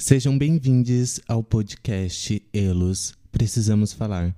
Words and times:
Sejam 0.00 0.36
bem-vindos 0.36 1.20
ao 1.28 1.44
podcast 1.44 2.42
Elos 2.54 3.12
Precisamos 3.30 3.92
Falar. 3.92 4.34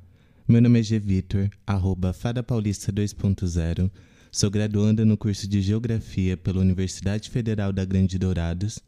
Meu 0.46 0.60
nome 0.60 0.80
é 0.80 0.82
G. 0.82 0.98
Vitor, 0.98 1.48
arroba 1.64 2.12
Fada 2.12 2.42
Paulista 2.42 2.92
2.0. 2.92 3.88
Sou 4.32 4.50
graduanda 4.50 5.04
no 5.04 5.16
curso 5.16 5.48
de 5.48 5.62
Geografia 5.62 6.36
pela 6.36 6.60
Universidade 6.60 7.30
Federal 7.30 7.72
da 7.72 7.84
Grande 7.84 8.18
Dourados. 8.18 8.80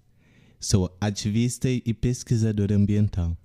Sou 0.58 0.92
ativista 1.00 1.70
e 1.70 1.94
pesquisadora 1.94 2.74
ambiental. 2.74 3.36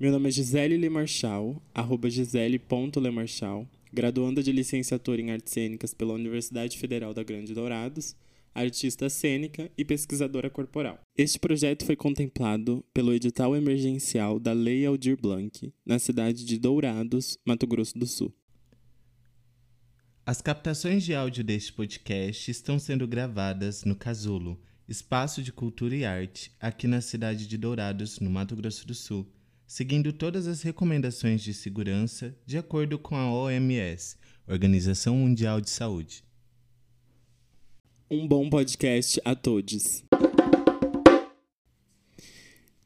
Meu 0.00 0.10
nome 0.10 0.30
é 0.30 0.32
Gisele 0.32 0.78
Lemarchal, 0.78 1.62
arroba 1.74 2.08
gisele.lemarchal, 2.08 3.68
graduanda 3.92 4.42
de 4.42 4.50
licenciatura 4.50 5.20
em 5.20 5.30
Artes 5.30 5.52
Cênicas 5.52 5.92
pela 5.92 6.14
Universidade 6.14 6.78
Federal 6.78 7.12
da 7.12 7.22
Grande 7.22 7.52
Dourados, 7.52 8.16
artista 8.58 9.08
cênica 9.08 9.70
e 9.76 9.84
pesquisadora 9.84 10.50
corporal. 10.50 11.00
Este 11.16 11.38
projeto 11.38 11.84
foi 11.84 11.96
contemplado 11.96 12.84
pelo 12.92 13.12
edital 13.12 13.56
emergencial 13.56 14.38
da 14.38 14.52
Lei 14.52 14.84
Aldir 14.84 15.20
Blanc, 15.20 15.72
na 15.84 15.98
cidade 15.98 16.44
de 16.44 16.58
Dourados, 16.58 17.38
Mato 17.46 17.66
Grosso 17.66 17.98
do 17.98 18.06
Sul. 18.06 18.34
As 20.26 20.42
captações 20.42 21.04
de 21.04 21.14
áudio 21.14 21.42
deste 21.42 21.72
podcast 21.72 22.50
estão 22.50 22.78
sendo 22.78 23.06
gravadas 23.06 23.84
no 23.84 23.96
Casulo, 23.96 24.60
Espaço 24.86 25.42
de 25.42 25.52
Cultura 25.52 25.96
e 25.96 26.04
Arte, 26.04 26.52
aqui 26.60 26.86
na 26.86 27.00
cidade 27.00 27.46
de 27.46 27.56
Dourados, 27.56 28.20
no 28.20 28.30
Mato 28.30 28.54
Grosso 28.54 28.86
do 28.86 28.94
Sul 28.94 29.26
seguindo 29.68 30.14
todas 30.14 30.46
as 30.46 30.62
recomendações 30.62 31.42
de 31.42 31.52
segurança 31.52 32.34
de 32.46 32.56
acordo 32.56 32.98
com 32.98 33.14
a 33.14 33.30
OMS, 33.30 34.16
Organização 34.46 35.14
Mundial 35.14 35.60
de 35.60 35.68
Saúde. 35.68 36.24
Um 38.10 38.26
bom 38.26 38.48
podcast 38.48 39.20
a 39.22 39.34
todos. 39.34 40.02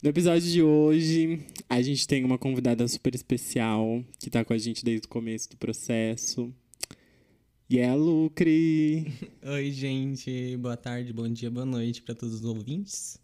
No 0.02 0.10
episódio 0.10 0.50
de 0.50 0.60
hoje, 0.60 1.46
a 1.68 1.80
gente 1.80 2.08
tem 2.08 2.24
uma 2.24 2.36
convidada 2.36 2.88
super 2.88 3.14
especial 3.14 4.02
que 4.18 4.28
está 4.28 4.44
com 4.44 4.52
a 4.52 4.58
gente 4.58 4.84
desde 4.84 5.06
o 5.06 5.08
começo 5.08 5.48
do 5.48 5.56
processo. 5.56 6.52
E 7.70 7.78
é 7.78 7.88
a 7.88 7.94
Lucre. 7.94 9.12
Oi, 9.46 9.70
gente. 9.70 10.56
Boa 10.56 10.76
tarde, 10.76 11.12
bom 11.12 11.28
dia, 11.28 11.52
boa 11.52 11.66
noite 11.66 12.02
para 12.02 12.16
todos 12.16 12.34
os 12.34 12.44
ouvintes. 12.44 13.21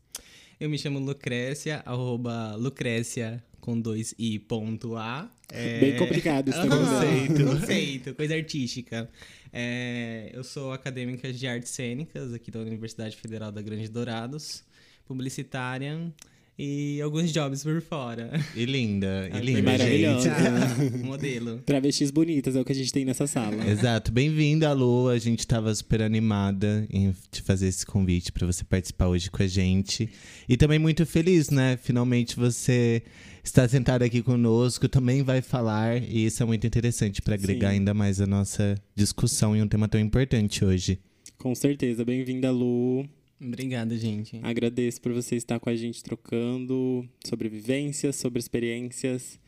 Eu 0.60 0.68
me 0.68 0.76
chamo 0.76 0.98
Lucrécia, 0.98 1.82
arroba 1.86 2.56
Lucrécia 2.56 3.40
com 3.60 3.80
dois 3.80 4.12
i 4.18 4.40
ponto 4.40 4.96
A. 4.96 5.30
É... 5.52 5.78
Bem 5.78 5.96
complicado 5.96 6.48
esse 6.48 6.58
conceito. 6.66 7.44
conceito, 7.46 8.14
coisa 8.16 8.34
artística. 8.34 9.08
É... 9.52 10.30
Eu 10.32 10.42
sou 10.42 10.72
acadêmica 10.72 11.32
de 11.32 11.46
artes 11.46 11.70
cênicas 11.70 12.34
aqui 12.34 12.50
da 12.50 12.58
Universidade 12.58 13.16
Federal 13.16 13.52
da 13.52 13.62
Grande 13.62 13.88
Dourados, 13.88 14.64
publicitária 15.06 16.12
e 16.58 17.00
alguns 17.00 17.32
jobs 17.32 17.62
por 17.62 17.80
fora. 17.80 18.30
E 18.56 18.64
linda, 18.64 19.30
e 19.32 19.38
linda, 19.40 19.62
maravilhosa. 19.62 20.30
Modelo. 21.04 21.58
Travestis 21.58 22.10
bonitas 22.10 22.56
é 22.56 22.60
o 22.60 22.64
que 22.64 22.72
a 22.72 22.74
gente 22.74 22.92
tem 22.92 23.04
nessa 23.04 23.26
sala. 23.28 23.64
Exato. 23.70 24.10
Bem-vinda, 24.10 24.72
Lu. 24.72 25.08
A 25.08 25.18
gente 25.18 25.40
estava 25.40 25.72
super 25.72 26.02
animada 26.02 26.84
em 26.90 27.14
te 27.30 27.42
fazer 27.42 27.68
esse 27.68 27.86
convite 27.86 28.32
para 28.32 28.46
você 28.46 28.64
participar 28.64 29.06
hoje 29.06 29.30
com 29.30 29.42
a 29.42 29.46
gente. 29.46 30.08
E 30.48 30.56
também 30.56 30.80
muito 30.80 31.06
feliz, 31.06 31.48
né? 31.48 31.78
Finalmente 31.80 32.34
você 32.34 33.02
está 33.44 33.68
sentado 33.68 34.02
aqui 34.02 34.20
conosco, 34.20 34.88
também 34.88 35.22
vai 35.22 35.40
falar, 35.40 36.02
e 36.02 36.26
isso 36.26 36.42
é 36.42 36.46
muito 36.46 36.66
interessante 36.66 37.22
para 37.22 37.34
agregar 37.34 37.70
Sim. 37.70 37.76
ainda 37.76 37.94
mais 37.94 38.20
a 38.20 38.26
nossa 38.26 38.74
discussão 38.94 39.56
em 39.56 39.62
um 39.62 39.68
tema 39.68 39.88
tão 39.88 40.00
importante 40.00 40.64
hoje. 40.64 40.98
Com 41.38 41.54
certeza. 41.54 42.04
Bem-vinda, 42.04 42.50
Lu. 42.50 43.08
Obrigada, 43.40 43.96
gente. 43.96 44.40
Agradeço 44.42 45.00
por 45.00 45.12
você 45.12 45.36
estar 45.36 45.60
com 45.60 45.70
a 45.70 45.76
gente 45.76 46.02
trocando 46.02 47.08
sobre 47.24 47.48
vivências, 47.48 48.16
sobre 48.16 48.40
experiências. 48.40 49.38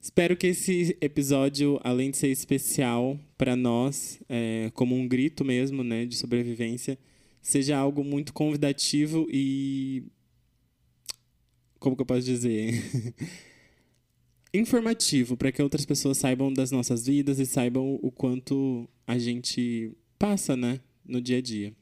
Espero 0.00 0.36
que 0.36 0.46
esse 0.46 0.96
episódio, 1.00 1.78
além 1.82 2.10
de 2.10 2.16
ser 2.16 2.28
especial 2.28 3.18
para 3.36 3.54
nós, 3.54 4.20
é, 4.28 4.70
como 4.72 4.94
um 4.94 5.06
grito 5.06 5.44
mesmo, 5.44 5.84
né, 5.84 6.06
de 6.06 6.16
sobrevivência, 6.16 6.98
seja 7.42 7.76
algo 7.76 8.02
muito 8.02 8.32
convidativo 8.32 9.26
e 9.30 10.04
como 11.78 11.94
que 11.94 12.02
eu 12.02 12.06
posso 12.06 12.22
dizer? 12.22 12.82
informativo 14.54 15.36
para 15.36 15.52
que 15.52 15.62
outras 15.62 15.84
pessoas 15.84 16.18
saibam 16.18 16.52
das 16.52 16.70
nossas 16.70 17.06
vidas 17.06 17.38
e 17.38 17.46
saibam 17.46 17.98
o 18.02 18.10
quanto 18.10 18.88
a 19.06 19.18
gente 19.18 19.92
passa, 20.18 20.56
né, 20.56 20.80
no 21.04 21.20
dia 21.20 21.38
a 21.38 21.42
dia. 21.42 21.74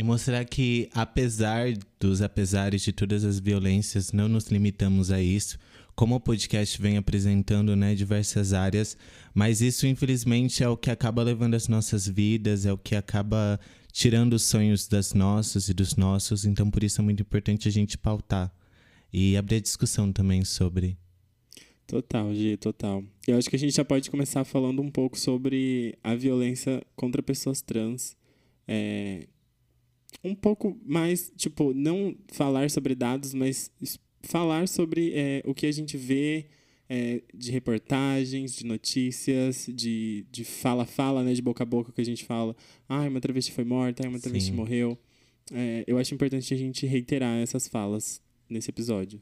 E 0.00 0.02
mostrar 0.02 0.42
que, 0.46 0.88
apesar 0.94 1.74
dos 2.00 2.22
apesares 2.22 2.80
de 2.80 2.90
todas 2.90 3.22
as 3.22 3.38
violências, 3.38 4.12
não 4.12 4.28
nos 4.28 4.46
limitamos 4.46 5.10
a 5.10 5.20
isso. 5.20 5.58
Como 5.94 6.14
o 6.14 6.20
podcast 6.20 6.80
vem 6.80 6.96
apresentando 6.96 7.76
né, 7.76 7.94
diversas 7.94 8.54
áreas, 8.54 8.96
mas 9.34 9.60
isso, 9.60 9.86
infelizmente, 9.86 10.64
é 10.64 10.68
o 10.70 10.74
que 10.74 10.90
acaba 10.90 11.22
levando 11.22 11.52
as 11.52 11.68
nossas 11.68 12.08
vidas, 12.08 12.64
é 12.64 12.72
o 12.72 12.78
que 12.78 12.96
acaba 12.96 13.60
tirando 13.92 14.32
os 14.32 14.42
sonhos 14.44 14.88
das 14.88 15.12
nossas 15.12 15.68
e 15.68 15.74
dos 15.74 15.94
nossos. 15.96 16.46
Então, 16.46 16.70
por 16.70 16.82
isso 16.82 16.98
é 17.02 17.04
muito 17.04 17.20
importante 17.20 17.68
a 17.68 17.70
gente 17.70 17.98
pautar 17.98 18.50
e 19.12 19.36
abrir 19.36 19.56
a 19.56 19.60
discussão 19.60 20.10
também 20.10 20.46
sobre. 20.46 20.96
Total, 21.86 22.34
Gi, 22.34 22.56
total. 22.56 23.04
Eu 23.28 23.36
acho 23.36 23.50
que 23.50 23.56
a 23.56 23.58
gente 23.58 23.76
já 23.76 23.84
pode 23.84 24.10
começar 24.10 24.44
falando 24.44 24.80
um 24.80 24.90
pouco 24.90 25.18
sobre 25.18 25.94
a 26.02 26.14
violência 26.14 26.82
contra 26.96 27.22
pessoas 27.22 27.60
trans. 27.60 28.16
É, 28.66 29.26
um 30.22 30.34
pouco 30.34 30.78
mais, 30.84 31.32
tipo, 31.36 31.72
não 31.72 32.14
falar 32.28 32.70
sobre 32.70 32.94
dados, 32.94 33.32
mas 33.34 33.70
falar 34.22 34.68
sobre 34.68 35.12
é, 35.14 35.42
o 35.46 35.54
que 35.54 35.66
a 35.66 35.72
gente 35.72 35.96
vê 35.96 36.46
é, 36.88 37.22
de 37.32 37.50
reportagens, 37.52 38.54
de 38.54 38.66
notícias, 38.66 39.66
de, 39.72 40.26
de 40.30 40.44
fala-fala, 40.44 41.22
né, 41.22 41.32
de 41.32 41.40
boca 41.40 41.62
a 41.62 41.66
boca 41.66 41.92
que 41.92 42.00
a 42.00 42.04
gente 42.04 42.24
fala. 42.24 42.54
Ah, 42.88 43.02
uma 43.02 43.20
travesti 43.20 43.52
foi 43.52 43.64
morta, 43.64 44.06
uma 44.08 44.18
travesti 44.18 44.50
Sim. 44.50 44.56
morreu. 44.56 44.98
É, 45.52 45.84
eu 45.86 45.98
acho 45.98 46.14
importante 46.14 46.52
a 46.52 46.56
gente 46.56 46.86
reiterar 46.86 47.38
essas 47.38 47.66
falas 47.68 48.20
nesse 48.48 48.70
episódio. 48.70 49.20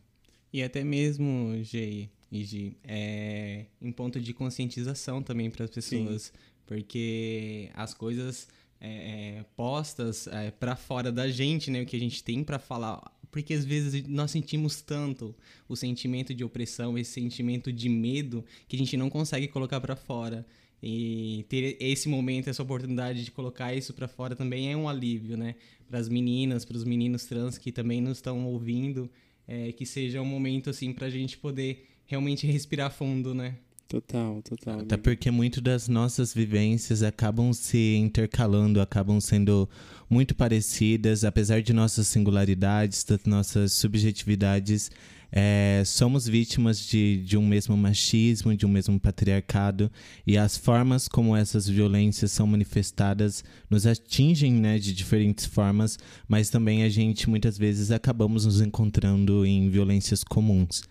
E 0.53 0.62
até 0.62 0.82
mesmo, 0.82 1.54
G 1.62 2.09
e 2.32 2.44
G, 2.44 2.76
é, 2.84 3.66
em 3.80 3.92
ponto 3.92 4.20
de 4.20 4.32
conscientização 4.32 5.22
também 5.22 5.50
para 5.50 5.65
as 5.65 5.70
pessoas. 5.70 6.22
Sim. 6.22 6.32
Porque 6.66 7.70
as 7.75 7.94
coisas 7.94 8.48
é, 8.81 9.39
é, 9.39 9.44
postas 9.56 10.27
é, 10.28 10.50
para 10.50 10.77
fora 10.77 11.11
da 11.11 11.28
gente, 11.28 11.71
né? 11.71 11.83
O 11.83 11.87
que 11.87 11.97
a 11.97 12.00
gente 12.00 12.22
tem 12.22 12.44
para 12.44 12.59
falar. 12.59 13.03
Porque 13.31 13.53
às 13.53 13.65
vezes 13.65 14.06
nós 14.06 14.31
sentimos 14.31 14.81
tanto 14.81 15.34
o 15.69 15.77
sentimento 15.77 16.34
de 16.34 16.44
opressão, 16.44 16.97
esse 16.97 17.12
sentimento 17.12 17.72
de 17.72 17.89
medo, 17.89 18.44
que 18.66 18.77
a 18.77 18.78
gente 18.78 18.97
não 18.97 19.11
consegue 19.11 19.49
colocar 19.49 19.81
para 19.81 19.97
fora. 19.97 20.47
E 20.83 21.44
ter 21.49 21.77
esse 21.81 22.09
momento, 22.09 22.49
essa 22.49 22.62
oportunidade 22.62 23.25
de 23.25 23.31
colocar 23.33 23.75
isso 23.75 23.93
para 23.93 24.06
fora 24.06 24.37
também 24.37 24.71
é 24.71 24.77
um 24.77 24.89
alívio, 24.89 25.37
né? 25.37 25.56
Para 25.89 25.99
as 25.99 26.09
meninas, 26.09 26.65
para 26.65 26.77
os 26.77 26.84
meninos 26.84 27.25
trans 27.25 27.59
que 27.59 27.72
também 27.72 28.00
nos 28.00 28.19
estão 28.19 28.47
ouvindo, 28.47 29.10
é, 29.47 29.72
que 29.72 29.84
seja 29.84 30.22
um 30.22 30.25
momento 30.25 30.71
assim 30.71 30.93
para 30.93 31.06
a 31.06 31.10
gente 31.10 31.37
poder 31.37 31.87
realmente 32.06 32.47
respirar 32.47 32.93
fundo, 32.93 33.34
né? 33.34 33.56
Total, 33.88 34.43
total. 34.43 34.81
Até 34.81 34.99
porque 34.99 35.31
muito 35.31 35.62
das 35.62 35.88
nossas 35.88 36.34
vivências 36.34 37.03
acabam 37.03 37.54
se 37.54 37.97
intercalando, 37.97 38.82
acabam 38.82 39.19
sendo 39.19 39.66
muito 40.10 40.34
parecidas, 40.34 41.25
apesar 41.25 41.62
de 41.62 41.72
nossas 41.72 42.06
singularidades, 42.06 43.03
das 43.03 43.25
nossas 43.25 43.72
subjetividades. 43.72 44.91
É, 45.32 45.82
somos 45.87 46.28
vítimas 46.28 46.81
de, 46.81 47.22
de 47.25 47.38
um 47.38 47.47
mesmo 47.47 47.78
machismo, 47.78 48.54
de 48.54 48.66
um 48.66 48.69
mesmo 48.69 49.00
patriarcado, 49.00 49.91
e 50.27 50.37
as 50.37 50.59
formas 50.59 51.09
como 51.09 51.34
essas 51.34 51.66
violências 51.66 52.31
são 52.31 52.47
manifestadas 52.47 53.43
nos 53.71 53.87
atingem 53.87 54.53
né, 54.53 54.78
de 54.78 54.93
diferentes 54.93 55.47
formas, 55.47 55.98
mas 56.28 56.50
também 56.50 56.82
a 56.82 56.91
gente 56.91 57.28
muitas 57.28 57.56
vezes 57.56 57.91
acabamos 57.91 58.44
nos 58.44 58.60
encontrando 58.60 59.47
em 59.47 59.71
violências 59.71 60.22
comuns. 60.22 60.83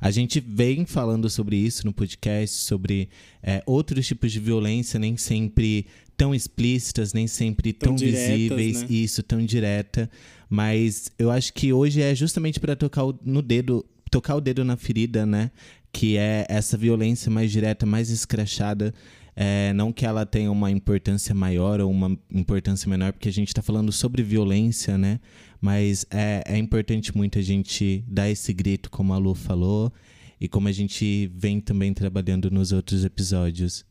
A 0.00 0.10
gente 0.10 0.40
vem 0.40 0.84
falando 0.84 1.28
sobre 1.30 1.56
isso 1.56 1.86
no 1.86 1.92
podcast, 1.92 2.56
sobre 2.56 3.08
é, 3.42 3.62
outros 3.66 4.06
tipos 4.06 4.30
de 4.30 4.40
violência, 4.40 4.98
nem 4.98 5.16
sempre 5.16 5.86
tão 6.16 6.34
explícitas, 6.34 7.12
nem 7.12 7.26
sempre 7.26 7.72
tão, 7.72 7.94
tão 7.94 7.96
diretas, 7.96 8.28
visíveis, 8.28 8.82
né? 8.82 8.88
isso, 8.90 9.22
tão 9.22 9.44
direta. 9.44 10.10
Mas 10.48 11.10
eu 11.18 11.30
acho 11.30 11.52
que 11.52 11.72
hoje 11.72 12.00
é 12.00 12.14
justamente 12.14 12.60
para 12.60 12.76
tocar 12.76 13.04
no 13.24 13.42
dedo, 13.42 13.84
tocar 14.10 14.36
o 14.36 14.40
dedo 14.40 14.64
na 14.64 14.76
ferida, 14.76 15.26
né? 15.26 15.50
Que 15.92 16.16
é 16.16 16.46
essa 16.48 16.76
violência 16.76 17.30
mais 17.30 17.50
direta, 17.50 17.84
mais 17.84 18.10
escrachada. 18.10 18.94
É, 19.34 19.72
não 19.74 19.92
que 19.92 20.06
ela 20.06 20.24
tenha 20.24 20.50
uma 20.50 20.70
importância 20.70 21.34
maior 21.34 21.80
ou 21.80 21.90
uma 21.90 22.18
importância 22.32 22.88
menor, 22.88 23.12
porque 23.12 23.28
a 23.28 23.32
gente 23.32 23.48
está 23.48 23.60
falando 23.60 23.92
sobre 23.92 24.22
violência, 24.22 24.96
né? 24.96 25.20
Mas 25.60 26.06
é, 26.10 26.42
é 26.46 26.58
importante 26.58 27.16
muito 27.16 27.38
a 27.38 27.42
gente 27.42 28.04
dar 28.06 28.30
esse 28.30 28.52
grito, 28.52 28.90
como 28.90 29.12
a 29.12 29.18
Lu 29.18 29.34
falou, 29.34 29.92
e 30.40 30.48
como 30.48 30.68
a 30.68 30.72
gente 30.72 31.30
vem 31.34 31.60
também 31.60 31.92
trabalhando 31.92 32.50
nos 32.50 32.72
outros 32.72 33.04
episódios. 33.04 33.84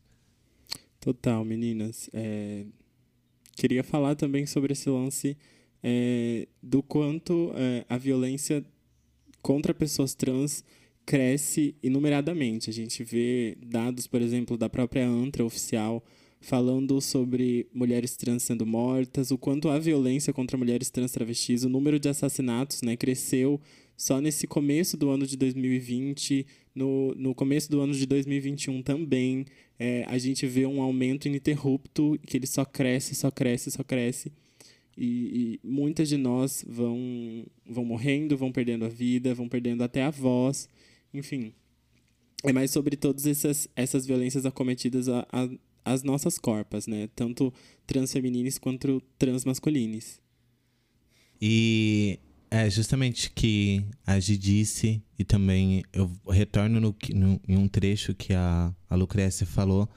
Total, 0.99 1.43
meninas. 1.43 2.09
É... 2.13 2.65
Queria 3.55 3.83
falar 3.83 4.15
também 4.15 4.45
sobre 4.45 4.73
esse 4.73 4.89
lance 4.89 5.37
é, 5.81 6.47
do 6.61 6.81
quanto 6.81 7.53
é, 7.55 7.85
a 7.87 7.97
violência 7.97 8.65
contra 9.41 9.73
pessoas 9.73 10.15
trans 10.15 10.63
cresce 11.05 11.75
inumeradamente. 11.83 12.69
A 12.69 12.73
gente 12.73 13.03
vê 13.03 13.55
dados, 13.63 14.07
por 14.07 14.21
exemplo, 14.21 14.57
da 14.57 14.67
própria 14.67 15.07
ANTRA 15.07 15.45
oficial 15.45 16.03
falando 16.41 17.01
sobre 17.01 17.67
mulheres 17.73 18.15
trans 18.15 18.43
sendo 18.43 18.65
mortas, 18.65 19.31
o 19.31 19.37
quanto 19.37 19.69
a 19.69 19.79
violência 19.79 20.31
contra 20.31 20.57
mulheres 20.57 20.89
trans 20.89 21.11
travestis, 21.11 21.63
o 21.63 21.69
número 21.69 21.99
de 21.99 22.09
assassinatos 22.09 22.81
né, 22.81 22.95
cresceu 22.95 23.59
só 23.97 24.19
nesse 24.19 24.45
começo 24.45 24.97
do 24.97 25.09
ano 25.09 25.25
de 25.25 25.37
2020, 25.37 26.45
no, 26.73 27.15
no 27.15 27.33
começo 27.33 27.71
do 27.71 27.79
ano 27.79 27.93
de 27.93 28.05
2021 28.05 28.81
também, 28.81 29.45
é, 29.79 30.03
a 30.07 30.17
gente 30.17 30.45
vê 30.45 30.65
um 30.65 30.81
aumento 30.81 31.27
ininterrupto, 31.27 32.19
que 32.25 32.37
ele 32.37 32.47
só 32.47 32.65
cresce, 32.65 33.15
só 33.15 33.31
cresce, 33.31 33.71
só 33.71 33.83
cresce. 33.83 34.31
E, 34.97 35.59
e, 35.63 35.67
muitas 35.67 36.07
de 36.07 36.17
nós 36.17 36.63
vão, 36.67 37.45
vão 37.65 37.83
morrendo, 37.83 38.37
vão 38.37 38.51
perdendo 38.51 38.85
a 38.85 38.89
vida, 38.89 39.33
vão 39.33 39.47
perdendo 39.47 39.83
até 39.83 40.03
a 40.03 40.09
voz, 40.09 40.69
enfim. 41.13 41.53
É 42.43 42.53
mais 42.53 42.71
sobre 42.71 42.95
todas 42.95 43.25
essas, 43.25 43.67
essas 43.75 44.05
violências 44.05 44.45
acometidas 44.45 45.09
a, 45.09 45.27
a, 45.31 45.49
às 45.85 46.01
nossas 46.03 46.39
corpas, 46.39 46.87
né? 46.87 47.07
Tanto 47.15 47.53
transfemininas 47.85 48.57
quanto 48.57 49.01
transmasculinas. 49.17 50.19
E 51.39 52.19
é 52.49 52.69
justamente 52.69 53.31
que 53.31 53.85
a 54.05 54.19
Gi 54.19 54.37
disse, 54.37 55.01
e 55.19 55.23
também 55.23 55.83
eu 55.93 56.11
retorno 56.27 56.79
no, 56.79 56.95
no, 57.13 57.41
em 57.47 57.57
um 57.57 57.67
trecho 57.67 58.13
que 58.15 58.33
a, 58.33 58.73
a 58.89 58.95
Lucrécia 58.95 59.45
falou, 59.45 59.89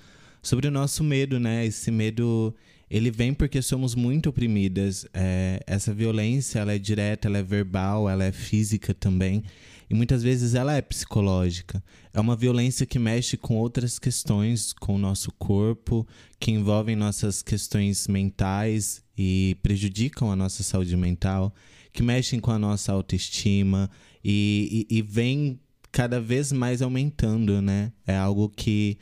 sobre 0.43 0.69
o 0.69 0.71
nosso 0.71 1.03
medo, 1.03 1.39
né? 1.39 1.65
Esse 1.65 1.91
medo, 1.91 2.55
ele 2.91 3.11
vem 3.11 3.33
porque 3.33 3.63
somos 3.63 3.95
muito 3.95 4.29
oprimidas. 4.29 5.07
É, 5.15 5.61
essa 5.67 5.95
violência, 5.95 6.61
ela 6.61 6.75
é 6.75 6.79
direta, 6.79 7.29
ela 7.29 7.39
é 7.39 7.43
verbal, 7.43 8.09
ela 8.09 8.25
é 8.25 8.33
física 8.33 8.93
também. 8.93 9.43
E 9.91 9.95
muitas 9.95 10.23
vezes 10.23 10.55
ela 10.55 10.75
é 10.75 10.83
psicológica. 10.83 11.83
É 12.13 12.21
uma 12.21 12.37
violência 12.37 12.85
que 12.85 12.99
mexe 12.99 13.37
com 13.37 13.57
outras 13.57 13.99
questões, 13.99 14.73
com 14.73 14.95
o 14.95 14.99
nosso 14.99 15.33
corpo, 15.33 16.07
que 16.39 16.51
envolvem 16.51 16.95
nossas 16.95 17.43
questões 17.43 18.07
mentais 18.07 19.03
e 19.17 19.57
prejudicam 19.63 20.31
a 20.31 20.37
nossa 20.37 20.63
saúde 20.63 20.97
mental 20.97 21.55
que 21.93 22.03
mexem 22.03 22.39
com 22.39 22.53
a 22.53 22.59
nossa 22.59 22.93
autoestima 22.93 23.91
e, 24.25 24.87
e, 24.89 24.99
e 24.99 25.03
vem 25.03 25.59
cada 25.91 26.21
vez 26.21 26.53
mais 26.53 26.81
aumentando, 26.81 27.61
né? 27.61 27.93
É 28.07 28.17
algo 28.17 28.49
que 28.49 28.99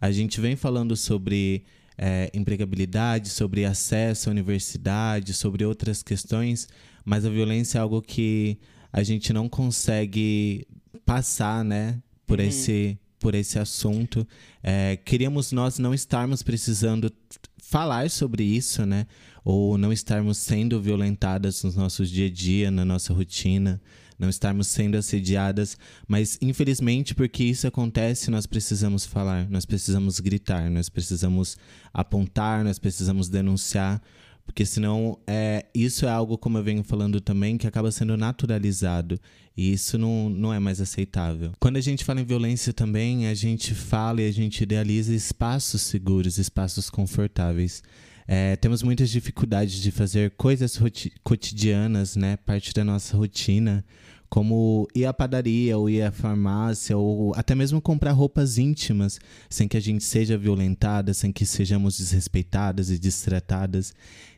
a 0.00 0.12
gente 0.12 0.40
vem 0.40 0.54
falando 0.54 0.96
sobre 0.96 1.64
é, 1.98 2.30
empregabilidade, 2.34 3.30
sobre 3.30 3.64
acesso 3.64 4.28
à 4.28 4.32
universidade, 4.32 5.32
sobre 5.32 5.64
outras 5.64 6.04
questões, 6.04 6.68
mas 7.04 7.24
a 7.24 7.30
violência 7.30 7.78
é 7.78 7.80
algo 7.80 8.02
que 8.02 8.58
a 8.96 9.02
gente 9.02 9.32
não 9.32 9.48
consegue 9.48 10.66
passar, 11.04 11.64
né? 11.64 12.02
Por 12.26 12.40
uhum. 12.40 12.46
esse 12.46 12.98
por 13.20 13.34
esse 13.34 13.58
assunto. 13.58 14.26
É, 14.62 14.96
queríamos 14.96 15.52
nós 15.52 15.78
não 15.78 15.94
estarmos 15.94 16.42
precisando 16.42 17.12
falar 17.58 18.10
sobre 18.10 18.44
isso, 18.44 18.84
né? 18.84 19.06
ou 19.46 19.78
não 19.78 19.92
estarmos 19.92 20.38
sendo 20.38 20.82
violentadas 20.82 21.62
no 21.62 21.70
nosso 21.70 22.04
dia 22.04 22.26
a 22.26 22.30
dia, 22.30 22.68
na 22.68 22.84
nossa 22.84 23.14
rotina, 23.14 23.80
não 24.18 24.28
estarmos 24.28 24.66
sendo 24.66 24.96
assediadas, 24.96 25.78
mas 26.08 26.36
infelizmente 26.42 27.14
porque 27.14 27.44
isso 27.44 27.64
acontece, 27.64 28.28
nós 28.28 28.44
precisamos 28.44 29.06
falar, 29.06 29.48
nós 29.48 29.64
precisamos 29.64 30.18
gritar, 30.18 30.68
nós 30.68 30.88
precisamos 30.88 31.56
apontar, 31.94 32.64
nós 32.64 32.80
precisamos 32.80 33.28
denunciar, 33.28 34.02
porque 34.46 34.64
senão 34.64 35.18
é, 35.26 35.66
isso 35.74 36.06
é 36.06 36.08
algo, 36.08 36.38
como 36.38 36.56
eu 36.56 36.62
venho 36.62 36.82
falando 36.84 37.20
também, 37.20 37.58
que 37.58 37.66
acaba 37.66 37.90
sendo 37.90 38.16
naturalizado. 38.16 39.20
E 39.56 39.72
isso 39.72 39.98
não, 39.98 40.30
não 40.30 40.52
é 40.52 40.58
mais 40.58 40.80
aceitável. 40.80 41.52
Quando 41.58 41.76
a 41.76 41.80
gente 41.80 42.04
fala 42.04 42.20
em 42.20 42.24
violência 42.24 42.72
também, 42.72 43.26
a 43.26 43.34
gente 43.34 43.74
fala 43.74 44.22
e 44.22 44.28
a 44.28 44.32
gente 44.32 44.62
idealiza 44.62 45.14
espaços 45.14 45.82
seguros, 45.82 46.38
espaços 46.38 46.88
confortáveis. 46.88 47.82
É, 48.28 48.56
temos 48.56 48.82
muitas 48.82 49.08
dificuldades 49.08 49.80
de 49.80 49.90
fazer 49.90 50.32
coisas 50.32 50.78
cotidianas, 51.22 52.16
né? 52.16 52.36
Parte 52.36 52.74
da 52.74 52.84
nossa 52.84 53.16
rotina, 53.16 53.84
como 54.28 54.88
ir 54.94 55.06
à 55.06 55.12
padaria, 55.14 55.78
ou 55.78 55.88
ir 55.88 56.02
à 56.02 56.10
farmácia, 56.10 56.96
ou 56.96 57.32
até 57.36 57.54
mesmo 57.54 57.80
comprar 57.80 58.12
roupas 58.12 58.58
íntimas, 58.58 59.18
sem 59.48 59.68
que 59.68 59.76
a 59.76 59.80
gente 59.80 60.04
seja 60.04 60.36
violentada, 60.36 61.14
sem 61.14 61.32
que 61.32 61.46
sejamos 61.46 61.98
desrespeitadas 61.98 62.90
e 62.90 62.98
distratadas. 62.98 63.94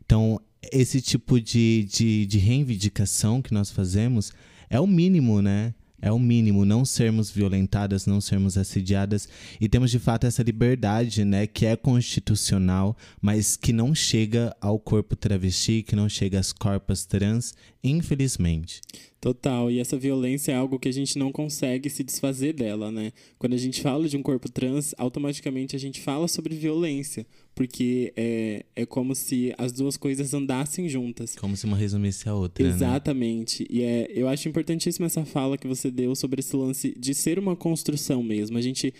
Então, 0.08 0.40
esse 0.72 1.02
tipo 1.02 1.38
de, 1.38 1.84
de, 1.84 2.24
de 2.24 2.38
reivindicação 2.38 3.42
que 3.42 3.52
nós 3.52 3.70
fazemos 3.70 4.32
é 4.70 4.80
o 4.80 4.86
mínimo, 4.86 5.42
né? 5.42 5.74
É 6.00 6.10
o 6.10 6.18
mínimo, 6.18 6.64
não 6.64 6.82
sermos 6.82 7.30
violentadas, 7.30 8.06
não 8.06 8.18
sermos 8.18 8.56
assediadas 8.56 9.28
e 9.60 9.68
temos 9.68 9.90
de 9.90 9.98
fato 9.98 10.26
essa 10.26 10.42
liberdade, 10.44 11.24
né, 11.24 11.44
que 11.44 11.66
é 11.66 11.74
constitucional, 11.74 12.96
mas 13.20 13.56
que 13.56 13.72
não 13.72 13.92
chega 13.94 14.56
ao 14.60 14.78
corpo 14.78 15.16
travesti, 15.16 15.82
que 15.82 15.96
não 15.96 16.08
chega 16.08 16.38
às 16.38 16.52
corpas 16.52 17.04
trans, 17.04 17.52
infelizmente. 17.82 18.80
Total, 19.20 19.68
e 19.68 19.80
essa 19.80 19.98
violência 19.98 20.52
é 20.52 20.54
algo 20.54 20.78
que 20.78 20.88
a 20.88 20.92
gente 20.92 21.18
não 21.18 21.32
consegue 21.32 21.90
se 21.90 22.04
desfazer 22.04 22.52
dela, 22.52 22.92
né? 22.92 23.12
Quando 23.36 23.54
a 23.54 23.58
gente 23.58 23.82
fala 23.82 24.08
de 24.08 24.16
um 24.16 24.22
corpo 24.22 24.48
trans, 24.48 24.94
automaticamente 24.96 25.74
a 25.74 25.78
gente 25.78 26.00
fala 26.00 26.28
sobre 26.28 26.54
violência, 26.54 27.26
porque 27.58 28.12
é, 28.16 28.64
é 28.76 28.86
como 28.86 29.16
se 29.16 29.52
as 29.58 29.72
duas 29.72 29.96
coisas 29.96 30.32
andassem 30.32 30.88
juntas. 30.88 31.34
Como 31.34 31.56
se 31.56 31.66
uma 31.66 31.76
resumisse 31.76 32.28
a 32.28 32.32
outra. 32.32 32.64
Né? 32.64 32.70
Exatamente. 32.72 33.64
Né? 33.64 33.68
E 33.68 33.82
é, 33.82 34.12
eu 34.14 34.28
acho 34.28 34.48
importantíssima 34.48 35.06
essa 35.06 35.24
fala 35.24 35.58
que 35.58 35.66
você 35.66 35.90
deu 35.90 36.14
sobre 36.14 36.38
esse 36.38 36.54
lance 36.54 36.94
de 36.96 37.12
ser 37.12 37.36
uma 37.36 37.56
construção 37.56 38.22
mesmo. 38.22 38.56
A 38.56 38.60
gente 38.60 38.94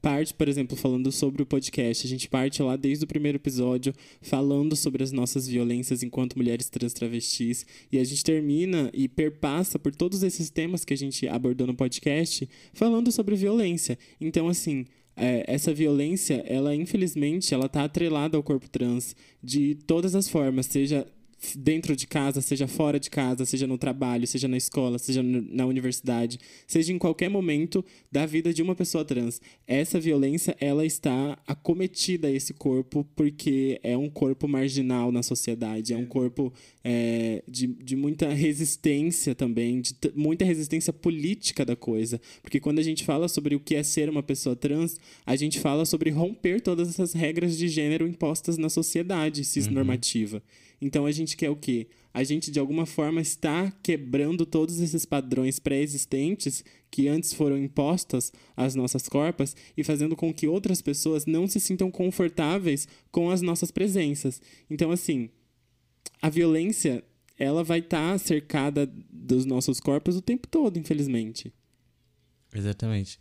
parte, 0.00 0.34
por 0.34 0.48
exemplo, 0.48 0.76
falando 0.76 1.12
sobre 1.12 1.44
o 1.44 1.46
podcast. 1.46 2.04
A 2.04 2.10
gente 2.10 2.28
parte 2.28 2.60
lá 2.60 2.74
desde 2.74 3.04
o 3.04 3.06
primeiro 3.06 3.38
episódio 3.38 3.94
falando 4.20 4.74
sobre 4.74 5.04
as 5.04 5.12
nossas 5.12 5.46
violências 5.46 6.02
enquanto 6.02 6.36
mulheres 6.36 6.68
trans 6.68 6.92
travestis. 6.92 7.64
E 7.92 8.00
a 8.00 8.04
gente 8.04 8.24
termina 8.24 8.90
e 8.92 9.06
perpassa 9.06 9.78
por 9.78 9.94
todos 9.94 10.24
esses 10.24 10.50
temas 10.50 10.84
que 10.84 10.92
a 10.92 10.98
gente 10.98 11.28
abordou 11.28 11.68
no 11.68 11.74
podcast 11.76 12.48
falando 12.72 13.12
sobre 13.12 13.36
violência. 13.36 13.96
Então, 14.20 14.48
assim. 14.48 14.86
É, 15.16 15.44
essa 15.46 15.74
violência, 15.74 16.42
ela 16.46 16.74
infelizmente, 16.74 17.52
ela 17.52 17.68
tá 17.68 17.84
atrelada 17.84 18.36
ao 18.36 18.42
corpo 18.42 18.68
trans 18.68 19.14
de 19.42 19.74
todas 19.86 20.14
as 20.14 20.28
formas, 20.28 20.66
seja 20.66 21.06
dentro 21.56 21.96
de 21.96 22.06
casa, 22.06 22.40
seja 22.40 22.66
fora 22.66 22.98
de 22.98 23.10
casa, 23.10 23.44
seja 23.44 23.66
no 23.66 23.76
trabalho, 23.76 24.26
seja 24.26 24.48
na 24.48 24.56
escola, 24.56 24.98
seja 24.98 25.22
na 25.22 25.66
universidade, 25.66 26.38
seja 26.66 26.92
em 26.92 26.98
qualquer 26.98 27.28
momento 27.28 27.84
da 28.10 28.24
vida 28.26 28.52
de 28.52 28.62
uma 28.62 28.74
pessoa 28.74 29.04
trans. 29.04 29.40
Essa 29.66 29.98
violência, 29.98 30.56
ela 30.60 30.86
está 30.86 31.38
acometida 31.46 32.28
a 32.28 32.30
esse 32.30 32.54
corpo 32.54 33.06
porque 33.16 33.80
é 33.82 33.96
um 33.96 34.08
corpo 34.08 34.46
marginal 34.46 35.10
na 35.10 35.22
sociedade, 35.22 35.92
é 35.92 35.96
um 35.96 36.06
corpo 36.06 36.52
é, 36.84 37.42
de, 37.48 37.66
de 37.66 37.96
muita 37.96 38.28
resistência 38.32 39.34
também, 39.34 39.80
de 39.80 39.94
muita 40.14 40.44
resistência 40.44 40.92
política 40.92 41.64
da 41.64 41.74
coisa. 41.76 42.20
Porque 42.40 42.60
quando 42.60 42.78
a 42.78 42.82
gente 42.82 43.04
fala 43.04 43.28
sobre 43.28 43.54
o 43.54 43.60
que 43.60 43.74
é 43.74 43.82
ser 43.82 44.08
uma 44.08 44.22
pessoa 44.22 44.54
trans, 44.54 44.96
a 45.26 45.36
gente 45.36 45.58
fala 45.60 45.84
sobre 45.84 46.10
romper 46.10 46.60
todas 46.60 46.88
essas 46.88 47.12
regras 47.12 47.56
de 47.56 47.68
gênero 47.68 48.06
impostas 48.06 48.56
na 48.56 48.68
sociedade 48.68 49.44
cisnormativa. 49.44 50.36
Uhum. 50.36 50.42
Então 50.82 51.06
a 51.06 51.12
gente 51.12 51.36
quer 51.36 51.48
o 51.48 51.54
quê? 51.54 51.86
A 52.12 52.24
gente 52.24 52.50
de 52.50 52.58
alguma 52.58 52.84
forma 52.84 53.20
está 53.20 53.70
quebrando 53.84 54.44
todos 54.44 54.80
esses 54.80 55.04
padrões 55.06 55.60
pré-existentes 55.60 56.64
que 56.90 57.06
antes 57.06 57.32
foram 57.32 57.56
impostos 57.56 58.32
às 58.56 58.74
nossas 58.74 59.08
corpas 59.08 59.54
e 59.76 59.84
fazendo 59.84 60.16
com 60.16 60.34
que 60.34 60.48
outras 60.48 60.82
pessoas 60.82 61.24
não 61.24 61.46
se 61.46 61.60
sintam 61.60 61.88
confortáveis 61.88 62.88
com 63.12 63.30
as 63.30 63.40
nossas 63.40 63.70
presenças. 63.70 64.42
Então 64.68 64.90
assim, 64.90 65.30
a 66.20 66.28
violência 66.28 67.04
ela 67.38 67.62
vai 67.62 67.78
estar 67.78 68.12
tá 68.12 68.18
cercada 68.18 68.92
dos 69.08 69.44
nossos 69.44 69.78
corpos 69.78 70.16
o 70.16 70.20
tempo 70.20 70.48
todo, 70.48 70.80
infelizmente. 70.80 71.52
Exatamente. 72.52 73.20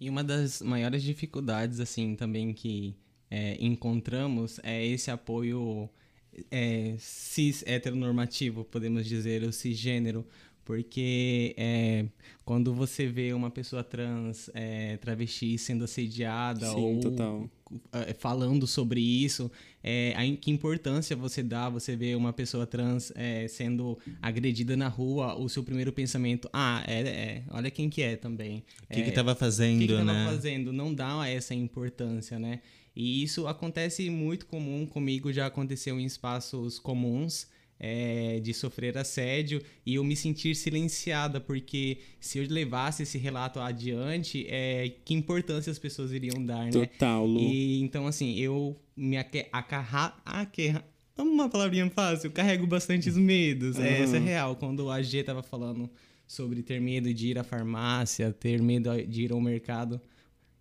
E 0.00 0.08
uma 0.08 0.24
das 0.24 0.62
maiores 0.62 1.02
dificuldades, 1.02 1.78
assim, 1.78 2.16
também 2.16 2.54
que 2.54 2.96
é, 3.30 3.56
encontramos 3.60 4.58
é 4.62 4.84
esse 4.84 5.10
apoio 5.10 5.90
é, 6.50 6.94
cis 6.98 7.62
heteronormativo, 7.66 8.64
podemos 8.64 9.06
dizer, 9.06 9.42
o 9.42 9.52
cisgênero, 9.52 10.26
porque 10.64 11.54
é, 11.56 12.06
quando 12.44 12.72
você 12.72 13.06
vê 13.06 13.32
uma 13.32 13.50
pessoa 13.50 13.82
trans, 13.82 14.48
é, 14.54 14.96
travesti 14.96 15.58
sendo 15.58 15.84
assediada 15.84 16.66
Sim, 16.66 16.76
ou 16.76 17.00
total. 17.00 17.50
É, 17.90 18.12
falando 18.12 18.66
sobre 18.66 19.00
isso, 19.00 19.50
é, 19.82 20.14
a, 20.14 20.36
que 20.36 20.50
importância 20.50 21.16
você 21.16 21.42
dá, 21.42 21.68
você 21.68 21.96
vê 21.96 22.14
uma 22.14 22.32
pessoa 22.32 22.66
trans 22.66 23.12
é, 23.16 23.48
sendo 23.48 23.98
agredida 24.20 24.76
na 24.76 24.88
rua, 24.88 25.34
o 25.34 25.48
seu 25.48 25.64
primeiro 25.64 25.92
pensamento, 25.92 26.48
ah, 26.52 26.84
é, 26.86 27.00
é 27.00 27.42
olha 27.50 27.70
quem 27.70 27.88
que 27.88 28.02
é 28.02 28.14
também. 28.14 28.62
O 28.84 28.94
que 28.94 29.00
estava 29.00 29.34
fazendo, 29.34 29.80
que 29.80 29.86
que 29.88 30.02
né? 30.02 30.26
fazendo? 30.30 30.72
Não 30.72 30.94
dá 30.94 31.26
essa 31.28 31.54
importância, 31.54 32.38
né? 32.38 32.60
E 32.94 33.22
isso 33.22 33.46
acontece 33.46 34.08
muito 34.10 34.46
comum 34.46 34.86
comigo, 34.86 35.32
já 35.32 35.46
aconteceu 35.46 35.98
em 35.98 36.04
espaços 36.04 36.78
comuns. 36.78 37.46
é, 37.82 38.38
de 38.38 38.54
sofrer 38.54 38.96
assédio 38.96 39.60
e 39.84 39.96
eu 39.96 40.04
me 40.04 40.14
sentir 40.14 40.54
silenciada, 40.54 41.40
porque 41.40 41.98
se 42.20 42.38
eu 42.38 42.46
levasse 42.48 43.02
esse 43.02 43.18
relato 43.18 43.58
adiante, 43.58 44.46
é, 44.48 44.92
que 45.04 45.12
importância 45.12 45.72
as 45.72 45.80
pessoas 45.80 46.12
iriam 46.12 46.46
dar, 46.46 46.66
né? 46.66 46.70
Total, 46.70 47.26
Lu. 47.26 47.40
E, 47.40 47.82
então, 47.82 48.06
assim, 48.06 48.38
eu 48.38 48.76
me 48.96 49.16
acarra, 49.16 50.16
acarra, 50.24 50.84
uma 51.18 51.48
palavrinha 51.48 51.90
fácil, 51.90 52.28
eu 52.28 52.32
carrego 52.32 52.68
bastantes 52.68 53.16
medos. 53.16 53.76
Uhum. 53.76 53.84
Essa 53.84 54.16
é 54.16 54.20
real. 54.20 54.54
Quando 54.54 54.88
a 54.88 55.02
G 55.02 55.24
tava 55.24 55.42
falando 55.42 55.90
sobre 56.24 56.62
ter 56.62 56.80
medo 56.80 57.12
de 57.12 57.28
ir 57.28 57.38
à 57.38 57.42
farmácia, 57.42 58.32
ter 58.32 58.62
medo 58.62 58.90
de 59.06 59.24
ir 59.24 59.32
ao 59.32 59.40
mercado, 59.40 60.00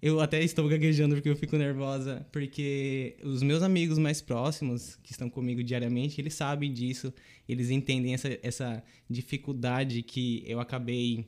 eu 0.02 0.20
até 0.20 0.44
estou 0.44 0.68
gaguejando 0.68 1.14
porque 1.16 1.30
eu 1.30 1.36
fico 1.36 1.56
nervosa, 1.58 2.26
porque 2.32 3.16
os 3.24 3.44
meus 3.44 3.62
amigos 3.62 4.00
mais 4.00 4.20
próximos, 4.20 4.98
que 5.04 5.12
estão 5.12 5.30
comigo 5.30 5.64
diariamente, 5.64 6.20
eles 6.20 6.34
sabem 6.34 6.74
disso, 6.74 7.14
eles 7.48 7.70
entendem 7.70 8.14
essa, 8.14 8.40
essa 8.42 8.84
dificuldade 9.08 10.02
que 10.02 10.44
eu 10.48 10.60
acabei 10.60 11.26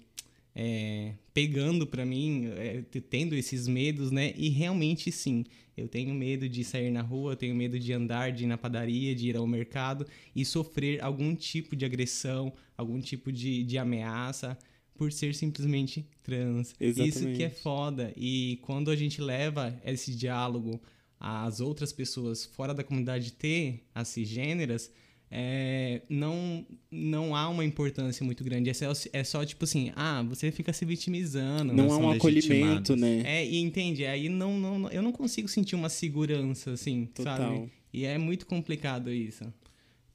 é, 0.55 1.13
pegando 1.33 1.85
para 1.85 2.03
mim, 2.03 2.47
é, 2.57 2.83
tendo 3.09 3.35
esses 3.35 3.67
medos, 3.67 4.09
né? 4.09 4.33
E 4.35 4.49
realmente 4.49 5.11
sim, 5.11 5.45
eu 5.77 5.87
tenho 5.87 6.13
medo 6.13 6.49
de 6.49 6.63
sair 6.63 6.89
na 6.89 7.01
rua, 7.01 7.33
eu 7.33 7.37
tenho 7.37 7.55
medo 7.55 7.79
de 7.79 7.93
andar, 7.93 8.31
de 8.31 8.43
ir 8.43 8.47
na 8.47 8.57
padaria, 8.57 9.13
de 9.13 9.29
ir 9.29 9.37
ao 9.37 9.45
mercado 9.45 10.05
e 10.35 10.43
sofrer 10.43 10.99
algum 11.03 11.35
tipo 11.35 11.75
de 11.75 11.85
agressão, 11.85 12.51
algum 12.75 12.99
tipo 12.99 13.31
de, 13.31 13.63
de 13.63 13.77
ameaça 13.77 14.57
por 14.95 15.11
ser 15.11 15.33
simplesmente 15.35 16.05
trans. 16.21 16.73
Exatamente. 16.79 17.17
Isso 17.17 17.37
que 17.37 17.43
é 17.43 17.49
foda. 17.49 18.13
E 18.15 18.59
quando 18.61 18.91
a 18.91 18.95
gente 18.95 19.21
leva 19.21 19.79
esse 19.85 20.15
diálogo 20.15 20.81
às 21.19 21.59
outras 21.59 21.91
pessoas 21.91 22.45
fora 22.45 22.73
da 22.73 22.83
comunidade 22.83 23.31
T, 23.33 23.79
as 23.93 24.09
cisgêneras, 24.09 24.91
é, 25.35 26.03
não, 26.07 26.63
não 26.91 27.35
há 27.35 27.49
uma 27.49 27.65
importância 27.65 28.23
muito 28.23 28.43
grande. 28.43 28.69
É 28.69 28.73
só, 28.73 28.91
é 29.11 29.23
só 29.23 29.43
tipo 29.43 29.63
assim, 29.63 29.91
ah, 29.95 30.21
você 30.21 30.51
fica 30.51 30.71
se 30.71 30.85
vitimizando. 30.85 31.73
Não 31.73 31.91
há 31.91 31.97
um 31.97 32.11
acolhimento, 32.11 32.95
né? 32.95 33.23
É, 33.25 33.43
e 33.43 33.57
entende? 33.57 34.05
Aí 34.05 34.29
não, 34.29 34.59
não, 34.59 34.91
eu 34.91 35.01
não 35.01 35.11
consigo 35.11 35.47
sentir 35.47 35.75
uma 35.75 35.89
segurança, 35.89 36.71
assim, 36.71 37.07
Total. 37.07 37.37
sabe? 37.37 37.71
E 37.91 38.05
é 38.05 38.17
muito 38.19 38.45
complicado 38.45 39.11
isso. 39.11 39.43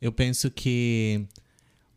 Eu 0.00 0.12
penso 0.12 0.50
que 0.52 1.26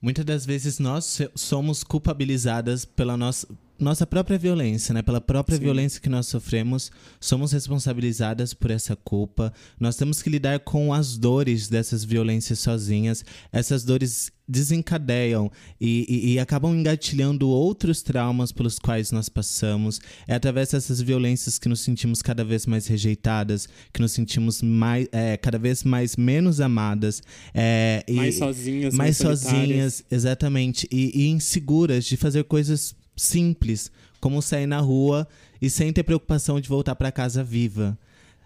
muitas 0.01 0.25
das 0.25 0.45
vezes 0.45 0.79
nós 0.79 1.19
somos 1.35 1.83
culpabilizadas 1.83 2.85
pela 2.85 3.15
nossa 3.15 3.47
nossa 3.81 4.05
própria 4.05 4.37
violência, 4.37 4.93
né? 4.93 5.01
Pela 5.01 5.19
própria 5.19 5.57
Sim. 5.57 5.63
violência 5.63 5.99
que 5.99 6.09
nós 6.09 6.27
sofremos, 6.27 6.91
somos 7.19 7.51
responsabilizadas 7.51 8.53
por 8.53 8.71
essa 8.71 8.95
culpa. 8.95 9.51
Nós 9.79 9.95
temos 9.95 10.21
que 10.21 10.29
lidar 10.29 10.59
com 10.59 10.93
as 10.93 11.17
dores 11.17 11.67
dessas 11.67 12.03
violências 12.03 12.59
sozinhas. 12.59 13.25
Essas 13.51 13.83
dores 13.83 14.31
desencadeiam 14.47 15.49
e, 15.79 16.05
e, 16.09 16.33
e, 16.33 16.39
acabam 16.39 16.75
engatilhando 16.75 17.47
outros 17.47 18.01
traumas 18.01 18.51
pelos 18.51 18.77
quais 18.77 19.11
nós 19.11 19.29
passamos. 19.29 20.01
É 20.27 20.35
através 20.35 20.71
dessas 20.71 21.01
violências 21.01 21.57
que 21.57 21.69
nos 21.69 21.79
sentimos 21.79 22.21
cada 22.21 22.43
vez 22.43 22.65
mais 22.65 22.85
rejeitadas, 22.87 23.67
que 23.93 24.01
nos 24.01 24.11
sentimos 24.11 24.61
mais, 24.61 25.07
é, 25.11 25.37
cada 25.37 25.57
vez 25.57 25.83
mais 25.83 26.17
menos 26.17 26.59
amadas. 26.59 27.23
É, 27.53 28.03
mais 28.09 28.37
sozinhas. 28.37 28.93
Mais, 28.93 29.17
mais 29.21 29.39
sozinhas, 29.39 30.03
exatamente. 30.11 30.87
E, 30.91 31.23
e 31.23 31.29
inseguras 31.29 32.05
de 32.05 32.17
fazer 32.17 32.43
coisas 32.43 32.93
simples, 33.15 33.91
como 34.19 34.41
sair 34.41 34.67
na 34.67 34.79
rua 34.79 35.27
e 35.61 35.69
sem 35.69 35.91
ter 35.91 36.03
preocupação 36.03 36.59
de 36.59 36.69
voltar 36.69 36.95
para 36.95 37.11
casa 37.11 37.43
viva. 37.43 37.97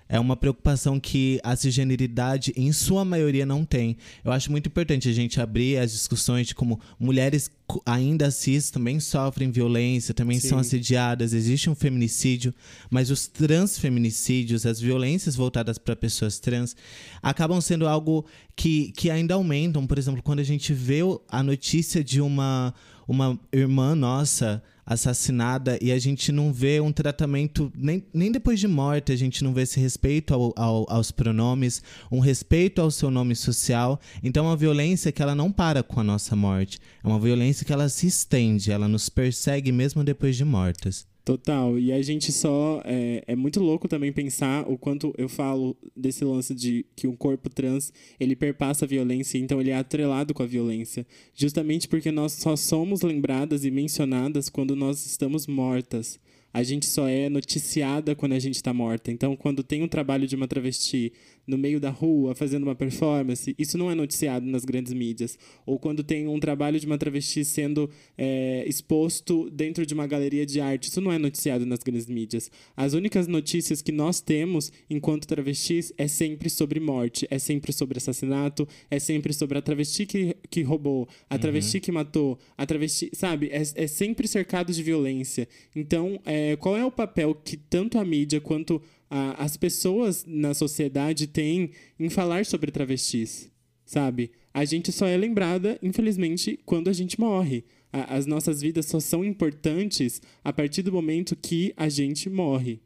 É 0.07 0.19
uma 0.19 0.35
preocupação 0.35 1.00
que 1.00 1.39
a 1.43 1.55
cisgeneridade, 1.55 2.53
em 2.55 2.71
sua 2.71 3.03
maioria, 3.03 3.45
não 3.45 3.65
tem. 3.65 3.97
Eu 4.24 4.31
acho 4.31 4.51
muito 4.51 4.67
importante 4.67 5.09
a 5.09 5.13
gente 5.13 5.41
abrir 5.41 5.77
as 5.77 5.91
discussões 5.91 6.47
de 6.47 6.53
como 6.53 6.79
mulheres 7.00 7.50
ainda 7.83 8.29
cis 8.29 8.69
também 8.69 9.00
sofrem 9.00 9.50
violência, 9.50 10.13
também 10.13 10.39
Sim. 10.39 10.50
são 10.50 10.59
assediadas, 10.59 11.33
existe 11.33 11.67
um 11.69 11.74
feminicídio, 11.74 12.53
mas 12.91 13.09
os 13.09 13.27
transfeminicídios, 13.27 14.67
as 14.67 14.79
violências 14.79 15.35
voltadas 15.35 15.79
para 15.79 15.95
pessoas 15.95 16.38
trans, 16.38 16.75
acabam 17.24 17.59
sendo 17.59 17.88
algo 17.88 18.25
que, 18.55 18.91
que 18.95 19.09
ainda 19.09 19.33
aumentam. 19.33 19.88
Por 19.88 19.97
exemplo, 19.97 20.21
quando 20.21 20.39
a 20.39 20.43
gente 20.43 20.71
vê 20.71 21.00
a 21.27 21.41
notícia 21.41 22.03
de 22.03 22.21
uma 22.21 22.74
uma 23.07 23.39
irmã 23.51 23.95
nossa 23.95 24.63
assassinada 24.86 25.80
e 25.82 25.92
a 25.92 25.98
gente 25.98 26.32
não 26.32 26.54
vê 26.54 26.80
um 26.80 26.92
tratamento, 26.92 27.72
nem, 27.75 28.06
nem 28.13 28.32
depois 28.32 28.60
de 28.60 28.68
morte, 28.68 29.12
a 29.12 29.15
gente 29.15 29.44
não 29.44 29.54
vê 29.54 29.63
esse 29.63 29.80
respeito 29.80 30.34
ao, 30.34 30.54
ao, 30.56 30.86
aos 30.89 31.12
pronomes, 31.12 31.82
um 32.12 32.20
respeito 32.20 32.82
ao 32.82 32.92
seu 32.92 33.10
nome 33.10 33.36
social. 33.36 34.00
Então 34.24 34.46
é 34.46 34.50
uma 34.50 34.58
violência 34.58 35.12
que 35.12 35.22
ela 35.22 35.34
não 35.34 35.51
para 35.51 35.82
com 35.82 36.00
a 36.00 36.04
nossa 36.04 36.36
morte. 36.36 36.80
É 37.04 37.08
uma 37.08 37.20
violência 37.20 37.65
que 37.65 37.74
ela 37.74 37.89
se 37.89 38.08
estende, 38.08 38.72
ela 38.72 38.88
nos 38.88 39.10
persegue 39.10 39.72
mesmo 39.72 40.04
depois 40.04 40.36
de 40.36 40.46
mortas. 40.46 41.08
Total. 41.25 41.79
E 41.79 41.91
a 41.91 42.00
gente 42.03 42.32
só. 42.32 42.84
É, 42.86 43.24
é, 43.25 43.36
muito 43.36 43.60
louco 43.60 43.88
também 43.88 44.13
pensar 44.13 44.63
o 44.70 44.77
quanto 44.77 45.12
eu 45.17 45.27
falo 45.27 45.75
desse 45.98 46.24
lance 46.24 46.53
de 46.53 46.86
que 46.96 47.08
um 47.08 47.15
corpo 47.15 47.50
trans 47.50 47.91
ele 48.20 48.36
perpassa 48.36 48.86
a 48.86 48.88
violência, 48.88 49.39
então 49.39 49.60
ele 49.60 49.72
é 49.72 49.75
atrelado 49.75 50.36
com 50.36 50.44
a 50.44 50.46
violência. 50.46 51.05
Justamente 51.34 51.88
porque 51.88 52.12
nós 52.12 52.34
só 52.34 52.55
somos 52.55 53.01
lembradas 53.01 53.65
e 53.65 53.72
mencionadas 53.72 54.50
quando 54.50 54.75
nós 54.75 55.03
estamos 55.03 55.48
mortas 55.48 56.20
a 56.55 56.63
gente 56.63 56.86
só 56.86 57.05
é 57.10 57.27
noticiada 57.27 58.15
quando 58.15 58.32
a 58.32 58.39
gente 58.39 58.55
está 58.55 58.74
morta. 58.74 59.12
Então, 59.12 59.36
quando 59.36 59.62
tem 59.62 59.84
um 59.84 59.89
trabalho 59.89 60.25
de 60.25 60.38
uma 60.38 60.48
travesti 60.48 61.12
no 61.47 61.57
meio 61.57 61.79
da 61.79 61.89
rua 61.89 62.33
fazendo 62.35 62.63
uma 62.63 62.75
performance, 62.75 63.55
isso 63.57 63.77
não 63.77 63.89
é 63.91 63.95
noticiado 63.95 64.45
nas 64.45 64.65
grandes 64.65 64.93
mídias. 64.93 65.37
Ou 65.65 65.79
quando 65.79 66.03
tem 66.03 66.27
um 66.27 66.39
trabalho 66.39 66.79
de 66.79 66.85
uma 66.85 66.97
travesti 66.97 67.45
sendo 67.45 67.89
é, 68.17 68.63
exposto 68.67 69.49
dentro 69.49 69.85
de 69.85 69.93
uma 69.93 70.07
galeria 70.07 70.45
de 70.45 70.59
arte, 70.59 70.89
isso 70.89 71.01
não 71.01 71.11
é 71.11 71.17
noticiado 71.17 71.65
nas 71.65 71.79
grandes 71.79 72.07
mídias. 72.07 72.51
As 72.75 72.93
únicas 72.93 73.27
notícias 73.27 73.81
que 73.81 73.91
nós 73.91 74.21
temos 74.21 74.71
enquanto 74.89 75.27
travestis 75.27 75.93
é 75.97 76.07
sempre 76.07 76.49
sobre 76.49 76.79
morte, 76.79 77.27
é 77.29 77.39
sempre 77.39 77.71
sobre 77.71 77.97
assassinato, 77.97 78.67
é 78.89 78.99
sempre 78.99 79.33
sobre 79.33 79.57
a 79.57 79.61
travesti 79.61 80.05
que, 80.05 80.35
que 80.49 80.61
roubou, 80.61 81.07
a 81.29 81.37
travesti 81.37 81.77
uhum. 81.77 81.81
que 81.81 81.91
matou, 81.91 82.39
a 82.57 82.65
travesti, 82.65 83.09
sabe? 83.13 83.49
É, 83.51 83.61
é 83.75 83.87
sempre 83.87 84.27
cercado 84.27 84.71
de 84.71 84.81
violência. 84.81 85.47
Então, 85.75 86.19
é, 86.25 86.55
qual 86.55 86.77
é 86.77 86.85
o 86.85 86.91
papel 86.91 87.35
que 87.35 87.57
tanto 87.57 87.97
a 87.97 88.05
mídia 88.05 88.41
quanto 88.41 88.81
a, 89.09 89.43
as 89.43 89.57
pessoas 89.57 90.25
na 90.27 90.53
sociedade 90.53 91.27
têm 91.27 91.71
em 92.00 92.09
falar 92.09 92.45
sobre 92.45 92.71
travestis, 92.71 93.50
sabe? 93.85 94.31
A 94.53 94.63
gente 94.65 94.91
só 94.91 95.05
é 95.05 95.17
lembrada, 95.17 95.77
infelizmente, 95.81 96.59
quando 96.65 96.89
a 96.89 96.93
gente 96.93 97.19
morre. 97.19 97.65
A, 97.91 98.15
as 98.15 98.25
nossas 98.25 98.62
vidas 98.62 98.85
só 98.85 99.00
são 99.00 99.24
importantes 99.24 100.21
a 100.43 100.51
partir 100.51 100.81
do 100.81 100.91
momento 100.91 101.35
que 101.35 101.74
a 101.75 101.89
gente 101.89 102.29
morre. 102.29 102.79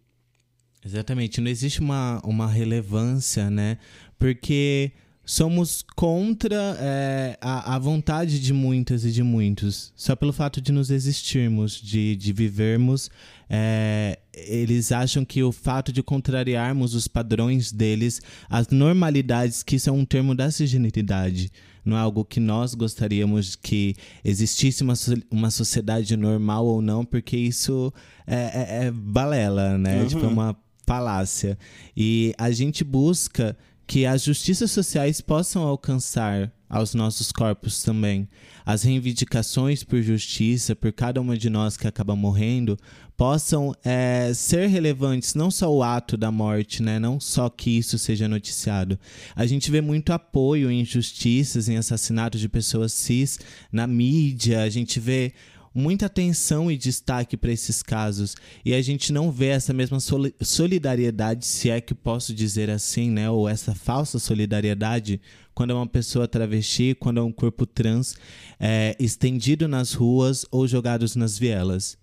Exatamente, 0.83 1.41
não 1.41 1.51
existe 1.51 1.79
uma, 1.79 2.21
uma 2.23 2.47
relevância, 2.47 3.49
né? 3.49 3.77
Porque 4.17 4.93
somos 5.29 5.85
contra 5.95 6.75
é, 6.79 7.37
a, 7.39 7.75
a, 7.75 7.79
vontade 7.79 8.39
de 8.39 8.51
muitas 8.51 9.05
e 9.05 9.11
de 9.11 9.21
muitos. 9.21 9.93
Só 9.95 10.15
pelo 10.15 10.33
fato 10.33 10.59
de 10.59 10.71
nos 10.71 10.89
existirmos, 10.89 11.79
de, 11.79 12.15
de 12.15 12.33
vivermos, 12.33 13.11
é, 13.49 14.19
eles 14.33 14.91
acham 14.91 15.25
que 15.25 15.41
o 15.41 15.51
fato 15.51 15.91
de 15.91 16.03
contrariarmos 16.03 16.93
os 16.93 17.07
padrões 17.07 17.71
deles, 17.71 18.21
as 18.49 18.67
normalidades, 18.67 19.63
que 19.63 19.75
isso 19.75 19.89
é 19.89 19.93
um 19.93 20.05
termo 20.05 20.35
da 20.35 20.51
cisgeneridade, 20.51 21.51
não 21.83 21.97
é 21.97 21.99
algo 21.99 22.23
que 22.23 22.39
nós 22.39 22.75
gostaríamos 22.75 23.55
que 23.55 23.95
existisse 24.23 24.83
uma, 24.83 24.93
uma 25.31 25.49
sociedade 25.49 26.15
normal 26.15 26.65
ou 26.65 26.81
não, 26.81 27.03
porque 27.03 27.35
isso 27.35 27.91
é, 28.27 28.35
é, 28.35 28.85
é 28.85 28.91
balela, 28.91 29.77
né? 29.77 30.01
Uhum. 30.01 30.07
Tipo, 30.07 30.25
é 30.25 30.27
uma 30.27 30.55
falácia. 30.85 31.57
E 31.95 32.33
a 32.37 32.51
gente 32.51 32.83
busca 32.83 33.57
que 33.87 34.05
as 34.05 34.23
justiças 34.23 34.69
sociais 34.69 35.19
possam 35.21 35.63
alcançar 35.63 36.51
aos 36.69 36.93
nossos 36.93 37.31
corpos 37.31 37.81
também. 37.81 38.29
As 38.65 38.83
reivindicações 38.83 39.83
por 39.83 40.01
justiça, 40.01 40.75
por 40.75 40.93
cada 40.93 41.19
uma 41.19 41.35
de 41.35 41.49
nós 41.49 41.75
que 41.75 41.87
acaba 41.87 42.15
morrendo, 42.15 42.77
possam 43.17 43.73
é, 43.83 44.31
ser 44.33 44.67
relevantes, 44.67 45.33
não 45.33 45.51
só 45.51 45.69
o 45.73 45.83
ato 45.83 46.15
da 46.15 46.31
morte, 46.31 46.81
né? 46.81 46.99
não 46.99 47.19
só 47.19 47.49
que 47.49 47.77
isso 47.77 47.97
seja 47.97 48.29
noticiado. 48.29 48.97
A 49.35 49.45
gente 49.45 49.69
vê 49.71 49.81
muito 49.81 50.13
apoio 50.13 50.71
em 50.71 50.81
injustiças, 50.81 51.67
em 51.67 51.75
assassinatos 51.75 52.39
de 52.39 52.47
pessoas 52.47 52.93
cis 52.93 53.39
na 53.71 53.87
mídia, 53.87 54.61
a 54.61 54.69
gente 54.69 54.99
vê 54.99 55.33
muita 55.73 56.07
atenção 56.07 56.71
e 56.71 56.77
destaque 56.77 57.37
para 57.37 57.51
esses 57.51 57.83
casos 57.83 58.35
e 58.65 58.73
a 58.73 58.81
gente 58.81 59.13
não 59.13 59.31
vê 59.31 59.47
essa 59.47 59.73
mesma 59.73 59.97
solidariedade, 60.41 61.45
se 61.45 61.69
é 61.69 61.79
que 61.79 61.93
posso 61.93 62.33
dizer 62.33 62.69
assim, 62.69 63.09
né, 63.09 63.29
ou 63.29 63.47
essa 63.47 63.75
falsa 63.75 64.19
solidariedade 64.19 65.21
quando 65.59 65.71
é 65.71 65.73
uma 65.73 65.85
pessoa 65.85 66.25
travesti, 66.25 66.95
quando 66.97 67.19
é 67.19 67.21
um 67.21 67.33
corpo 67.33 67.65
trans 67.65 68.15
é, 68.57 68.95
estendido 68.97 69.67
nas 69.67 69.91
ruas 69.91 70.45
ou 70.49 70.65
jogados 70.65 71.17
nas 71.17 71.37
vielas. 71.37 71.97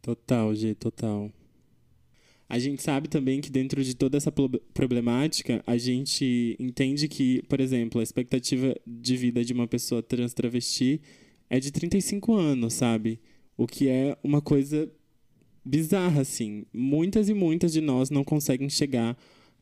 Total, 0.00 0.54
G, 0.54 0.74
total. 0.74 1.30
a 2.48 2.58
gente 2.58 2.82
sabe 2.82 3.06
também 3.06 3.42
que 3.42 3.50
dentro 3.50 3.84
de 3.84 3.94
toda 3.94 4.16
essa 4.16 4.32
problemática, 4.72 5.62
a 5.66 5.76
gente 5.76 6.56
entende 6.58 7.08
que, 7.08 7.42
por 7.42 7.60
exemplo, 7.60 8.00
a 8.00 8.02
expectativa 8.02 8.74
de 8.86 9.18
vida 9.18 9.44
de 9.44 9.52
uma 9.52 9.68
pessoa 9.68 10.02
trans 10.02 10.32
travesti 10.32 11.02
é 11.50 11.60
de 11.60 11.70
35 11.70 12.34
anos, 12.36 12.72
sabe? 12.72 13.20
O 13.54 13.66
que 13.66 13.86
é 13.86 14.16
uma 14.24 14.40
coisa 14.40 14.90
bizarra, 15.62 16.22
assim. 16.22 16.64
Muitas 16.72 17.28
e 17.28 17.34
muitas 17.34 17.70
de 17.70 17.82
nós 17.82 18.08
não 18.08 18.24
conseguem 18.24 18.70
chegar 18.70 19.14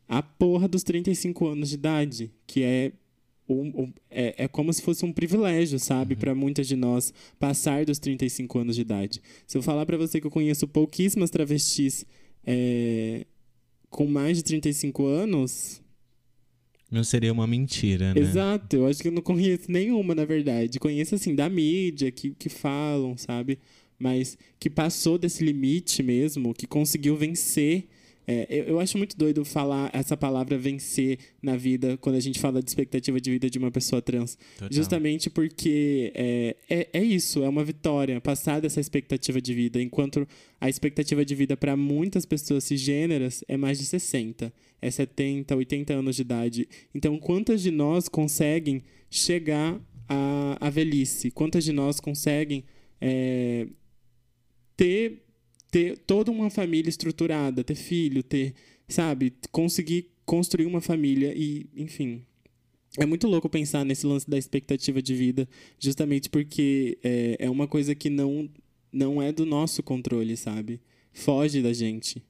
à 0.07 0.23
porra 0.23 0.69
dos 0.69 0.85
35 0.85 1.49
anos 1.49 1.71
de 1.71 1.75
idade, 1.75 2.31
que 2.47 2.63
é 2.63 2.93
um, 3.49 3.83
um, 3.83 3.93
é, 4.11 4.45
é 4.45 4.49
como 4.49 4.73
se 4.73 4.83
fosse 4.83 5.05
um 5.05 5.13
privilégio, 5.13 5.79
sabe, 5.79 6.15
uhum. 6.15 6.21
para 6.21 6.35
muitas 6.35 6.67
de 6.67 6.77
nós 6.77 7.13
passar 7.39 7.85
dos 7.85 7.99
35 7.99 8.59
anos 8.59 8.77
de 8.77 8.83
idade. 8.83 9.23
Se 9.47 9.57
eu 9.57 9.63
falar 9.63 9.87
para 9.87 9.97
você 9.97 10.21
que 10.21 10.27
eu 10.27 10.31
conheço 10.31 10.67
pouquíssimas 10.67 11.31
travestis 11.31 12.05
é, 12.45 13.27
com 13.91 14.07
mais 14.07 14.37
de 14.37 14.45
35 14.45 15.07
anos. 15.07 15.83
Não 16.91 17.03
seria 17.03 17.33
uma 17.33 17.47
mentira, 17.47 18.15
né? 18.15 18.21
Exato, 18.21 18.77
eu 18.77 18.87
acho 18.87 19.03
que 19.03 19.09
eu 19.09 19.13
não 19.13 19.23
conheço 19.23 19.71
nenhuma, 19.71 20.15
na 20.15 20.25
verdade. 20.25 20.79
Conheço, 20.79 21.15
assim, 21.15 21.35
da 21.35 21.49
mídia, 21.49 22.13
que, 22.13 22.31
que 22.31 22.49
falam, 22.49 23.17
sabe? 23.17 23.59
Mas 23.99 24.37
que 24.61 24.71
passou 24.71 25.19
desse 25.19 25.43
limite 25.43 26.03
mesmo, 26.03 26.55
que 26.55 26.67
conseguiu 26.67 27.17
vencer 27.17 27.89
é, 28.27 28.47
eu, 28.51 28.65
eu, 28.65 28.81
acho 28.81 28.99
muito 28.99 29.17
doido 29.17 29.45
falar 29.45 29.89
essa 29.93 30.17
palavra 30.17 30.59
vencer 30.59 31.19
na 31.41 31.57
vida 31.57 31.97
quando 31.99 32.17
a 32.17 32.21
gente 32.21 32.41
fala 32.41 32.61
de 32.61 32.69
expectativa 32.69 33.21
de 33.21 33.31
vida 33.31 33.49
de 33.49 33.57
uma 33.57 33.71
pessoa 33.71 34.03
trans. 34.03 34.37
Total. 34.55 34.69
Justamente 34.73 35.31
porque 35.31 36.13
é, 36.13 36.57
é, 36.69 36.89
é, 36.93 37.05
isso, 37.05 37.45
é 37.45 37.49
uma 37.49 37.63
vitória 37.63 38.21
passar 38.21 38.61
dessa 38.61 38.81
expectativa 38.81 39.41
de 39.41 39.55
vida, 39.55 39.81
enquanto 39.81 40.27
a 40.61 40.69
expectativa 40.69 41.25
de 41.25 41.35
vida 41.37 41.57
para 41.57 41.77
muitas 41.77 42.27
pessoas 42.27 42.65
cisgêneras 42.65 43.45
é 43.47 43.57
mais 43.57 43.79
de 43.79 43.85
60, 43.85 44.53
é 44.83 44.91
70, 44.91 45.55
80 45.55 45.95
anos 45.95 46.17
de 46.17 46.23
idade. 46.23 46.69
Então, 46.93 47.17
quantas 47.19 47.63
de 47.63 47.71
nós 47.71 48.09
conseguem 48.09 48.83
chegar 49.09 49.81
à, 50.09 50.67
à 50.67 50.69
velhice? 50.69 51.31
Quantas 51.31 51.65
de 51.65 51.73
nós 51.73 52.01
conseguem 52.01 52.65
é, 53.01 53.69
ter 54.77 55.26
ter 55.77 55.99
toda 55.99 56.31
uma 56.31 56.49
família 56.49 56.89
estruturada, 56.89 57.63
ter 57.63 57.75
filho, 57.75 58.23
ter, 58.23 58.55
sabe, 58.89 59.35
conseguir 59.53 60.11
construir 60.25 60.65
uma 60.65 60.81
família 60.81 61.35
e, 61.37 61.67
enfim. 61.77 62.25
É 62.99 63.05
muito 63.05 63.29
louco 63.29 63.47
pensar 63.47 63.85
nesse 63.85 64.07
lance 64.07 64.29
da 64.29 64.39
expectativa 64.39 65.03
de 65.03 65.15
vida, 65.15 65.47
justamente 65.79 66.31
porque 66.31 66.97
é, 67.05 67.37
é 67.41 67.51
uma 67.51 67.69
coisa 67.69 67.95
que 67.95 68.09
não, 68.09 68.49
não 68.91 69.21
é 69.21 69.31
do 69.31 69.45
nosso 69.45 69.83
controle, 69.83 70.35
sabe? 70.35 70.81
Foge 71.13 71.61
da 71.61 71.75
gente. 71.75 72.23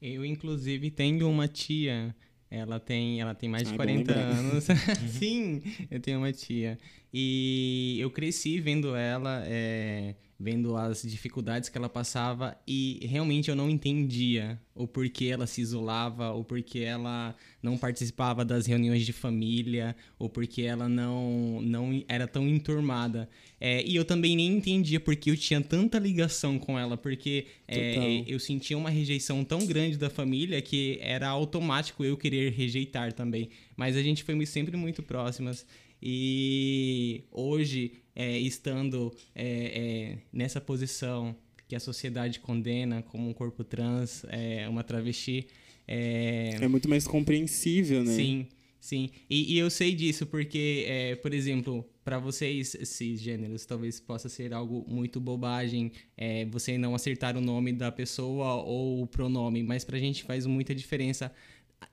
Eu, 0.00 0.24
inclusive, 0.24 0.92
tenho 0.92 1.28
uma 1.28 1.48
tia 1.48 2.14
ela 2.50 2.80
tem, 2.80 3.20
ela 3.20 3.34
tem 3.34 3.48
mais 3.48 3.68
de 3.68 3.74
ah, 3.74 3.76
40 3.76 4.14
anos. 4.14 4.64
Sim, 5.12 5.62
eu 5.90 6.00
tenho 6.00 6.18
uma 6.18 6.32
tia. 6.32 6.78
E 7.12 7.96
eu 8.00 8.10
cresci 8.10 8.60
vendo 8.60 8.94
ela, 8.94 9.42
é, 9.46 10.14
vendo 10.38 10.76
as 10.76 11.02
dificuldades 11.02 11.68
que 11.68 11.76
ela 11.76 11.88
passava 11.88 12.56
e 12.66 13.00
realmente 13.02 13.50
eu 13.50 13.56
não 13.56 13.68
entendia 13.68 14.60
o 14.72 14.86
porquê 14.86 15.26
ela 15.26 15.48
se 15.48 15.60
isolava, 15.60 16.30
o 16.32 16.44
porquê 16.44 16.80
ela 16.80 17.34
não 17.60 17.76
participava 17.76 18.44
das 18.44 18.66
reuniões 18.66 19.04
de 19.04 19.12
família, 19.12 19.96
o 20.16 20.28
porquê 20.28 20.62
ela 20.62 20.88
não, 20.88 21.60
não 21.60 22.04
era 22.06 22.28
tão 22.28 22.46
enturmada. 22.46 23.28
É, 23.60 23.82
e 23.84 23.96
eu 23.96 24.04
também 24.04 24.36
nem 24.36 24.56
entendia 24.56 25.00
porque 25.00 25.30
eu 25.30 25.36
tinha 25.36 25.60
tanta 25.60 25.98
ligação 25.98 26.56
com 26.56 26.78
ela, 26.78 26.96
porque 26.96 27.46
é, 27.66 28.22
eu 28.24 28.38
sentia 28.38 28.78
uma 28.78 28.90
rejeição 28.90 29.42
tão 29.42 29.66
grande 29.66 29.96
da 29.96 30.08
família 30.08 30.62
que 30.62 30.98
era 31.02 31.26
automático 31.26 32.04
eu 32.04 32.16
querer 32.16 32.52
rejeitar 32.52 33.12
também. 33.12 33.48
Mas 33.76 33.96
a 33.96 34.02
gente 34.02 34.22
foi 34.22 34.46
sempre 34.46 34.76
muito 34.76 35.02
próximas. 35.02 35.66
E 36.02 37.24
hoje, 37.30 37.92
é, 38.14 38.38
estando 38.38 39.14
é, 39.34 39.44
é, 39.44 40.18
nessa 40.32 40.60
posição 40.60 41.36
que 41.66 41.76
a 41.76 41.80
sociedade 41.80 42.40
condena 42.40 43.02
como 43.02 43.28
um 43.28 43.32
corpo 43.32 43.62
trans, 43.62 44.24
é, 44.28 44.68
uma 44.68 44.82
travesti. 44.82 45.46
É, 45.86 46.56
é 46.60 46.68
muito 46.68 46.88
mais 46.88 47.06
compreensível, 47.06 48.02
né? 48.02 48.12
Sim, 48.12 48.46
sim. 48.80 49.10
E, 49.28 49.54
e 49.54 49.58
eu 49.58 49.68
sei 49.70 49.94
disso 49.94 50.26
porque, 50.26 51.18
por 51.22 51.34
exemplo, 51.34 51.86
para 52.08 52.18
vocês 52.18 52.74
cisgêneros, 52.84 53.66
talvez 53.66 54.00
possa 54.00 54.30
ser 54.30 54.54
algo 54.54 54.82
muito 54.88 55.20
bobagem 55.20 55.92
é, 56.16 56.46
você 56.46 56.78
não 56.78 56.94
acertar 56.94 57.36
o 57.36 57.40
nome 57.42 57.70
da 57.70 57.92
pessoa 57.92 58.54
ou 58.62 59.02
o 59.02 59.06
pronome, 59.06 59.62
mas 59.62 59.84
pra 59.84 59.98
gente 59.98 60.22
faz 60.22 60.46
muita 60.46 60.74
diferença 60.74 61.30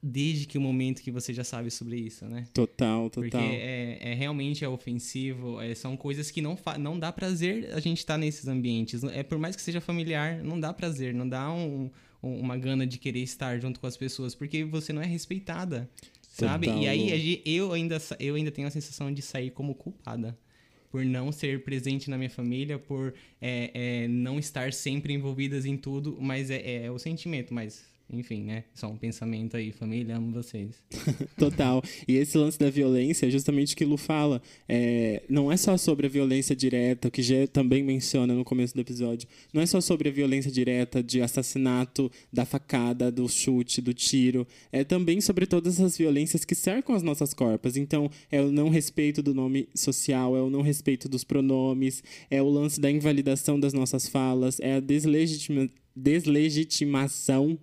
desde 0.02 0.46
que 0.46 0.58
o 0.58 0.62
momento 0.62 1.02
que 1.02 1.12
você 1.12 1.34
já 1.34 1.44
sabe 1.44 1.72
sobre 1.72 1.98
isso, 1.98 2.26
né? 2.26 2.46
Total, 2.54 3.10
total. 3.10 3.30
Porque 3.30 3.38
é, 3.38 4.12
é 4.12 4.14
realmente 4.14 4.64
é 4.64 4.70
ofensivo, 4.70 5.60
é, 5.60 5.74
são 5.74 5.98
coisas 5.98 6.30
que 6.30 6.42
não, 6.42 6.58
não 6.80 7.00
dá 7.00 7.12
prazer 7.12 7.74
a 7.74 7.80
gente 7.80 8.00
estar 8.00 8.14
tá 8.14 8.18
nesses 8.18 8.48
ambientes. 8.48 9.04
É 9.04 9.24
por 9.24 9.38
mais 9.38 9.56
que 9.56 9.62
seja 9.62 9.82
familiar, 9.82 10.44
não 10.44 10.60
dá 10.60 10.74
prazer, 10.74 11.14
não 11.14 11.28
dá 11.28 11.52
um, 11.52 11.90
um, 12.22 12.40
uma 12.40 12.58
gana 12.58 12.86
de 12.86 12.98
querer 12.98 13.22
estar 13.22 13.60
junto 13.60 13.80
com 13.80 13.88
as 13.88 13.98
pessoas, 13.98 14.36
porque 14.36 14.64
você 14.64 14.94
não 14.94 15.02
é 15.02 15.06
respeitada, 15.06 15.90
sabe? 16.30 16.68
Total. 16.68 16.84
E 16.84 16.88
aí 16.88 17.42
eu 17.46 17.72
ainda, 17.74 17.98
eu 18.20 18.36
ainda 18.36 18.52
tenho 18.52 18.68
a 18.68 18.72
sensação 18.72 19.12
de 19.12 19.22
sair 19.22 19.52
como 19.52 19.74
culpada 19.74 20.38
por 20.92 21.04
não 21.04 21.30
ser 21.30 21.62
presente 21.64 22.10
na 22.10 22.18
minha 22.18 22.30
família, 22.30 22.80
por 22.80 23.14
é, 23.42 23.72
é, 23.74 24.08
não 24.08 24.40
estar 24.40 24.72
sempre 24.72 25.14
envolvidas 25.14 25.66
em 25.66 25.76
tudo, 25.76 26.18
mas 26.22 26.50
é, 26.50 26.86
é 26.86 26.92
o 26.92 26.98
sentimento, 26.98 27.54
mas 27.54 27.84
enfim, 28.10 28.44
né? 28.44 28.66
Só 28.74 28.88
um 28.88 28.98
pensamento 28.98 29.58
aí, 29.58 29.72
família, 29.72 30.18
amo 30.18 30.32
vocês. 30.32 30.84
Total. 31.38 31.82
E 32.08 32.16
esse 32.16 32.38
lance 32.38 32.58
da 32.58 32.70
violência 32.70 33.26
é 33.26 33.30
justamente 33.30 33.74
o 33.74 33.78
que 33.78 33.84
Lu 33.84 33.98
fala. 33.98 34.42
É, 34.70 35.24
não 35.28 35.52
é 35.52 35.58
só 35.58 35.76
sobre 35.76 36.06
a 36.06 36.10
violência 36.10 36.56
direta, 36.56 37.10
que 37.10 37.24
já 37.24 37.48
também 37.48 37.84
menciona 37.84 38.34
no 38.34 38.46
começo 38.46 38.76
do 38.76 38.82
episódio. 38.82 39.28
Não 39.52 39.62
é 39.62 39.66
só 39.66 39.82
sobre 39.82 40.10
a 40.10 40.12
violência 40.12 40.52
direta 40.52 41.02
de 41.02 41.20
assassinato, 41.20 42.12
da 42.32 42.46
facada, 42.46 43.12
do 43.12 43.28
chute, 43.28 43.82
do 43.82 43.94
tiro. 43.94 44.48
É 44.72 44.84
também 44.84 45.20
sobre 45.20 45.48
todas 45.48 45.82
as 45.82 45.98
violências 45.98 46.46
que 46.46 46.54
cercam 46.54 46.96
as 46.96 47.02
nossas 47.02 47.34
corpas. 47.34 47.76
Então, 47.76 48.10
é 48.32 48.40
o 48.40 48.52
não 48.52 48.70
respeito 48.70 49.24
do 49.24 49.34
nome 49.34 49.68
social, 49.74 50.38
é 50.38 50.42
o 50.42 50.50
não 50.50 50.62
respeito 50.62 51.10
dos 51.10 51.24
pronomes, 51.24 52.04
é 52.30 52.42
o 52.42 52.50
lance 52.50 52.80
da 52.80 52.92
invalidação 52.92 53.60
das 53.60 53.74
nossas 53.74 54.08
falas, 54.08 54.60
é 54.60 54.76
a 54.76 54.80
deslegitima 54.80 55.68
deslegitimação 55.96 57.58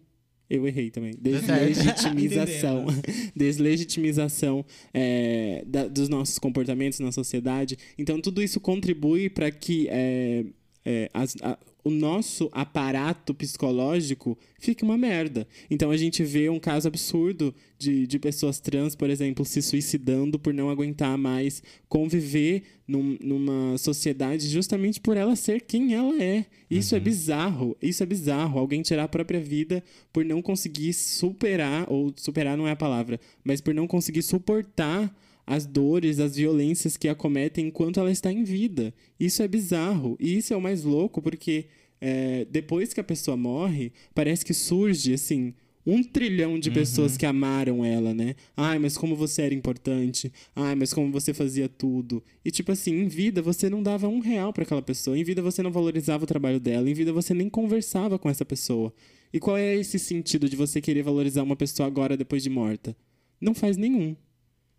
eu 0.52 0.68
errei 0.68 0.90
também. 0.90 1.14
Deslegitimização. 1.18 2.84
deslegitimização 3.34 4.64
é, 4.92 5.64
da, 5.66 5.88
dos 5.88 6.10
nossos 6.10 6.38
comportamentos 6.38 7.00
na 7.00 7.10
sociedade. 7.10 7.78
Então, 7.96 8.20
tudo 8.20 8.42
isso 8.42 8.60
contribui 8.60 9.30
para 9.30 9.50
que 9.50 9.88
é, 9.90 10.44
é, 10.84 11.10
as, 11.14 11.34
a, 11.42 11.58
o 11.84 11.90
nosso 11.90 12.48
aparato 12.52 13.34
psicológico 13.34 14.38
fique 14.58 14.84
uma 14.84 14.96
merda. 14.96 15.46
Então 15.70 15.90
a 15.90 15.96
gente 15.96 16.22
vê 16.22 16.48
um 16.48 16.60
caso 16.60 16.86
absurdo 16.86 17.54
de, 17.78 18.06
de 18.06 18.18
pessoas 18.18 18.60
trans, 18.60 18.94
por 18.94 19.10
exemplo, 19.10 19.44
se 19.44 19.60
suicidando 19.60 20.38
por 20.38 20.54
não 20.54 20.70
aguentar 20.70 21.18
mais 21.18 21.62
conviver 21.88 22.62
num, 22.86 23.16
numa 23.20 23.76
sociedade 23.78 24.48
justamente 24.48 25.00
por 25.00 25.16
ela 25.16 25.34
ser 25.34 25.62
quem 25.62 25.94
ela 25.94 26.22
é. 26.22 26.46
Isso 26.70 26.94
é 26.94 26.98
uhum. 26.98 27.02
é 27.02 27.04
bizarro. 27.04 27.76
Isso 27.82 28.02
é 28.02 28.06
bizarro. 28.06 28.58
Alguém 28.58 28.82
tirar 28.82 29.04
a 29.04 29.08
própria 29.08 29.40
vida 29.40 29.82
por 30.12 30.24
não 30.24 30.40
conseguir 30.40 30.92
superar, 30.92 31.86
ou 31.88 32.12
superar 32.16 32.56
não 32.56 32.68
é 32.68 32.72
a 32.72 32.76
palavra, 32.76 33.18
mas 33.42 33.60
por 33.60 33.74
não 33.74 33.86
conseguir 33.86 34.22
suportar 34.22 35.12
as 35.46 35.66
dores, 35.66 36.20
as 36.20 36.36
violências 36.36 36.96
que 36.96 37.08
acometem 37.08 37.66
enquanto 37.66 38.00
ela 38.00 38.10
está 38.10 38.32
em 38.32 38.44
vida. 38.44 38.94
Isso 39.18 39.42
é 39.42 39.48
bizarro. 39.48 40.16
E 40.20 40.36
isso 40.36 40.52
é 40.54 40.56
o 40.56 40.62
mais 40.62 40.84
louco 40.84 41.20
porque 41.20 41.66
é, 42.00 42.46
depois 42.50 42.92
que 42.92 43.00
a 43.00 43.04
pessoa 43.04 43.36
morre, 43.36 43.92
parece 44.14 44.44
que 44.44 44.54
surge 44.54 45.14
assim. 45.14 45.54
Um 45.84 46.02
trilhão 46.02 46.60
de 46.60 46.68
uhum. 46.68 46.74
pessoas 46.76 47.16
que 47.16 47.26
amaram 47.26 47.84
ela, 47.84 48.14
né? 48.14 48.36
Ai, 48.56 48.78
mas 48.78 48.96
como 48.96 49.16
você 49.16 49.42
era 49.42 49.54
importante. 49.54 50.32
Ai, 50.54 50.76
mas 50.76 50.92
como 50.92 51.10
você 51.10 51.34
fazia 51.34 51.68
tudo. 51.68 52.22
E, 52.44 52.52
tipo 52.52 52.70
assim, 52.70 52.92
em 52.92 53.08
vida 53.08 53.42
você 53.42 53.68
não 53.68 53.82
dava 53.82 54.06
um 54.06 54.20
real 54.20 54.52
para 54.52 54.62
aquela 54.62 54.82
pessoa. 54.82 55.18
Em 55.18 55.24
vida 55.24 55.42
você 55.42 55.60
não 55.60 55.72
valorizava 55.72 56.22
o 56.22 56.26
trabalho 56.26 56.60
dela. 56.60 56.88
Em 56.88 56.94
vida 56.94 57.12
você 57.12 57.34
nem 57.34 57.48
conversava 57.48 58.16
com 58.16 58.30
essa 58.30 58.44
pessoa. 58.44 58.94
E 59.32 59.40
qual 59.40 59.56
é 59.56 59.74
esse 59.74 59.98
sentido 59.98 60.48
de 60.48 60.54
você 60.54 60.80
querer 60.80 61.02
valorizar 61.02 61.42
uma 61.42 61.56
pessoa 61.56 61.88
agora 61.88 62.16
depois 62.16 62.44
de 62.44 62.50
morta? 62.50 62.96
Não 63.40 63.54
faz 63.54 63.76
nenhum. 63.76 64.14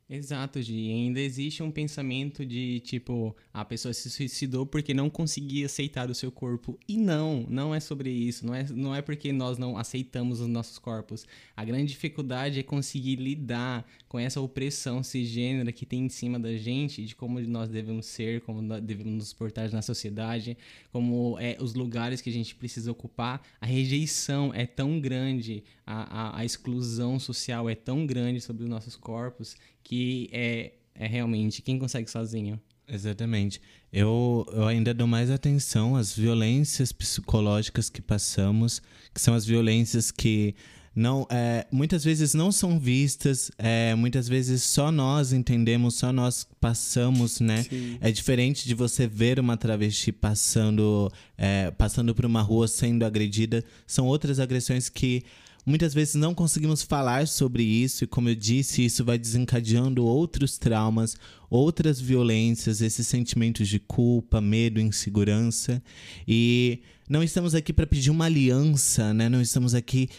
Exato, 0.09 0.61
Gi. 0.61 0.91
Ainda 0.91 1.19
existe 1.19 1.63
um 1.63 1.71
pensamento 1.71 2.45
de 2.45 2.81
tipo, 2.81 3.35
a 3.53 3.63
pessoa 3.63 3.93
se 3.93 4.09
suicidou 4.09 4.65
porque 4.65 4.93
não 4.93 5.09
conseguia 5.09 5.65
aceitar 5.65 6.09
o 6.09 6.15
seu 6.15 6.31
corpo. 6.31 6.77
E 6.87 6.97
não, 6.97 7.45
não 7.49 7.73
é 7.73 7.79
sobre 7.79 8.11
isso. 8.11 8.45
Não 8.45 8.53
é, 8.53 8.65
não 8.69 8.93
é 8.93 9.01
porque 9.01 9.31
nós 9.31 9.57
não 9.57 9.77
aceitamos 9.77 10.41
os 10.41 10.47
nossos 10.47 10.77
corpos. 10.77 11.25
A 11.55 11.63
grande 11.63 11.87
dificuldade 11.87 12.59
é 12.59 12.63
conseguir 12.63 13.15
lidar 13.15 13.85
com 14.09 14.19
essa 14.19 14.41
opressão 14.41 15.01
cisgênera 15.01 15.71
que 15.71 15.85
tem 15.85 16.05
em 16.05 16.09
cima 16.09 16.37
da 16.37 16.55
gente, 16.57 17.05
de 17.05 17.15
como 17.15 17.39
nós 17.39 17.69
devemos 17.69 18.05
ser, 18.05 18.41
como 18.41 18.61
devemos 18.81 19.13
nos 19.13 19.33
portar 19.33 19.71
na 19.71 19.81
sociedade, 19.81 20.57
como 20.91 21.37
é, 21.39 21.57
os 21.59 21.73
lugares 21.73 22.21
que 22.21 22.29
a 22.29 22.33
gente 22.33 22.53
precisa 22.53 22.91
ocupar. 22.91 23.41
A 23.59 23.65
rejeição 23.65 24.53
é 24.53 24.65
tão 24.65 24.99
grande, 24.99 25.63
a, 25.85 26.37
a, 26.37 26.39
a 26.39 26.45
exclusão 26.45 27.19
social 27.19 27.69
é 27.69 27.75
tão 27.75 28.05
grande 28.05 28.41
sobre 28.41 28.63
os 28.63 28.69
nossos 28.69 28.95
corpos 28.95 29.55
que 29.83 30.29
é, 30.31 30.73
é 30.95 31.07
realmente 31.07 31.61
quem 31.61 31.77
consegue 31.77 32.09
sozinho. 32.09 32.59
Exatamente. 32.87 33.61
Eu, 33.91 34.45
eu 34.51 34.67
ainda 34.67 34.93
dou 34.93 35.07
mais 35.07 35.31
atenção 35.31 35.95
às 35.95 36.15
violências 36.15 36.91
psicológicas 36.91 37.89
que 37.89 38.01
passamos, 38.01 38.81
que 39.13 39.21
são 39.21 39.33
as 39.33 39.45
violências 39.45 40.11
que 40.11 40.55
não 40.95 41.25
é, 41.31 41.65
muitas 41.71 42.03
vezes 42.03 42.35
não 42.35 42.51
são 42.51 42.79
vistas, 42.79 43.49
é, 43.57 43.95
muitas 43.95 44.27
vezes 44.27 44.61
só 44.61 44.91
nós 44.91 45.33
entendemos, 45.33 45.95
só 45.95 46.13
nós 46.13 46.47
passamos, 46.61 47.39
né? 47.39 47.63
Sim. 47.63 47.97
É 47.99 48.11
diferente 48.11 48.67
de 48.67 48.75
você 48.75 49.07
ver 49.07 49.39
uma 49.39 49.57
travesti 49.57 50.11
passando, 50.11 51.11
é, 51.35 51.71
passando 51.71 52.13
por 52.13 52.25
uma 52.25 52.41
rua 52.41 52.67
sendo 52.67 53.05
agredida. 53.05 53.63
São 53.87 54.05
outras 54.05 54.39
agressões 54.39 54.87
que 54.87 55.23
Muitas 55.65 55.93
vezes 55.93 56.15
não 56.15 56.35
conseguimos 56.35 56.83
falar 56.83 57.25
sobre 57.25 57.63
isso, 57.63 58.03
e 58.03 58.07
como 58.07 58.27
eu 58.27 58.35
disse, 58.35 58.83
isso 58.83 59.05
vai 59.05 59.17
desencadeando 59.17 60.05
outros 60.05 60.57
traumas, 60.57 61.15
outras 61.49 62.01
violências, 62.01 62.81
esses 62.81 63.07
sentimentos 63.07 63.69
de 63.69 63.79
culpa, 63.79 64.41
medo, 64.41 64.81
insegurança. 64.81 65.81
E 66.27 66.81
não 67.07 67.23
estamos 67.23 67.55
aqui 67.55 67.71
para 67.71 67.87
pedir 67.87 68.09
uma 68.09 68.25
aliança, 68.25 69.13
né? 69.13 69.29
Não 69.29 69.41
estamos 69.41 69.73
aqui 69.73 70.09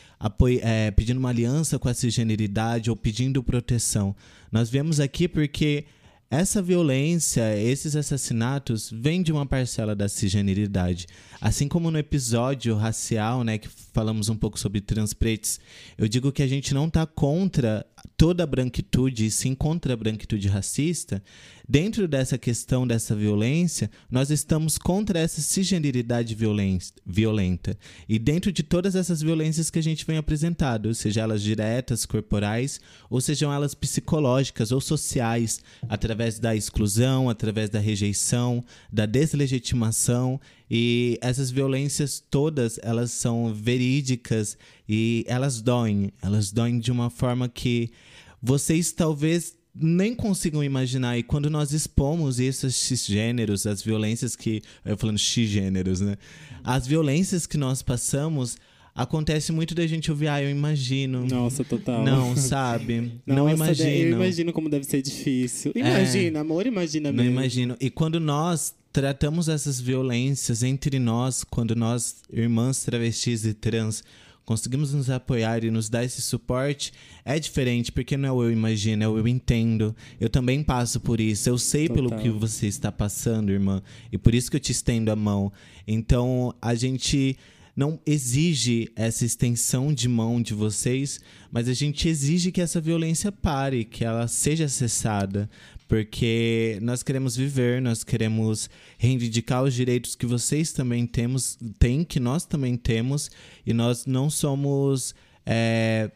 é, 0.62 0.90
pedindo 0.90 1.18
uma 1.18 1.28
aliança 1.28 1.78
com 1.78 1.88
a 1.90 1.94
cisgeneridade 1.94 2.88
ou 2.88 2.96
pedindo 2.96 3.42
proteção. 3.42 4.16
Nós 4.50 4.70
viemos 4.70 4.98
aqui 4.98 5.28
porque 5.28 5.84
essa 6.34 6.60
violência, 6.60 7.56
esses 7.56 7.94
assassinatos, 7.94 8.90
vêm 8.92 9.22
de 9.22 9.30
uma 9.30 9.46
parcela 9.46 9.94
da 9.94 10.08
cisgeneridade. 10.08 11.06
Assim 11.40 11.68
como 11.68 11.90
no 11.90 11.98
episódio 11.98 12.76
racial, 12.76 13.44
né, 13.44 13.58
que 13.58 13.68
falamos 13.92 14.28
um 14.28 14.36
pouco 14.36 14.58
sobre 14.58 14.80
transpretes, 14.80 15.60
eu 15.96 16.08
digo 16.08 16.32
que 16.32 16.42
a 16.42 16.46
gente 16.46 16.74
não 16.74 16.88
está 16.88 17.06
contra 17.06 17.86
toda 18.16 18.42
a 18.42 18.46
branquitude, 18.46 19.26
e 19.26 19.30
sim 19.30 19.54
contra 19.54 19.94
a 19.94 19.96
branquitude 19.96 20.48
racista, 20.48 21.22
dentro 21.68 22.06
dessa 22.06 22.36
questão 22.36 22.86
dessa 22.86 23.14
violência, 23.14 23.90
nós 24.10 24.30
estamos 24.30 24.78
contra 24.78 25.18
essa 25.18 25.40
cisgeneridade 25.40 26.36
violenta. 27.06 27.76
E 28.08 28.18
dentro 28.18 28.52
de 28.52 28.62
todas 28.62 28.94
essas 28.94 29.20
violências 29.20 29.70
que 29.70 29.78
a 29.78 29.82
gente 29.82 30.04
vem 30.04 30.16
apresentado, 30.16 30.94
seja 30.94 31.22
elas 31.22 31.42
diretas, 31.42 32.04
corporais, 32.04 32.80
ou 33.08 33.20
sejam 33.20 33.52
elas 33.52 33.74
psicológicas 33.74 34.72
ou 34.72 34.80
sociais, 34.80 35.60
através 35.88 36.38
da 36.38 36.54
exclusão, 36.54 37.28
através 37.28 37.70
da 37.70 37.78
rejeição, 37.78 38.64
da 38.92 39.06
deslegitimação 39.06 40.40
e 40.70 41.18
essas 41.20 41.50
violências 41.50 42.22
todas, 42.30 42.78
elas 42.82 43.10
são 43.10 43.52
verídicas 43.52 44.56
e 44.88 45.24
elas 45.28 45.60
doem. 45.60 46.12
Elas 46.22 46.50
doem 46.50 46.78
de 46.78 46.90
uma 46.90 47.10
forma 47.10 47.48
que 47.48 47.90
vocês 48.42 48.92
talvez 48.92 49.56
nem 49.74 50.14
consigam 50.14 50.62
imaginar. 50.62 51.18
E 51.18 51.22
quando 51.22 51.50
nós 51.50 51.72
expomos 51.72 52.38
esses 52.38 52.76
cisgêneros, 52.76 53.66
as 53.66 53.82
violências 53.82 54.36
que. 54.36 54.62
Eu 54.84 54.96
falando 54.96 55.18
x-gêneros, 55.18 56.00
né? 56.00 56.16
As 56.62 56.86
violências 56.86 57.46
que 57.46 57.56
nós 57.56 57.82
passamos. 57.82 58.56
Acontece 58.96 59.50
muito 59.50 59.74
da 59.74 59.84
gente 59.88 60.08
ouvir, 60.08 60.28
ah, 60.28 60.40
eu 60.40 60.48
imagino. 60.48 61.26
Nossa, 61.26 61.64
total. 61.64 62.04
Não, 62.04 62.36
sabe? 62.36 63.00
Nossa, 63.26 63.40
não 63.40 63.50
imagino. 63.50 63.90
Eu 63.90 64.12
imagino 64.12 64.52
como 64.52 64.68
deve 64.68 64.84
ser 64.84 65.02
difícil. 65.02 65.72
É. 65.74 65.80
Imagina, 65.80 66.38
é, 66.38 66.40
amor, 66.40 66.64
imagina 66.64 67.10
mesmo. 67.10 67.24
Não 67.24 67.40
imagino. 67.40 67.76
E 67.80 67.90
quando 67.90 68.20
nós 68.20 68.72
tratamos 68.92 69.48
essas 69.48 69.80
violências 69.80 70.62
entre 70.62 71.00
nós, 71.00 71.42
quando 71.42 71.74
nós, 71.74 72.22
irmãs 72.32 72.84
travestis 72.84 73.44
e 73.44 73.52
trans, 73.52 74.04
conseguimos 74.44 74.92
nos 74.92 75.10
apoiar 75.10 75.64
e 75.64 75.70
nos 75.70 75.88
dar 75.88 76.04
esse 76.04 76.20
suporte, 76.20 76.92
é 77.24 77.38
diferente, 77.38 77.90
porque 77.90 78.16
não 78.16 78.28
é 78.28 78.32
o 78.32 78.42
eu 78.44 78.52
imagino, 78.52 79.02
é 79.02 79.08
o 79.08 79.18
eu 79.18 79.26
entendo. 79.26 79.94
Eu 80.20 80.28
também 80.28 80.62
passo 80.62 81.00
por 81.00 81.20
isso, 81.20 81.48
eu 81.48 81.58
sei 81.58 81.88
Total. 81.88 82.10
pelo 82.10 82.22
que 82.22 82.28
você 82.28 82.66
está 82.66 82.92
passando, 82.92 83.52
irmã, 83.52 83.82
e 84.12 84.18
por 84.18 84.34
isso 84.34 84.50
que 84.50 84.56
eu 84.56 84.60
te 84.60 84.72
estendo 84.72 85.10
a 85.10 85.16
mão. 85.16 85.52
Então, 85.86 86.54
a 86.60 86.74
gente 86.74 87.36
não 87.76 87.98
exige 88.06 88.88
essa 88.94 89.24
extensão 89.24 89.92
de 89.92 90.08
mão 90.08 90.40
de 90.40 90.54
vocês, 90.54 91.20
mas 91.50 91.68
a 91.68 91.72
gente 91.72 92.08
exige 92.08 92.52
que 92.52 92.60
essa 92.60 92.80
violência 92.80 93.32
pare, 93.32 93.84
que 93.84 94.04
ela 94.04 94.28
seja 94.28 94.68
cessada, 94.68 95.50
porque 95.94 96.76
nós 96.82 97.04
queremos 97.04 97.36
viver, 97.36 97.80
nós 97.80 98.02
queremos 98.02 98.68
reivindicar 98.98 99.62
os 99.62 99.72
direitos 99.72 100.16
que 100.16 100.26
vocês 100.26 100.72
também 100.72 101.06
temos, 101.06 101.56
têm, 101.78 102.02
que 102.02 102.18
nós 102.18 102.44
também 102.44 102.76
temos, 102.76 103.30
e 103.64 103.72
nós 103.72 104.04
não 104.04 104.28
somos 104.28 105.14
é, 105.46 106.10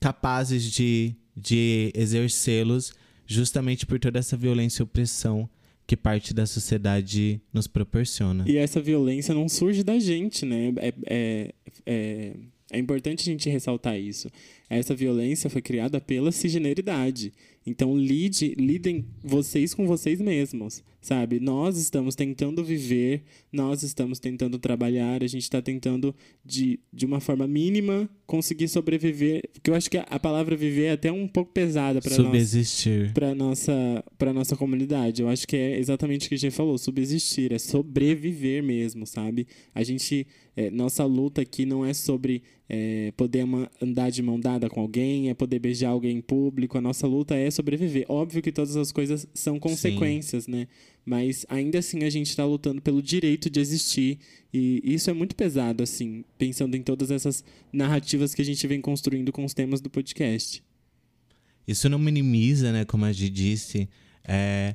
capazes 0.00 0.70
de, 0.70 1.16
de 1.36 1.90
exercê-los 1.96 2.92
justamente 3.26 3.84
por 3.84 3.98
toda 3.98 4.20
essa 4.20 4.36
violência 4.36 4.82
e 4.82 4.84
opressão 4.84 5.50
que 5.84 5.96
parte 5.96 6.32
da 6.32 6.46
sociedade 6.46 7.40
nos 7.52 7.66
proporciona. 7.66 8.44
E 8.46 8.56
essa 8.56 8.80
violência 8.80 9.34
não 9.34 9.48
surge 9.48 9.82
da 9.82 9.98
gente, 9.98 10.46
né? 10.46 10.72
É, 10.76 10.94
é, 11.06 11.54
é, 11.84 12.32
é 12.70 12.78
importante 12.78 13.22
a 13.22 13.32
gente 13.32 13.50
ressaltar 13.50 13.98
isso. 13.98 14.30
Essa 14.70 14.94
violência 14.94 15.50
foi 15.50 15.62
criada 15.62 16.00
pela 16.00 16.30
cisgeneridade. 16.30 17.32
Então, 17.68 17.94
lide, 17.94 18.54
lidem 18.54 19.04
vocês 19.22 19.74
com 19.74 19.86
vocês 19.86 20.20
mesmos, 20.22 20.82
sabe? 21.00 21.40
Nós 21.40 21.78
estamos 21.78 22.14
tentando 22.14 22.62
viver, 22.64 23.22
nós 23.52 23.82
estamos 23.82 24.18
tentando 24.18 24.58
trabalhar, 24.58 25.22
a 25.22 25.26
gente 25.26 25.42
está 25.42 25.62
tentando, 25.62 26.14
de, 26.44 26.80
de 26.92 27.06
uma 27.06 27.20
forma 27.20 27.46
mínima, 27.46 28.08
conseguir 28.26 28.68
sobreviver. 28.68 29.48
Porque 29.52 29.70
eu 29.70 29.74
acho 29.74 29.90
que 29.90 29.98
a 29.98 30.18
palavra 30.18 30.56
viver 30.56 30.84
é 30.84 30.92
até 30.92 31.10
um 31.10 31.26
pouco 31.26 31.52
pesada 31.52 32.00
para 32.00 32.14
Subsistir. 32.14 33.12
Para 33.12 33.34
nossa, 33.34 34.04
para 34.18 34.32
nossa 34.32 34.56
comunidade. 34.56 35.22
Eu 35.22 35.28
acho 35.28 35.46
que 35.46 35.56
é 35.56 35.78
exatamente 35.78 36.26
o 36.26 36.28
que 36.28 36.34
a 36.34 36.38
gente 36.38 36.54
falou, 36.54 36.76
subsistir, 36.76 37.52
é 37.52 37.58
sobreviver 37.58 38.62
mesmo, 38.62 39.06
sabe? 39.06 39.46
A 39.74 39.82
gente, 39.82 40.26
é, 40.56 40.70
nossa 40.70 41.04
luta 41.04 41.42
aqui 41.42 41.64
não 41.64 41.84
é 41.84 41.94
sobre 41.94 42.42
é, 42.68 43.12
poder 43.16 43.44
andar 43.80 44.10
de 44.10 44.22
mão 44.22 44.38
dada 44.38 44.68
com 44.68 44.80
alguém, 44.80 45.30
é 45.30 45.34
poder 45.34 45.58
beijar 45.58 45.90
alguém 45.90 46.18
em 46.18 46.20
público. 46.20 46.76
A 46.76 46.80
nossa 46.80 47.06
luta 47.06 47.34
é 47.34 47.50
sobreviver. 47.50 48.04
Óbvio 48.08 48.42
que 48.42 48.52
todas 48.52 48.76
as 48.76 48.92
coisas 48.92 49.26
são 49.32 49.58
consequências, 49.58 50.44
Sim. 50.44 50.52
né? 50.52 50.68
Mas 51.08 51.46
ainda 51.48 51.78
assim 51.78 52.04
a 52.04 52.10
gente 52.10 52.26
está 52.26 52.44
lutando 52.44 52.82
pelo 52.82 53.00
direito 53.00 53.48
de 53.48 53.58
existir. 53.58 54.18
E 54.52 54.82
isso 54.84 55.08
é 55.08 55.14
muito 55.14 55.34
pesado, 55.34 55.82
assim, 55.82 56.22
pensando 56.36 56.76
em 56.76 56.82
todas 56.82 57.10
essas 57.10 57.42
narrativas 57.72 58.34
que 58.34 58.42
a 58.42 58.44
gente 58.44 58.66
vem 58.66 58.78
construindo 58.78 59.32
com 59.32 59.42
os 59.42 59.54
temas 59.54 59.80
do 59.80 59.88
podcast. 59.88 60.62
Isso 61.66 61.88
não 61.88 61.98
minimiza, 61.98 62.72
né, 62.72 62.84
como 62.84 63.06
a 63.06 63.12
gente 63.12 63.30
disse, 63.30 63.88
é, 64.22 64.74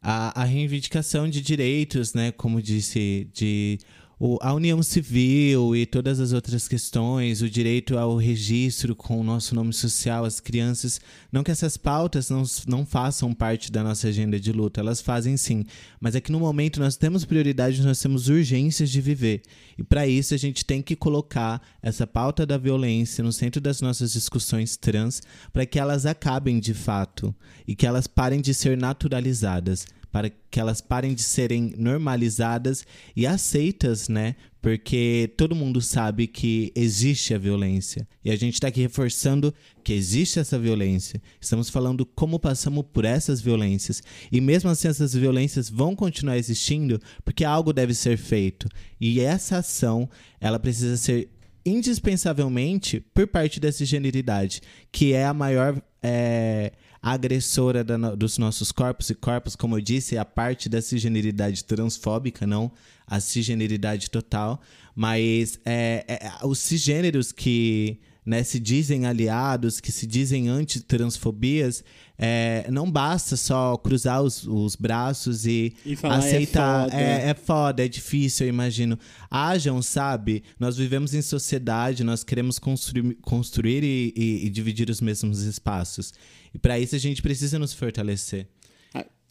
a, 0.00 0.40
a 0.40 0.44
reivindicação 0.44 1.28
de 1.28 1.42
direitos, 1.42 2.14
né, 2.14 2.32
como 2.32 2.62
disse, 2.62 3.28
de 3.34 3.78
o, 4.24 4.38
a 4.40 4.54
união 4.54 4.80
civil 4.84 5.74
e 5.74 5.84
todas 5.84 6.20
as 6.20 6.32
outras 6.32 6.68
questões, 6.68 7.42
o 7.42 7.50
direito 7.50 7.98
ao 7.98 8.16
registro 8.16 8.94
com 8.94 9.20
o 9.20 9.24
nosso 9.24 9.52
nome 9.52 9.72
social, 9.72 10.24
as 10.24 10.38
crianças. 10.38 11.00
Não 11.32 11.42
que 11.42 11.50
essas 11.50 11.76
pautas 11.76 12.30
não, 12.30 12.44
não 12.68 12.86
façam 12.86 13.34
parte 13.34 13.72
da 13.72 13.82
nossa 13.82 14.06
agenda 14.06 14.38
de 14.38 14.52
luta, 14.52 14.80
elas 14.80 15.00
fazem 15.00 15.36
sim. 15.36 15.64
Mas 16.00 16.14
é 16.14 16.20
que 16.20 16.30
no 16.30 16.38
momento 16.38 16.78
nós 16.78 16.96
temos 16.96 17.24
prioridade, 17.24 17.82
nós 17.82 17.98
temos 17.98 18.28
urgências 18.28 18.90
de 18.90 19.00
viver. 19.00 19.42
E 19.76 19.82
para 19.82 20.06
isso 20.06 20.34
a 20.34 20.36
gente 20.36 20.64
tem 20.64 20.80
que 20.80 20.94
colocar 20.94 21.60
essa 21.82 22.06
pauta 22.06 22.46
da 22.46 22.56
violência 22.56 23.24
no 23.24 23.32
centro 23.32 23.60
das 23.60 23.80
nossas 23.80 24.12
discussões 24.12 24.76
trans, 24.76 25.20
para 25.52 25.66
que 25.66 25.80
elas 25.80 26.06
acabem 26.06 26.60
de 26.60 26.74
fato 26.74 27.34
e 27.66 27.74
que 27.74 27.88
elas 27.88 28.06
parem 28.06 28.40
de 28.40 28.54
ser 28.54 28.76
naturalizadas 28.76 29.84
para 30.12 30.30
que 30.50 30.60
elas 30.60 30.82
parem 30.82 31.14
de 31.14 31.22
serem 31.22 31.72
normalizadas 31.78 32.86
e 33.16 33.26
aceitas, 33.26 34.10
né? 34.10 34.36
Porque 34.60 35.32
todo 35.36 35.56
mundo 35.56 35.80
sabe 35.80 36.26
que 36.28 36.70
existe 36.76 37.34
a 37.34 37.38
violência. 37.38 38.06
E 38.22 38.30
a 38.30 38.36
gente 38.36 38.54
está 38.54 38.68
aqui 38.68 38.82
reforçando 38.82 39.52
que 39.82 39.92
existe 39.92 40.38
essa 40.38 40.58
violência. 40.58 41.20
Estamos 41.40 41.70
falando 41.70 42.04
como 42.04 42.38
passamos 42.38 42.84
por 42.92 43.04
essas 43.04 43.40
violências. 43.40 44.02
E 44.30 44.40
mesmo 44.40 44.70
assim, 44.70 44.86
essas 44.86 45.14
violências 45.14 45.68
vão 45.68 45.96
continuar 45.96 46.36
existindo 46.36 47.00
porque 47.24 47.42
algo 47.44 47.72
deve 47.72 47.94
ser 47.94 48.16
feito. 48.18 48.68
E 49.00 49.18
essa 49.18 49.56
ação, 49.56 50.08
ela 50.38 50.60
precisa 50.60 50.96
ser 50.96 51.30
indispensavelmente 51.64 53.00
por 53.14 53.26
parte 53.26 53.58
dessa 53.58 53.84
generidade, 53.84 54.60
que 54.92 55.14
é 55.14 55.24
a 55.24 55.32
maior. 55.34 55.80
É, 56.02 56.72
agressora 57.02 57.82
da, 57.82 57.96
dos 58.14 58.38
nossos 58.38 58.70
corpos 58.70 59.10
e 59.10 59.14
corpos, 59.14 59.56
como 59.56 59.76
eu 59.76 59.80
disse, 59.80 60.14
é 60.16 60.18
a 60.20 60.24
parte 60.24 60.68
da 60.68 60.80
cisgeneridade 60.80 61.64
transfóbica, 61.64 62.46
não 62.46 62.70
a 63.06 63.18
cisgeneridade 63.18 64.08
total. 64.08 64.60
Mas 64.94 65.58
é, 65.64 66.04
é, 66.06 66.46
os 66.46 66.58
cisgêneros 66.60 67.32
que 67.32 67.98
né, 68.24 68.44
se 68.44 68.60
dizem 68.60 69.04
aliados, 69.04 69.80
que 69.80 69.90
se 69.90 70.06
dizem 70.06 70.48
anti-transfobias, 70.48 71.82
é, 72.16 72.66
não 72.70 72.88
basta 72.88 73.36
só 73.36 73.76
cruzar 73.76 74.22
os, 74.22 74.46
os 74.46 74.76
braços 74.76 75.44
e, 75.44 75.74
E 75.84 75.96
falar, 75.96 76.16
"É 76.16 76.18
aceitar. 76.18 76.84
foda." 76.84 77.00
É, 77.02 77.28
é 77.30 77.34
foda, 77.34 77.84
é 77.84 77.88
difícil, 77.88 78.46
eu 78.46 78.50
imagino. 78.50 78.96
Hajam, 79.28 79.82
sabe? 79.82 80.44
Nós 80.60 80.76
vivemos 80.76 81.14
em 81.14 81.22
sociedade, 81.22 82.04
nós 82.04 82.22
queremos 82.22 82.58
construir, 82.60 83.16
construir 83.22 83.82
e, 83.82 84.12
e- 84.16 84.46
e 84.46 84.50
dividir 84.50 84.88
os 84.88 85.00
mesmos 85.00 85.40
espaços. 85.42 86.12
E 86.54 86.58
para 86.58 86.78
isso 86.78 86.94
a 86.94 86.98
gente 86.98 87.22
precisa 87.22 87.58
nos 87.58 87.72
fortalecer. 87.72 88.46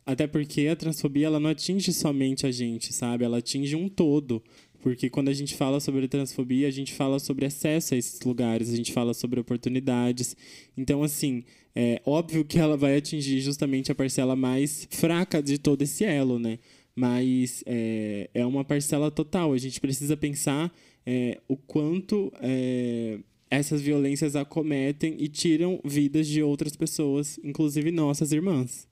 Até 0.05 0.25
porque 0.25 0.67
a 0.67 0.75
transfobia 0.75 1.27
ela 1.27 1.39
não 1.39 1.51
atinge 1.51 1.93
somente 1.93 2.45
a 2.45 2.51
gente, 2.51 2.91
sabe? 2.91 3.23
Ela 3.23 3.37
atinge 3.37 3.75
um 3.75 3.87
todo. 3.87 4.43
Porque 4.81 5.09
quando 5.09 5.29
a 5.29 5.33
gente 5.33 5.55
fala 5.55 5.79
sobre 5.79 6.07
transfobia, 6.07 6.67
a 6.67 6.71
gente 6.71 6.91
fala 6.93 7.19
sobre 7.19 7.45
acesso 7.45 7.93
a 7.93 7.97
esses 7.97 8.19
lugares, 8.21 8.73
a 8.73 8.75
gente 8.75 8.91
fala 8.91 9.13
sobre 9.13 9.39
oportunidades. 9.39 10.35
Então, 10.75 11.03
assim, 11.03 11.43
é 11.75 12.01
óbvio 12.03 12.43
que 12.43 12.57
ela 12.57 12.75
vai 12.75 12.97
atingir 12.97 13.39
justamente 13.41 13.91
a 13.91 13.95
parcela 13.95 14.35
mais 14.35 14.87
fraca 14.89 15.41
de 15.41 15.59
todo 15.59 15.83
esse 15.83 16.03
elo, 16.03 16.39
né? 16.39 16.57
Mas 16.95 17.63
é, 17.67 18.29
é 18.33 18.45
uma 18.45 18.65
parcela 18.65 19.11
total. 19.11 19.53
A 19.53 19.57
gente 19.57 19.79
precisa 19.79 20.17
pensar 20.17 20.73
é, 21.05 21.39
o 21.47 21.55
quanto 21.55 22.33
é, 22.41 23.19
essas 23.51 23.81
violências 23.81 24.33
acometem 24.33 25.17
e 25.19 25.27
tiram 25.27 25.81
vidas 25.83 26.25
de 26.25 26.41
outras 26.41 26.73
pessoas, 26.73 27.37
inclusive 27.43 27.91
nossas 27.91 28.31
irmãs. 28.31 28.87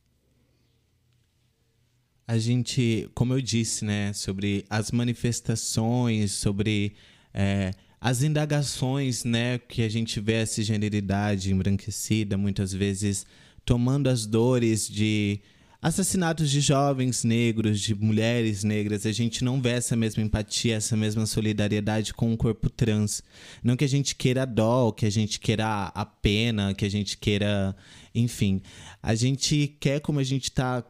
A 2.27 2.37
gente, 2.37 3.09
como 3.15 3.33
eu 3.33 3.41
disse, 3.41 3.85
né, 3.85 4.11
sobre 4.11 4.65
as 4.69 4.91
manifestações, 4.91 6.33
sobre 6.33 6.93
é, 7.33 7.71
as 8.01 8.21
indagações, 8.21 9.23
né, 9.23 9.57
que 9.57 9.81
a 9.81 9.89
gente 9.89 10.19
vê 10.19 10.33
essa 10.33 10.61
generalidade 10.61 11.51
embranquecida, 11.51 12.37
muitas 12.37 12.73
vezes 12.73 13.25
tomando 13.63 14.09
as 14.09 14.25
dores 14.25 14.89
de 14.89 15.39
assassinatos 15.81 16.49
de 16.49 16.59
jovens 16.59 17.23
negros, 17.23 17.79
de 17.79 17.95
mulheres 17.95 18.63
negras, 18.63 19.05
a 19.05 19.11
gente 19.11 19.43
não 19.43 19.61
vê 19.61 19.71
essa 19.71 19.95
mesma 19.95 20.21
empatia, 20.21 20.75
essa 20.75 20.97
mesma 20.97 21.25
solidariedade 21.25 22.13
com 22.13 22.33
o 22.33 22.37
corpo 22.37 22.69
trans. 22.69 23.23
Não 23.63 23.77
que 23.77 23.85
a 23.85 23.89
gente 23.89 24.15
queira 24.15 24.45
dó, 24.45 24.91
que 24.91 25.05
a 25.05 25.09
gente 25.09 25.39
queira 25.39 25.85
a 25.95 26.05
pena, 26.05 26.73
que 26.73 26.83
a 26.83 26.89
gente 26.89 27.17
queira, 27.17 27.75
enfim, 28.13 28.61
a 29.01 29.15
gente 29.15 29.75
quer 29.79 30.01
como 30.01 30.19
a 30.19 30.23
gente 30.23 30.51
tá 30.51 30.83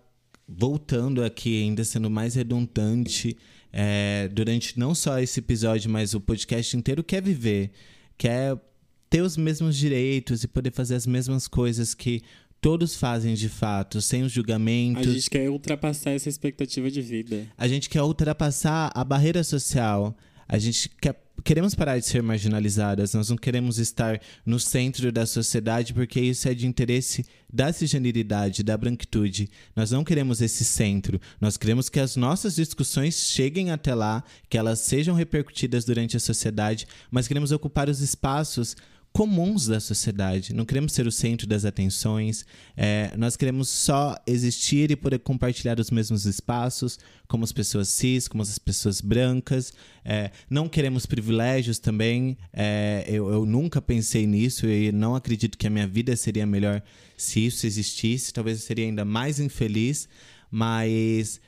voltando 0.47 1.23
aqui, 1.23 1.61
ainda 1.61 1.83
sendo 1.83 2.09
mais 2.09 2.33
redundante, 2.33 3.37
é, 3.71 4.27
durante 4.33 4.79
não 4.79 4.95
só 4.95 5.19
esse 5.19 5.39
episódio, 5.39 5.91
mas 5.91 6.15
o 6.15 6.19
podcast 6.19 6.75
inteiro, 6.75 7.03
quer 7.03 7.21
viver, 7.21 7.71
quer 8.17 8.59
ter 9.07 9.21
os 9.21 9.37
mesmos 9.37 9.75
direitos 9.75 10.43
e 10.43 10.47
poder 10.47 10.71
fazer 10.71 10.95
as 10.95 11.05
mesmas 11.05 11.47
coisas 11.47 11.93
que 11.93 12.23
todos 12.61 12.95
fazem 12.95 13.33
de 13.33 13.49
fato, 13.49 14.01
sem 14.01 14.21
os 14.23 14.31
A 14.31 14.35
julgamentos. 14.35 15.13
gente 15.13 15.29
quer 15.29 15.49
ultrapassar 15.49 16.11
essa 16.11 16.29
expectativa 16.29 16.89
de 16.89 17.01
vida. 17.01 17.47
A 17.57 17.67
gente 17.67 17.89
quer 17.89 18.01
ultrapassar 18.03 18.91
a 18.93 19.03
barreira 19.03 19.43
social. 19.43 20.15
A 20.51 20.57
gente 20.57 20.89
quer, 20.99 21.15
queremos 21.43 21.75
parar 21.75 21.99
de 21.99 22.05
ser 22.07 22.23
marginalizadas. 22.23 23.13
Nós 23.13 23.29
não 23.29 23.37
queremos 23.37 23.77
estar 23.77 24.19
no 24.43 24.59
centro 24.59 25.11
da 25.11 25.25
sociedade 25.27 25.93
porque 25.93 26.19
isso 26.19 26.49
é 26.49 26.55
de 26.55 26.65
interesse 26.65 27.23
da 27.53 27.71
cisgeneridade, 27.71 28.63
da 28.63 28.75
branquitude. 28.75 29.47
Nós 29.75 29.91
não 29.91 30.03
queremos 30.03 30.41
esse 30.41 30.65
centro. 30.65 31.21
Nós 31.39 31.55
queremos 31.55 31.87
que 31.87 31.99
as 31.99 32.15
nossas 32.15 32.55
discussões 32.55 33.15
cheguem 33.29 33.69
até 33.69 33.93
lá, 33.93 34.23
que 34.49 34.57
elas 34.57 34.79
sejam 34.79 35.13
repercutidas 35.13 35.85
durante 35.85 36.17
a 36.17 36.19
sociedade, 36.19 36.87
mas 37.11 37.27
queremos 37.27 37.51
ocupar 37.51 37.87
os 37.87 38.01
espaços 38.01 38.75
comuns 39.11 39.67
da 39.67 39.79
sociedade. 39.79 40.53
Não 40.53 40.65
queremos 40.65 40.93
ser 40.93 41.07
o 41.07 41.11
centro 41.11 41.47
das 41.47 41.65
atenções. 41.65 42.45
É, 42.77 43.11
nós 43.17 43.35
queremos 43.35 43.69
só 43.69 44.15
existir 44.25 44.91
e 44.91 44.95
poder 44.95 45.19
compartilhar 45.19 45.79
os 45.79 45.91
mesmos 45.91 46.25
espaços, 46.25 46.99
como 47.27 47.43
as 47.43 47.51
pessoas 47.51 47.89
cis, 47.89 48.27
como 48.27 48.43
as 48.43 48.57
pessoas 48.59 49.01
brancas. 49.01 49.73
É, 50.05 50.31
não 50.49 50.69
queremos 50.69 51.05
privilégios 51.05 51.79
também. 51.79 52.37
É, 52.53 53.03
eu, 53.07 53.29
eu 53.29 53.45
nunca 53.45 53.81
pensei 53.81 54.25
nisso 54.25 54.67
e 54.67 54.91
não 54.91 55.15
acredito 55.15 55.57
que 55.57 55.67
a 55.67 55.71
minha 55.71 55.87
vida 55.87 56.15
seria 56.15 56.45
melhor 56.45 56.81
se 57.17 57.45
isso 57.45 57.65
existisse. 57.65 58.31
Talvez 58.31 58.59
eu 58.59 58.65
seria 58.65 58.85
ainda 58.85 59.03
mais 59.03 59.39
infeliz, 59.39 60.07
mas 60.51 61.41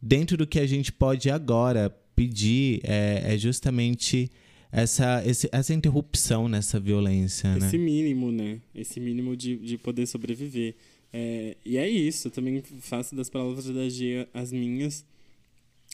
dentro 0.00 0.36
do 0.36 0.46
que 0.46 0.58
a 0.58 0.66
gente 0.66 0.90
pode 0.90 1.30
agora 1.30 1.94
pedir 2.16 2.80
é, 2.84 3.34
é 3.34 3.38
justamente 3.38 4.30
essa, 4.72 5.22
esse- 5.26 5.48
essa 5.52 5.72
interrupção 5.74 6.48
nessa 6.48 6.80
violência, 6.80 7.54
né? 7.56 7.66
Esse 7.66 7.78
mínimo, 7.78 8.32
né? 8.32 8.58
Esse 8.74 8.98
mínimo 8.98 9.36
de, 9.36 9.56
de 9.58 9.76
poder 9.78 10.06
sobreviver. 10.06 10.74
É, 11.12 11.56
e 11.64 11.76
é 11.76 11.86
isso, 11.88 12.28
eu 12.28 12.32
também 12.32 12.62
faço 12.80 13.14
das 13.14 13.28
palavras 13.28 13.66
da 13.66 13.88
Gia 13.88 14.26
as 14.32 14.50
minhas. 14.50 15.04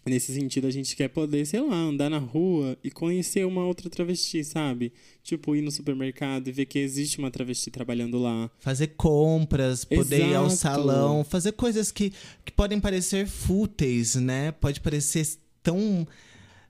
Nesse 0.07 0.33
sentido, 0.33 0.69
a 0.69 0.71
gente 0.71 0.95
quer 0.95 1.09
poder, 1.09 1.45
sei 1.45 1.61
lá, 1.61 1.75
andar 1.75 2.09
na 2.09 2.19
rua 2.19 2.79
e 2.85 2.91
conhecer 2.91 3.45
uma 3.45 3.67
outra 3.67 3.91
travesti, 3.91 4.45
sabe? 4.45 4.93
Tipo, 5.25 5.57
ir 5.57 5.61
no 5.61 5.73
supermercado 5.73 6.47
e 6.49 6.53
ver 6.53 6.67
que 6.67 6.79
existe 6.79 7.19
uma 7.19 7.33
travesti 7.33 7.69
trabalhando 7.71 8.17
lá. 8.17 8.49
Fazer 8.61 8.87
compras, 8.97 9.85
poder 9.85 10.21
ir 10.21 10.35
ao 10.37 10.47
Exato. 10.47 10.57
salão, 10.77 11.25
fazer 11.25 11.51
coisas 11.53 11.91
que, 11.91 12.13
que 12.45 12.53
podem 12.53 12.79
parecer 12.81 13.27
fúteis, 13.27 14.15
né? 14.15 14.53
Pode 14.53 14.81
parecer 14.81 15.27
tão. 15.65 16.07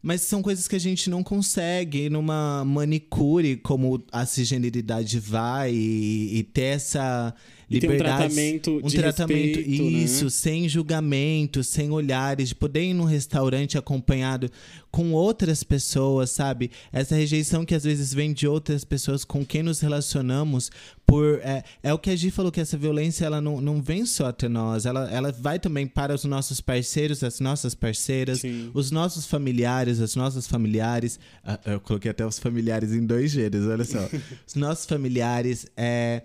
Mas 0.00 0.22
são 0.22 0.40
coisas 0.40 0.68
que 0.68 0.76
a 0.76 0.80
gente 0.80 1.10
não 1.10 1.22
consegue 1.22 2.08
numa 2.08 2.64
manicure 2.64 3.56
como 3.56 4.02
a 4.12 4.24
cisgeneridade 4.24 5.18
vai 5.18 5.72
e, 5.74 6.38
e 6.38 6.42
ter 6.44 6.76
essa 6.76 7.34
E 7.70 7.80
ter 7.80 7.88
um 7.88 7.92
liberdade. 7.92 8.34
tratamento 8.34 8.80
um 8.82 8.88
de 8.88 8.96
tratamento 8.96 9.56
respeito, 9.56 9.82
né? 9.82 9.88
isso, 9.90 10.30
sem 10.30 10.68
julgamento, 10.68 11.62
sem 11.62 11.90
olhares, 11.90 12.48
de 12.48 12.54
poder 12.54 12.82
ir 12.82 12.94
num 12.94 13.04
restaurante 13.04 13.76
acompanhado 13.76 14.50
com 14.90 15.12
outras 15.12 15.62
pessoas, 15.62 16.30
sabe? 16.30 16.70
Essa 16.90 17.14
rejeição 17.14 17.64
que 17.64 17.74
às 17.74 17.84
vezes 17.84 18.14
vem 18.14 18.32
de 18.32 18.48
outras 18.48 18.84
pessoas 18.84 19.24
com 19.24 19.44
quem 19.44 19.62
nos 19.62 19.80
relacionamos 19.80 20.70
por 21.08 21.40
é, 21.42 21.64
é 21.82 21.92
o 21.92 21.98
que 21.98 22.10
a 22.10 22.16
Gi 22.16 22.30
falou 22.30 22.52
que 22.52 22.60
essa 22.60 22.76
violência 22.76 23.24
ela 23.24 23.40
não, 23.40 23.62
não 23.62 23.80
vem 23.80 24.04
só 24.04 24.26
até 24.26 24.46
nós, 24.46 24.84
ela, 24.84 25.10
ela 25.10 25.32
vai 25.32 25.58
também 25.58 25.86
para 25.86 26.14
os 26.14 26.24
nossos 26.24 26.60
parceiros, 26.60 27.22
as 27.22 27.40
nossas 27.40 27.74
parceiras, 27.74 28.40
Sim. 28.40 28.70
os 28.74 28.90
nossos 28.90 29.26
familiares, 29.26 30.00
as 30.00 30.14
nossas 30.14 30.46
familiares. 30.46 31.18
Ah, 31.42 31.58
eu 31.64 31.80
coloquei 31.80 32.10
até 32.10 32.26
os 32.26 32.38
familiares 32.38 32.92
em 32.92 33.06
dois 33.06 33.30
gêneros, 33.30 33.66
olha 33.66 33.84
só. 33.84 34.06
os 34.46 34.54
nossos 34.54 34.84
familiares, 34.84 35.66
é, 35.76 36.22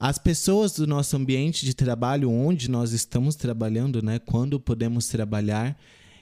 as 0.00 0.18
pessoas 0.18 0.72
do 0.72 0.86
nosso 0.86 1.16
ambiente 1.16 1.64
de 1.66 1.74
trabalho, 1.74 2.30
onde 2.30 2.70
nós 2.70 2.92
estamos 2.92 3.34
trabalhando, 3.34 4.02
né? 4.02 4.18
Quando 4.18 4.60
podemos 4.60 5.08
trabalhar. 5.08 5.76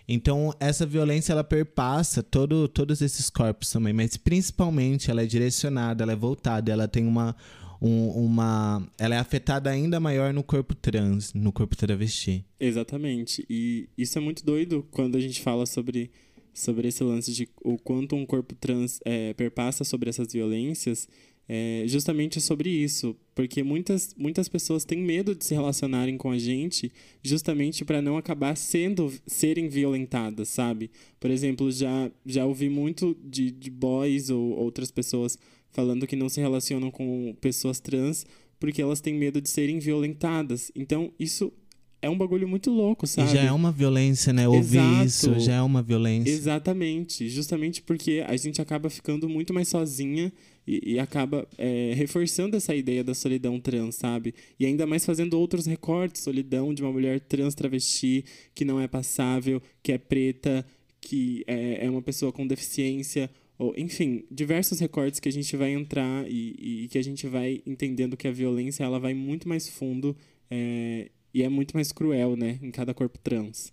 Então, 0.09 0.55
essa 0.61 0.87
violência, 0.87 1.33
ela 1.33 1.43
perpassa 1.43 2.23
todo, 2.23 2.69
todos 2.69 3.03
esses 3.03 3.29
corpos 3.29 3.71
também, 3.73 3.93
mas 3.93 4.17
principalmente 4.17 5.11
ela 5.11 5.23
é 5.23 5.27
direcionada, 5.27 6.05
ela 6.05 6.13
é 6.13 6.17
voltada, 6.17 6.71
ela 6.71 6.87
tem 6.87 7.05
uma, 7.05 7.35
um- 7.83 8.11
uma... 8.11 8.87
Ela 8.99 9.17
é 9.17 9.19
afetada 9.19 9.69
ainda 9.69 9.99
maior 9.99 10.33
no 10.33 10.45
corpo 10.45 10.75
trans, 10.77 11.35
no 11.35 11.51
corpo 11.53 11.75
travesti. 11.77 12.45
Exatamente. 12.61 13.45
E 13.51 13.89
isso 13.99 14.17
é 14.17 14.21
muito 14.21 14.45
doido 14.45 14.87
quando 14.93 15.17
a 15.17 15.21
gente 15.21 15.41
fala 15.41 15.67
sobre, 15.67 16.11
sobre 16.55 16.87
esse 16.87 17.03
lance 17.03 17.33
de 17.33 17.49
o 17.65 17.77
quanto 17.77 18.15
um 18.15 18.25
corpo 18.25 18.55
trans 18.55 19.01
é, 19.05 19.35
perpassa 19.35 19.83
sobre 19.83 20.09
essas 20.09 20.33
violências. 20.33 21.09
É 21.49 21.85
justamente 21.87 22.41
sobre 22.41 22.69
isso. 22.69 23.17
Porque 23.35 23.63
muitas, 23.63 24.15
muitas 24.17 24.49
pessoas 24.49 24.85
têm 24.85 24.99
medo 24.99 25.35
de 25.35 25.45
se 25.45 25.55
relacionarem 25.55 26.17
com 26.17 26.31
a 26.31 26.39
gente 26.39 26.91
justamente 27.23 27.85
para 27.85 28.03
não 28.03 28.17
acabar 28.17 28.57
sendo 28.57 29.13
serem 29.27 29.69
violentadas, 29.69 30.49
sabe? 30.49 30.91
Por 31.21 31.31
exemplo, 31.31 31.71
já, 31.71 32.11
já 32.25 32.45
ouvi 32.45 32.69
muito 32.69 33.17
de, 33.23 33.51
de 33.51 33.71
boys 33.71 34.31
ou 34.31 34.57
outras 34.57 34.91
pessoas 34.91 35.39
falando 35.71 36.07
que 36.07 36.17
não 36.17 36.29
se 36.29 36.41
relacionam 36.41 36.91
com 36.91 37.37
pessoas 37.41 37.79
trans 37.79 38.27
porque 38.59 38.81
elas 38.81 39.01
têm 39.01 39.15
medo 39.15 39.41
de 39.41 39.51
serem 39.51 39.79
violentadas. 39.79 40.73
Então, 40.75 41.13
isso 41.19 41.53
é 42.01 42.09
um 42.09 42.17
bagulho 42.17 42.49
muito 42.49 42.71
louco, 42.71 43.07
sabe? 43.07 43.29
E 43.29 43.35
já 43.35 43.43
é 43.43 43.53
uma 43.53 43.71
violência, 43.73 44.33
né? 44.33 44.49
Ouvir 44.49 44.79
Exato. 44.79 45.05
isso 45.07 45.41
já 45.41 45.55
é 45.57 45.63
uma 45.63 45.83
violência. 45.83 46.31
Exatamente. 46.31 47.29
Justamente 47.29 47.83
porque 47.83 48.25
a 48.27 48.37
gente 48.37 48.61
acaba 48.61 48.89
ficando 48.89 49.29
muito 49.29 49.53
mais 49.53 49.69
sozinha 49.69 50.33
e, 50.67 50.95
e 50.95 50.99
acaba 50.99 51.47
é, 51.57 51.93
reforçando 51.95 52.57
essa 52.57 52.75
ideia 52.75 53.05
da 53.05 53.15
solidão 53.15 53.61
trans, 53.61 53.95
sabe? 53.95 54.35
E 54.59 54.67
ainda 54.67 54.87
mais 54.87 55.05
fazendo 55.05 55.39
outros 55.39 55.67
recortes. 55.67 56.23
Solidão 56.23 56.75
de 56.75 56.83
uma 56.83 56.93
mulher 56.93 57.21
trans 57.21 57.55
travesti 57.55 58.25
que 58.55 58.65
não 58.65 58.81
é 58.81 58.89
passável, 58.89 59.63
que 59.83 59.93
é 59.93 59.99
preta, 59.99 60.67
que 61.01 61.45
é, 61.47 61.87
é 61.87 61.91
uma 61.91 62.03
pessoa 62.03 62.33
com 62.33 62.47
deficiência 62.47 63.31
ou, 63.59 63.75
enfim, 63.77 64.25
diversos 64.31 64.81
recortes 64.81 65.19
que 65.19 65.29
a 65.29 65.33
gente 65.33 65.57
vai 65.57 65.73
entrar 65.73 66.31
e, 66.31 66.85
e 66.85 66.89
que 66.89 66.99
a 66.99 67.03
gente 67.03 67.27
vai 67.27 67.63
entendendo 67.67 68.17
que 68.17 68.29
a 68.29 68.33
violência 68.33 68.85
ela 68.85 68.99
vai 68.99 69.15
muito 69.15 69.49
mais 69.49 69.69
fundo 69.69 70.15
é, 70.51 71.11
e 71.33 71.43
é 71.43 71.49
muito 71.49 71.75
mais 71.75 71.91
cruel, 71.91 72.37
né, 72.37 72.59
em 72.63 72.71
cada 72.71 72.93
corpo 72.93 73.19
trans. 73.19 73.73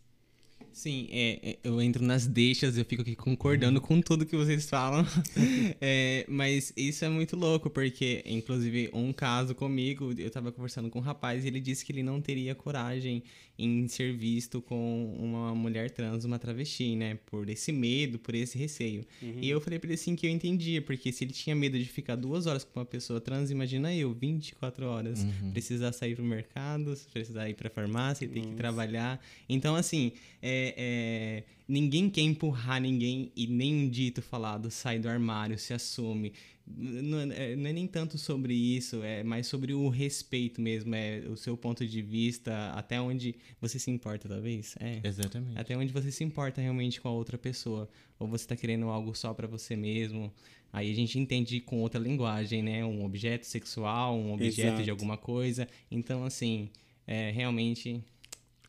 Sim, 0.73 1.07
é, 1.11 1.39
é, 1.51 1.57
eu 1.63 1.79
entro 1.79 2.03
nas 2.03 2.25
deixas, 2.25 2.77
eu 2.77 2.83
fico 2.83 3.03
aqui 3.03 3.15
concordando 3.15 3.79
com 3.79 4.01
tudo 4.01 4.25
que 4.25 4.35
vocês 4.35 4.67
falam. 4.67 5.05
é, 5.79 6.25
mas 6.27 6.73
isso 6.75 7.05
é 7.05 7.09
muito 7.09 7.35
louco, 7.35 7.69
porque, 7.69 8.23
inclusive, 8.25 8.89
um 8.91 9.13
caso 9.13 9.53
comigo, 9.53 10.11
eu 10.17 10.31
tava 10.31 10.51
conversando 10.51 10.89
com 10.89 10.97
um 10.97 11.01
rapaz 11.01 11.45
e 11.45 11.47
ele 11.47 11.59
disse 11.59 11.85
que 11.85 11.91
ele 11.91 12.01
não 12.01 12.19
teria 12.19 12.55
coragem 12.55 13.23
em 13.57 13.87
ser 13.87 14.13
visto 14.13 14.61
com 14.61 15.15
uma 15.19 15.53
mulher 15.53 15.91
trans, 15.91 16.25
uma 16.25 16.39
travesti, 16.39 16.95
né? 16.95 17.19
Por 17.27 17.47
esse 17.49 17.71
medo, 17.71 18.17
por 18.17 18.33
esse 18.33 18.57
receio. 18.57 19.05
Uhum. 19.21 19.37
E 19.41 19.49
eu 19.49 19.61
falei 19.61 19.77
pra 19.77 19.87
ele 19.87 19.93
assim 19.93 20.15
que 20.15 20.25
eu 20.25 20.31
entendia, 20.31 20.81
porque 20.81 21.11
se 21.11 21.23
ele 21.23 21.33
tinha 21.33 21.55
medo 21.55 21.77
de 21.77 21.85
ficar 21.85 22.15
duas 22.15 22.47
horas 22.47 22.63
com 22.63 22.79
uma 22.79 22.85
pessoa 22.85 23.21
trans, 23.21 23.51
imagina 23.51 23.93
eu, 23.93 24.11
24 24.11 24.87
horas, 24.87 25.23
uhum. 25.23 25.51
precisar 25.51 25.91
sair 25.91 26.15
pro 26.15 26.25
mercado, 26.25 26.97
precisar 27.11 27.47
ir 27.47 27.53
pra 27.53 27.69
farmácia, 27.69 28.27
ter 28.27 28.41
que 28.41 28.55
trabalhar. 28.55 29.23
Então, 29.47 29.75
assim, 29.75 30.13
é, 30.41 30.62
é, 30.77 31.43
ninguém 31.67 32.09
quer 32.09 32.21
empurrar 32.21 32.79
ninguém 32.81 33.31
e 33.35 33.47
nem 33.47 33.75
um 33.75 33.89
dito 33.89 34.21
falado 34.21 34.69
sai 34.69 34.99
do 34.99 35.09
armário, 35.09 35.57
se 35.57 35.73
assume. 35.73 36.33
Não 36.65 37.19
é, 37.19 37.55
não 37.55 37.69
é, 37.69 37.73
nem 37.73 37.85
tanto 37.87 38.17
sobre 38.17 38.53
isso, 38.53 39.03
é 39.03 39.21
mais 39.21 39.47
sobre 39.47 39.73
o 39.73 39.89
respeito 39.89 40.61
mesmo, 40.61 40.95
é 40.95 41.19
o 41.27 41.35
seu 41.35 41.57
ponto 41.57 41.85
de 41.85 42.01
vista, 42.01 42.71
até 42.71 43.01
onde 43.01 43.35
você 43.59 43.77
se 43.77 43.91
importa, 43.91 44.29
talvez. 44.29 44.75
É. 44.79 45.01
Exatamente. 45.03 45.59
Até 45.59 45.75
onde 45.77 45.91
você 45.91 46.09
se 46.09 46.23
importa 46.23 46.61
realmente 46.61 47.01
com 47.01 47.09
a 47.09 47.11
outra 47.11 47.37
pessoa. 47.37 47.89
Ou 48.17 48.27
você 48.27 48.45
está 48.45 48.55
querendo 48.55 48.87
algo 48.87 49.13
só 49.13 49.33
para 49.33 49.47
você 49.47 49.75
mesmo. 49.75 50.31
Aí 50.71 50.89
a 50.89 50.95
gente 50.95 51.19
entende 51.19 51.59
com 51.59 51.81
outra 51.81 51.99
linguagem, 51.99 52.63
né? 52.63 52.83
Um 52.83 53.03
objeto 53.03 53.45
sexual, 53.45 54.17
um 54.17 54.33
objeto 54.33 54.67
Exato. 54.69 54.83
de 54.83 54.89
alguma 54.89 55.17
coisa. 55.17 55.67
Então, 55.91 56.23
assim, 56.23 56.69
é, 57.05 57.29
realmente. 57.31 58.01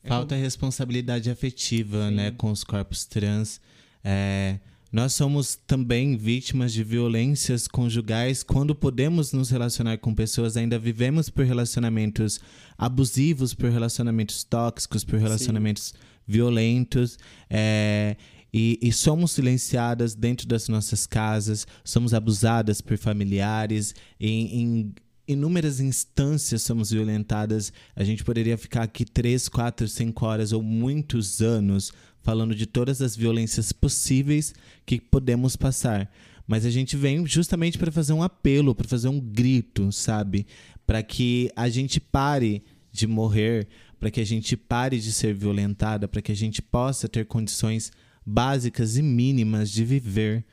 Falta 0.08 0.34
responsabilidade 0.34 1.30
afetiva, 1.30 2.08
Sim. 2.08 2.14
né, 2.14 2.30
com 2.30 2.50
os 2.50 2.62
corpos 2.62 3.04
trans. 3.04 3.60
É, 4.02 4.58
nós 4.92 5.12
somos 5.14 5.56
também 5.66 6.16
vítimas 6.16 6.72
de 6.72 6.84
violências 6.84 7.66
conjugais 7.66 8.44
quando 8.44 8.74
podemos 8.74 9.32
nos 9.32 9.50
relacionar 9.50 9.98
com 9.98 10.14
pessoas, 10.14 10.56
ainda 10.56 10.78
vivemos 10.78 11.28
por 11.28 11.44
relacionamentos 11.44 12.40
abusivos, 12.78 13.54
por 13.54 13.70
relacionamentos 13.70 14.44
tóxicos, 14.44 15.02
por 15.02 15.18
relacionamentos 15.18 15.86
Sim. 15.86 15.98
violentos. 16.28 17.18
É, 17.50 18.16
e, 18.52 18.78
e, 18.80 18.92
somos 18.92 19.32
silenciadas 19.32 20.14
dentro 20.14 20.46
das 20.46 20.68
nossas 20.68 21.08
casas, 21.08 21.66
somos 21.82 22.14
abusadas 22.14 22.80
por 22.80 22.96
familiares, 22.96 23.96
em, 24.20 24.62
em 24.62 24.94
inúmeras 25.26 25.80
instâncias 25.80 26.62
somos 26.62 26.90
violentadas. 26.90 27.72
A 27.94 28.04
gente 28.04 28.24
poderia 28.24 28.58
ficar 28.58 28.82
aqui 28.82 29.04
três, 29.04 29.48
quatro, 29.48 29.88
cinco 29.88 30.26
horas 30.26 30.52
ou 30.52 30.62
muitos 30.62 31.40
anos 31.40 31.92
falando 32.22 32.54
de 32.54 32.66
todas 32.66 33.02
as 33.02 33.14
violências 33.14 33.72
possíveis 33.72 34.54
que 34.86 35.00
podemos 35.00 35.56
passar. 35.56 36.10
Mas 36.46 36.64
a 36.64 36.70
gente 36.70 36.96
vem 36.96 37.26
justamente 37.26 37.78
para 37.78 37.92
fazer 37.92 38.12
um 38.12 38.22
apelo, 38.22 38.74
para 38.74 38.88
fazer 38.88 39.08
um 39.08 39.20
grito, 39.20 39.92
sabe? 39.92 40.46
Para 40.86 41.02
que 41.02 41.50
a 41.56 41.68
gente 41.68 42.00
pare 42.00 42.62
de 42.92 43.06
morrer, 43.06 43.68
para 43.98 44.10
que 44.10 44.20
a 44.20 44.26
gente 44.26 44.56
pare 44.56 44.98
de 44.98 45.12
ser 45.12 45.34
violentada, 45.34 46.06
para 46.06 46.22
que 46.22 46.32
a 46.32 46.36
gente 46.36 46.60
possa 46.60 47.08
ter 47.08 47.26
condições 47.26 47.90
básicas 48.24 48.96
e 48.96 49.02
mínimas 49.02 49.70
de 49.70 49.84
viver, 49.84 50.44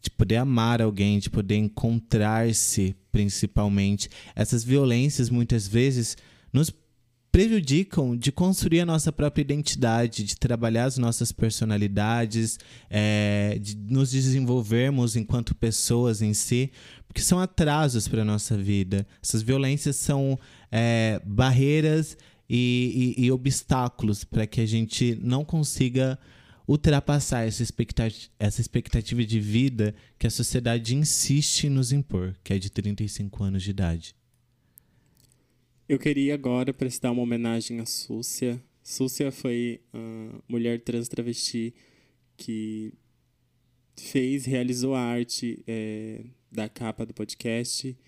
de 0.00 0.10
poder 0.10 0.36
amar 0.36 0.80
alguém, 0.80 1.18
de 1.18 1.28
poder 1.28 1.56
encontrar-se, 1.56 2.94
principalmente. 3.12 4.08
Essas 4.34 4.64
violências 4.64 5.28
muitas 5.28 5.68
vezes 5.68 6.16
nos 6.52 6.72
prejudicam 7.30 8.16
de 8.16 8.32
construir 8.32 8.80
a 8.80 8.86
nossa 8.86 9.12
própria 9.12 9.42
identidade, 9.42 10.24
de 10.24 10.36
trabalhar 10.36 10.84
as 10.84 10.98
nossas 10.98 11.30
personalidades, 11.30 12.58
é, 12.88 13.56
de 13.60 13.76
nos 13.76 14.10
desenvolvermos 14.10 15.14
enquanto 15.14 15.54
pessoas 15.54 16.22
em 16.22 16.34
si, 16.34 16.72
porque 17.06 17.20
são 17.20 17.38
atrasos 17.38 18.08
para 18.08 18.22
a 18.22 18.24
nossa 18.24 18.56
vida. 18.56 19.06
Essas 19.22 19.42
violências 19.42 19.96
são 19.96 20.38
é, 20.72 21.20
barreiras 21.24 22.16
e, 22.48 23.14
e, 23.16 23.26
e 23.26 23.32
obstáculos 23.32 24.24
para 24.24 24.46
que 24.46 24.60
a 24.60 24.66
gente 24.66 25.16
não 25.22 25.44
consiga 25.44 26.18
ultrapassar 26.70 27.44
essa 27.44 27.64
expectativa, 27.64 28.30
essa 28.38 28.60
expectativa 28.60 29.24
de 29.24 29.40
vida 29.40 29.92
que 30.16 30.26
a 30.28 30.30
sociedade 30.30 30.94
insiste 30.94 31.64
em 31.64 31.70
nos 31.70 31.90
impor, 31.90 32.36
que 32.44 32.52
é 32.52 32.58
de 32.58 32.70
35 32.70 33.42
anos 33.42 33.64
de 33.64 33.70
idade. 33.70 34.14
Eu 35.88 35.98
queria 35.98 36.34
agora 36.34 36.72
prestar 36.72 37.10
uma 37.10 37.22
homenagem 37.22 37.80
à 37.80 37.86
Súcia. 37.86 38.62
Súcia 38.84 39.32
foi 39.32 39.80
a 39.92 40.42
mulher 40.48 40.80
trans 40.82 41.08
travesti 41.08 41.74
que 42.36 42.92
fez, 43.96 44.44
realizou 44.44 44.94
a 44.94 45.00
arte 45.00 45.64
é, 45.66 46.24
da 46.52 46.68
capa 46.68 47.04
do 47.04 47.12
podcast, 47.12 47.98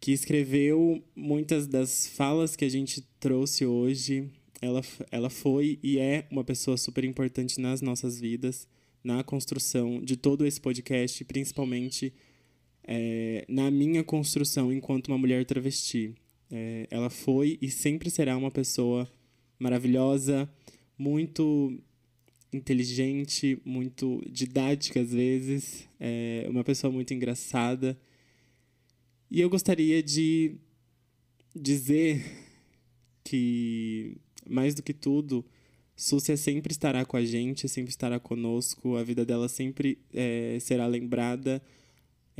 que 0.00 0.12
escreveu 0.12 1.04
muitas 1.16 1.66
das 1.66 2.06
falas 2.06 2.54
que 2.54 2.64
a 2.64 2.68
gente 2.68 3.02
trouxe 3.18 3.66
hoje. 3.66 4.30
Ela, 4.60 4.82
ela 5.10 5.30
foi 5.30 5.78
e 5.82 5.98
é 5.98 6.26
uma 6.30 6.44
pessoa 6.44 6.76
super 6.76 7.04
importante 7.04 7.60
nas 7.60 7.80
nossas 7.80 8.20
vidas, 8.20 8.68
na 9.02 9.24
construção 9.24 10.02
de 10.02 10.16
todo 10.16 10.46
esse 10.46 10.60
podcast, 10.60 11.24
principalmente 11.24 12.12
é, 12.84 13.44
na 13.48 13.70
minha 13.70 14.04
construção 14.04 14.72
enquanto 14.72 15.08
uma 15.08 15.18
mulher 15.18 15.44
travesti. 15.44 16.14
É, 16.50 16.86
ela 16.90 17.08
foi 17.08 17.58
e 17.62 17.70
sempre 17.70 18.10
será 18.10 18.36
uma 18.36 18.50
pessoa 18.50 19.10
maravilhosa, 19.58 20.50
muito 20.98 21.80
inteligente, 22.52 23.60
muito 23.64 24.22
didática 24.28 25.00
às 25.00 25.12
vezes, 25.12 25.88
é 25.98 26.46
uma 26.48 26.64
pessoa 26.64 26.92
muito 26.92 27.14
engraçada. 27.14 27.98
E 29.30 29.40
eu 29.40 29.48
gostaria 29.48 30.02
de 30.02 30.56
dizer 31.54 32.20
que, 33.22 34.16
mais 34.48 34.74
do 34.74 34.82
que 34.82 34.92
tudo, 34.92 35.44
Súcia 35.96 36.36
sempre 36.36 36.72
estará 36.72 37.04
com 37.04 37.16
a 37.16 37.24
gente, 37.24 37.68
sempre 37.68 37.90
estará 37.90 38.18
conosco, 38.18 38.96
a 38.96 39.02
vida 39.02 39.24
dela 39.24 39.48
sempre 39.48 39.98
é, 40.14 40.58
será 40.60 40.86
lembrada 40.86 41.62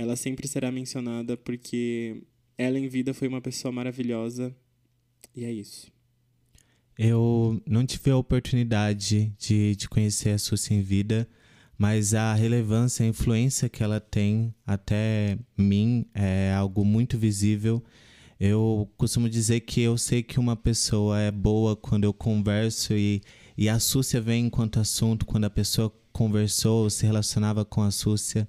ela 0.00 0.16
sempre 0.16 0.48
será 0.48 0.72
mencionada 0.72 1.36
porque 1.36 2.22
ela 2.56 2.78
em 2.78 2.88
vida 2.88 3.12
foi 3.12 3.28
uma 3.28 3.40
pessoa 3.40 3.70
maravilhosa. 3.70 4.54
E 5.36 5.44
é 5.44 5.52
isso. 5.52 5.92
Eu 6.98 7.62
não 7.66 7.84
tive 7.84 8.10
a 8.10 8.16
oportunidade 8.16 9.32
de, 9.38 9.76
de 9.76 9.88
conhecer 9.88 10.30
a 10.30 10.38
Suzy 10.38 10.74
em 10.74 10.82
vida, 10.82 11.28
mas 11.76 12.14
a 12.14 12.34
relevância, 12.34 13.04
a 13.04 13.08
influência 13.08 13.68
que 13.68 13.82
ela 13.82 14.00
tem 14.00 14.54
até 14.66 15.38
mim 15.56 16.06
é 16.14 16.52
algo 16.54 16.82
muito 16.82 17.18
visível. 17.18 17.82
Eu 18.40 18.90
costumo 18.96 19.28
dizer 19.28 19.60
que 19.60 19.82
eu 19.82 19.98
sei 19.98 20.22
que 20.22 20.40
uma 20.40 20.56
pessoa 20.56 21.20
é 21.20 21.30
boa 21.30 21.76
quando 21.76 22.04
eu 22.04 22.14
converso 22.14 22.94
e, 22.94 23.20
e 23.54 23.68
a 23.68 23.78
Súcia 23.78 24.18
vem 24.18 24.46
enquanto 24.46 24.80
assunto, 24.80 25.26
quando 25.26 25.44
a 25.44 25.50
pessoa 25.50 25.92
conversou, 26.10 26.88
se 26.88 27.04
relacionava 27.04 27.66
com 27.66 27.82
a 27.82 27.90
Súcia. 27.90 28.48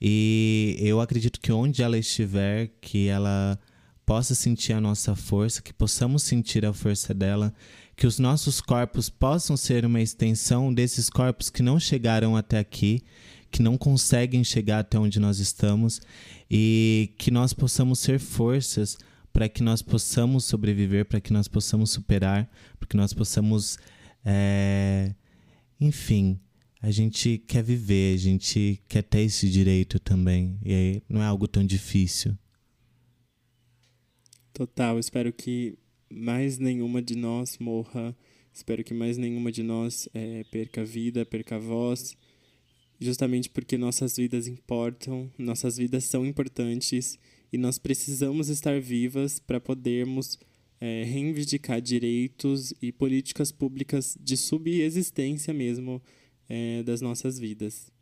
E 0.00 0.74
eu 0.80 1.02
acredito 1.02 1.38
que 1.38 1.52
onde 1.52 1.82
ela 1.82 1.98
estiver, 1.98 2.70
que 2.80 3.08
ela 3.08 3.58
possa 4.06 4.34
sentir 4.34 4.72
a 4.72 4.80
nossa 4.80 5.14
força, 5.14 5.60
que 5.60 5.74
possamos 5.74 6.22
sentir 6.22 6.64
a 6.64 6.72
força 6.72 7.12
dela, 7.12 7.52
que 7.94 8.06
os 8.06 8.18
nossos 8.18 8.58
corpos 8.62 9.10
possam 9.10 9.54
ser 9.54 9.84
uma 9.84 10.00
extensão 10.00 10.72
desses 10.72 11.10
corpos 11.10 11.50
que 11.50 11.62
não 11.62 11.78
chegaram 11.78 12.38
até 12.38 12.58
aqui, 12.58 13.02
que 13.50 13.62
não 13.62 13.76
conseguem 13.76 14.42
chegar 14.42 14.78
até 14.78 14.98
onde 14.98 15.20
nós 15.20 15.40
estamos 15.40 16.00
e 16.50 17.12
que 17.18 17.30
nós 17.30 17.52
possamos 17.52 17.98
ser 17.98 18.18
forças 18.18 18.96
para 19.40 19.48
que 19.48 19.62
nós 19.62 19.80
possamos 19.80 20.44
sobreviver, 20.44 21.06
para 21.06 21.18
que 21.18 21.32
nós 21.32 21.48
possamos 21.48 21.90
superar, 21.92 22.46
para 22.78 22.86
que 22.86 22.94
nós 22.94 23.14
possamos, 23.14 23.78
é... 24.22 25.14
enfim, 25.80 26.38
a 26.78 26.90
gente 26.90 27.38
quer 27.38 27.64
viver, 27.64 28.16
a 28.16 28.18
gente 28.18 28.82
quer 28.86 29.00
ter 29.02 29.20
esse 29.20 29.48
direito 29.48 29.98
também. 29.98 30.58
E 30.62 30.74
aí 30.74 31.02
não 31.08 31.22
é 31.22 31.24
algo 31.24 31.48
tão 31.48 31.64
difícil. 31.64 32.36
Total, 34.52 34.98
espero 34.98 35.32
que 35.32 35.78
mais 36.10 36.58
nenhuma 36.58 37.00
de 37.00 37.16
nós 37.16 37.56
morra. 37.56 38.14
Espero 38.52 38.84
que 38.84 38.92
mais 38.92 39.16
nenhuma 39.16 39.50
de 39.50 39.62
nós 39.62 40.06
é, 40.12 40.44
perca 40.50 40.84
vida, 40.84 41.24
perca 41.24 41.58
voz. 41.58 42.14
Justamente 43.00 43.48
porque 43.48 43.78
nossas 43.78 44.18
vidas 44.18 44.46
importam, 44.46 45.32
nossas 45.38 45.78
vidas 45.78 46.04
são 46.04 46.26
importantes 46.26 47.18
e 47.52 47.58
nós 47.58 47.78
precisamos 47.78 48.48
estar 48.48 48.80
vivas 48.80 49.38
para 49.38 49.60
podermos 49.60 50.38
é, 50.80 51.04
reivindicar 51.04 51.80
direitos 51.80 52.72
e 52.80 52.90
políticas 52.90 53.52
públicas 53.52 54.16
de 54.20 54.36
subexistência 54.36 55.52
mesmo 55.52 56.00
é, 56.48 56.82
das 56.82 57.00
nossas 57.00 57.38
vidas. 57.38 57.92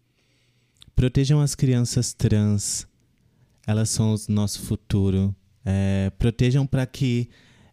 protejam 0.95 1.41
as 1.41 1.55
crianças 1.55 2.13
trans. 2.13 2.87
Elas 3.67 3.91
são 3.91 4.15
o 4.15 4.33
nosso 4.33 4.63
futuro. 4.63 5.35
É, 5.65 6.11
protejam 6.19 6.67
para 6.67 6.87
que 6.87 7.29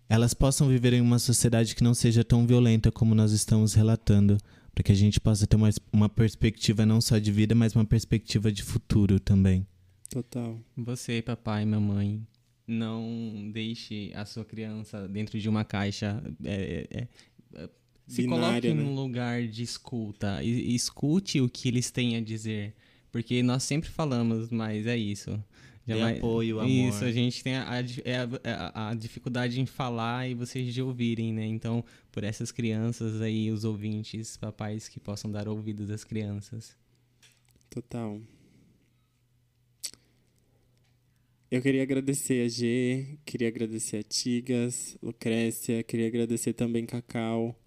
elas 0.09 0.33
possam 0.33 0.67
viver 0.67 0.93
em 0.93 1.01
uma 1.01 1.19
sociedade 1.19 1.75
que 1.75 1.83
não 1.83 1.93
seja 1.93 2.23
tão 2.23 2.45
violenta 2.45 2.91
como 2.91 3.15
nós 3.15 3.31
estamos 3.31 3.73
relatando, 3.73 4.37
para 4.73 4.83
que 4.83 4.91
a 4.91 4.95
gente 4.95 5.19
possa 5.19 5.47
ter 5.47 5.55
uma, 5.55 5.69
uma 5.91 6.09
perspectiva 6.09 6.85
não 6.85 6.99
só 6.99 7.17
de 7.17 7.31
vida, 7.31 7.55
mas 7.55 7.73
uma 7.73 7.85
perspectiva 7.85 8.51
de 8.51 8.61
futuro 8.61 9.19
também. 9.19 9.65
Total. 10.09 10.59
Você, 10.77 11.21
papai 11.21 11.65
mamãe, 11.65 12.25
não 12.67 13.49
deixe 13.51 14.11
a 14.15 14.25
sua 14.25 14.45
criança 14.45 15.07
dentro 15.07 15.39
de 15.39 15.47
uma 15.49 15.63
caixa. 15.63 16.21
É, 16.43 16.87
é, 16.91 17.07
é 17.61 17.69
se 18.07 18.21
Binária, 18.21 18.45
coloque 18.45 18.67
né? 18.67 18.73
num 18.73 18.93
lugar 18.93 19.47
de 19.47 19.63
escuta 19.63 20.43
e, 20.43 20.71
e 20.71 20.75
escute 20.75 21.41
o 21.41 21.49
que 21.49 21.67
eles 21.67 21.89
têm 21.89 22.15
a 22.15 22.21
dizer. 22.21 22.75
Porque 23.11 23.41
nós 23.41 23.63
sempre 23.63 23.89
falamos, 23.89 24.49
mas 24.49 24.85
é 24.85 24.97
isso. 24.97 25.41
Jamais... 25.87 26.17
apoio, 26.17 26.59
amor. 26.59 26.69
Isso, 26.69 27.03
a 27.03 27.11
gente 27.11 27.43
tem 27.43 27.55
a, 27.55 27.69
a, 27.69 27.79
é 28.03 28.51
a, 28.73 28.89
a, 28.89 28.93
dificuldade 28.95 29.61
em 29.61 29.65
falar 29.65 30.27
e 30.27 30.33
vocês 30.33 30.73
de 30.73 30.81
ouvirem, 30.81 31.31
né? 31.31 31.45
Então, 31.45 31.83
por 32.11 32.23
essas 32.23 32.51
crianças 32.51 33.21
aí, 33.21 33.51
os 33.51 33.63
ouvintes, 33.63 34.35
papais 34.35 34.89
que 34.89 34.99
possam 34.99 35.31
dar 35.31 35.47
ouvidos 35.47 35.89
às 35.91 36.03
crianças. 36.03 36.75
Total. 37.69 38.19
Eu 41.55 41.61
queria 41.61 41.83
agradecer 41.83 42.45
a 42.45 42.49
G, 42.49 43.17
queria 43.25 43.47
agradecer 43.47 43.95
a 43.95 44.03
Tigas, 44.03 44.97
Lucrécia, 45.01 45.81
queria 45.83 46.07
agradecer 46.07 46.51
também 46.51 46.85
Cacau. 46.85 47.57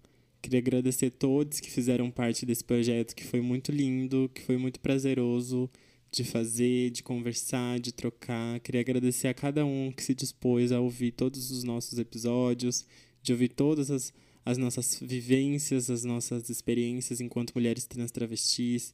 Queria 0.43 0.59
agradecer 0.59 1.09
todos 1.09 1.59
que 1.59 1.71
fizeram 1.71 2.11
parte 2.11 2.45
desse 2.45 2.63
projeto, 2.63 3.15
que 3.15 3.23
foi 3.23 3.41
muito 3.41 3.71
lindo, 3.71 4.29
que 4.31 4.43
foi 4.43 4.57
muito 4.57 4.79
prazeroso 4.79 5.67
de 6.11 6.23
fazer, 6.23 6.91
de 6.91 7.01
conversar, 7.01 7.79
de 7.79 7.91
trocar. 7.91 8.59
Queria 8.59 8.81
agradecer 8.81 9.27
a 9.27 9.33
cada 9.33 9.65
um 9.65 9.91
que 9.91 10.03
se 10.03 10.13
dispôs 10.13 10.71
a 10.71 10.79
ouvir 10.79 11.13
todos 11.13 11.49
os 11.49 11.63
nossos 11.63 11.97
episódios, 11.97 12.85
de 13.23 13.31
ouvir 13.31 13.49
todas 13.49 13.89
as, 13.89 14.13
as 14.45 14.59
nossas 14.59 14.99
vivências, 15.01 15.89
as 15.89 16.03
nossas 16.03 16.47
experiências 16.47 17.19
enquanto 17.19 17.55
mulheres 17.55 17.87
trans 17.87 18.11
travestis. 18.11 18.93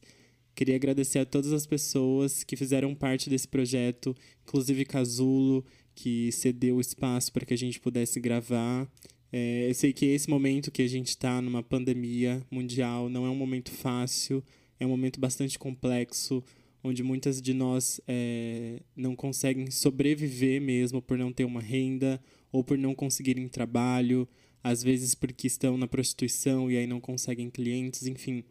Queria 0.56 0.74
agradecer 0.74 1.18
a 1.18 1.26
todas 1.26 1.52
as 1.52 1.66
pessoas 1.66 2.42
que 2.42 2.56
fizeram 2.56 2.94
parte 2.94 3.28
desse 3.28 3.46
projeto, 3.46 4.16
inclusive 4.42 4.86
Casulo, 4.86 5.62
que 5.94 6.32
cedeu 6.32 6.76
o 6.76 6.80
espaço 6.80 7.30
para 7.30 7.44
que 7.44 7.52
a 7.52 7.58
gente 7.58 7.78
pudesse 7.78 8.18
gravar. 8.18 8.90
É, 9.30 9.68
eu 9.68 9.74
sei 9.74 9.92
que 9.92 10.06
esse 10.06 10.30
momento 10.30 10.70
que 10.70 10.80
a 10.80 10.88
gente 10.88 11.08
está 11.08 11.42
numa 11.42 11.62
pandemia 11.62 12.42
mundial 12.50 13.10
não 13.10 13.26
é 13.26 13.28
um 13.28 13.36
momento 13.36 13.70
fácil, 13.70 14.42
é 14.80 14.86
um 14.86 14.88
momento 14.88 15.20
bastante 15.20 15.58
complexo, 15.58 16.42
onde 16.82 17.02
muitas 17.02 17.42
de 17.42 17.52
nós 17.52 18.00
é, 18.08 18.80
não 18.96 19.14
conseguem 19.14 19.70
sobreviver 19.70 20.58
mesmo 20.62 21.02
por 21.02 21.18
não 21.18 21.34
ter 21.34 21.44
uma 21.44 21.60
renda 21.60 22.18
ou 22.50 22.64
por 22.64 22.78
não 22.78 22.94
conseguirem 22.94 23.46
trabalho, 23.46 24.26
às 24.64 24.82
vezes 24.82 25.14
porque 25.14 25.48
estão 25.48 25.76
na 25.76 25.86
prostituição 25.86 26.70
e 26.70 26.78
aí 26.78 26.86
não 26.86 26.98
conseguem 26.98 27.50
clientes, 27.50 28.06
enfim. 28.06 28.42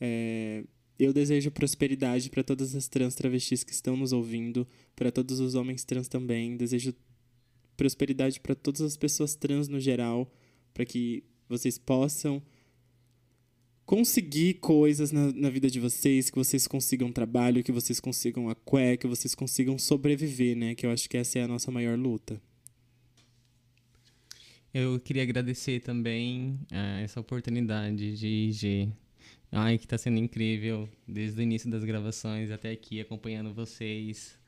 É, 0.00 0.64
eu 1.04 1.12
desejo 1.12 1.50
prosperidade 1.50 2.30
para 2.30 2.42
todas 2.42 2.74
as 2.74 2.88
trans 2.88 3.14
travestis 3.14 3.64
que 3.64 3.72
estão 3.72 3.96
nos 3.96 4.12
ouvindo, 4.12 4.66
para 4.94 5.10
todos 5.10 5.40
os 5.40 5.54
homens 5.54 5.84
trans 5.84 6.08
também. 6.08 6.56
Desejo 6.56 6.94
prosperidade 7.76 8.40
para 8.40 8.54
todas 8.54 8.80
as 8.80 8.96
pessoas 8.96 9.34
trans 9.34 9.68
no 9.68 9.80
geral, 9.80 10.30
para 10.72 10.84
que 10.84 11.24
vocês 11.48 11.78
possam 11.78 12.42
conseguir 13.84 14.54
coisas 14.54 15.10
na, 15.10 15.32
na 15.32 15.50
vida 15.50 15.68
de 15.68 15.80
vocês, 15.80 16.30
que 16.30 16.36
vocês 16.36 16.66
consigam 16.66 17.12
trabalho, 17.12 17.64
que 17.64 17.72
vocês 17.72 18.00
consigam 18.00 18.48
a 18.48 18.54
cué, 18.54 18.96
que 18.96 19.06
vocês 19.06 19.34
consigam 19.34 19.78
sobreviver, 19.78 20.56
né? 20.56 20.74
Que 20.74 20.86
eu 20.86 20.90
acho 20.90 21.08
que 21.08 21.16
essa 21.16 21.38
é 21.38 21.42
a 21.42 21.48
nossa 21.48 21.70
maior 21.70 21.98
luta. 21.98 22.40
Eu 24.72 24.98
queria 24.98 25.22
agradecer 25.22 25.80
também 25.80 26.58
uh, 26.72 27.02
essa 27.02 27.20
oportunidade 27.20 28.16
de 28.16 28.26
IG. 28.26 28.92
Ai, 29.54 29.76
que 29.76 29.84
está 29.84 29.98
sendo 29.98 30.18
incrível 30.18 30.88
desde 31.06 31.38
o 31.38 31.42
início 31.42 31.70
das 31.70 31.84
gravações 31.84 32.50
até 32.50 32.70
aqui, 32.70 33.00
acompanhando 33.00 33.52
vocês 33.52 34.40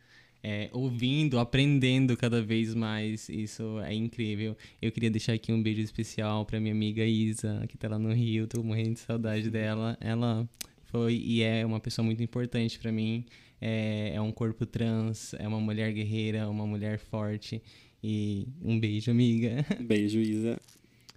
é, 0.43 0.69
ouvindo, 0.73 1.39
aprendendo 1.39 2.15
cada 2.19 2.43
vez 2.43 2.75
mais. 2.75 3.31
Isso 3.31 3.81
é 3.81 3.95
incrível. 3.95 4.55
Eu 4.81 4.93
queria 4.93 5.11
deixar 5.11 5.33
aqui 5.33 5.51
um 5.51 5.63
beijo 5.63 5.81
especial 5.81 6.45
para 6.45 6.61
minha 6.61 6.75
amiga 6.75 7.03
Isa, 7.03 7.65
que 7.67 7.79
tá 7.79 7.89
lá 7.89 7.99
no 7.99 8.13
Rio. 8.13 8.47
Tô 8.47 8.63
morrendo 8.63 8.93
de 8.93 9.01
saudade 9.01 9.51
dela. 9.51 9.97
Ela 10.01 10.49
foi 10.85 11.15
e 11.17 11.43
é 11.43 11.65
uma 11.65 11.81
pessoa 11.81 12.05
muito 12.05 12.23
importante 12.23 12.79
para 12.79 12.93
mim. 12.93 13.25
É, 13.59 14.13
é 14.15 14.21
um 14.21 14.31
corpo 14.31 14.67
trans, 14.67 15.33
é 15.35 15.49
uma 15.49 15.61
mulher 15.61 15.93
guerreira, 15.95 16.49
uma 16.49 16.67
mulher 16.67 16.99
forte. 16.99 17.63
E 18.03 18.47
um 18.63 18.79
beijo, 18.79 19.11
amiga. 19.11 19.65
Beijo, 19.81 20.19
Isa. 20.19 20.61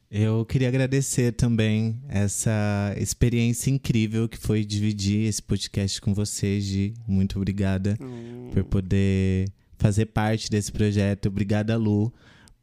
Eu 0.10 0.45
queria 0.45 0.70
agradecer 0.70 1.34
também 1.34 2.01
essa 2.08 2.95
experiência 2.97 3.70
incrível 3.70 4.30
que 4.30 4.38
foi 4.38 4.64
dividir 4.64 5.28
esse 5.28 5.41
podcast 5.41 5.99
com 5.99 6.14
você, 6.14 6.62
Gi. 6.62 6.93
Muito 7.05 7.36
obrigada 7.36 7.97
oh. 7.99 8.51
por 8.51 8.64
poder 8.64 9.51
fazer 9.78 10.05
parte 10.05 10.49
desse 10.49 10.72
projeto. 10.72 11.28
Obrigada, 11.28 11.76
Lu, 11.76 12.14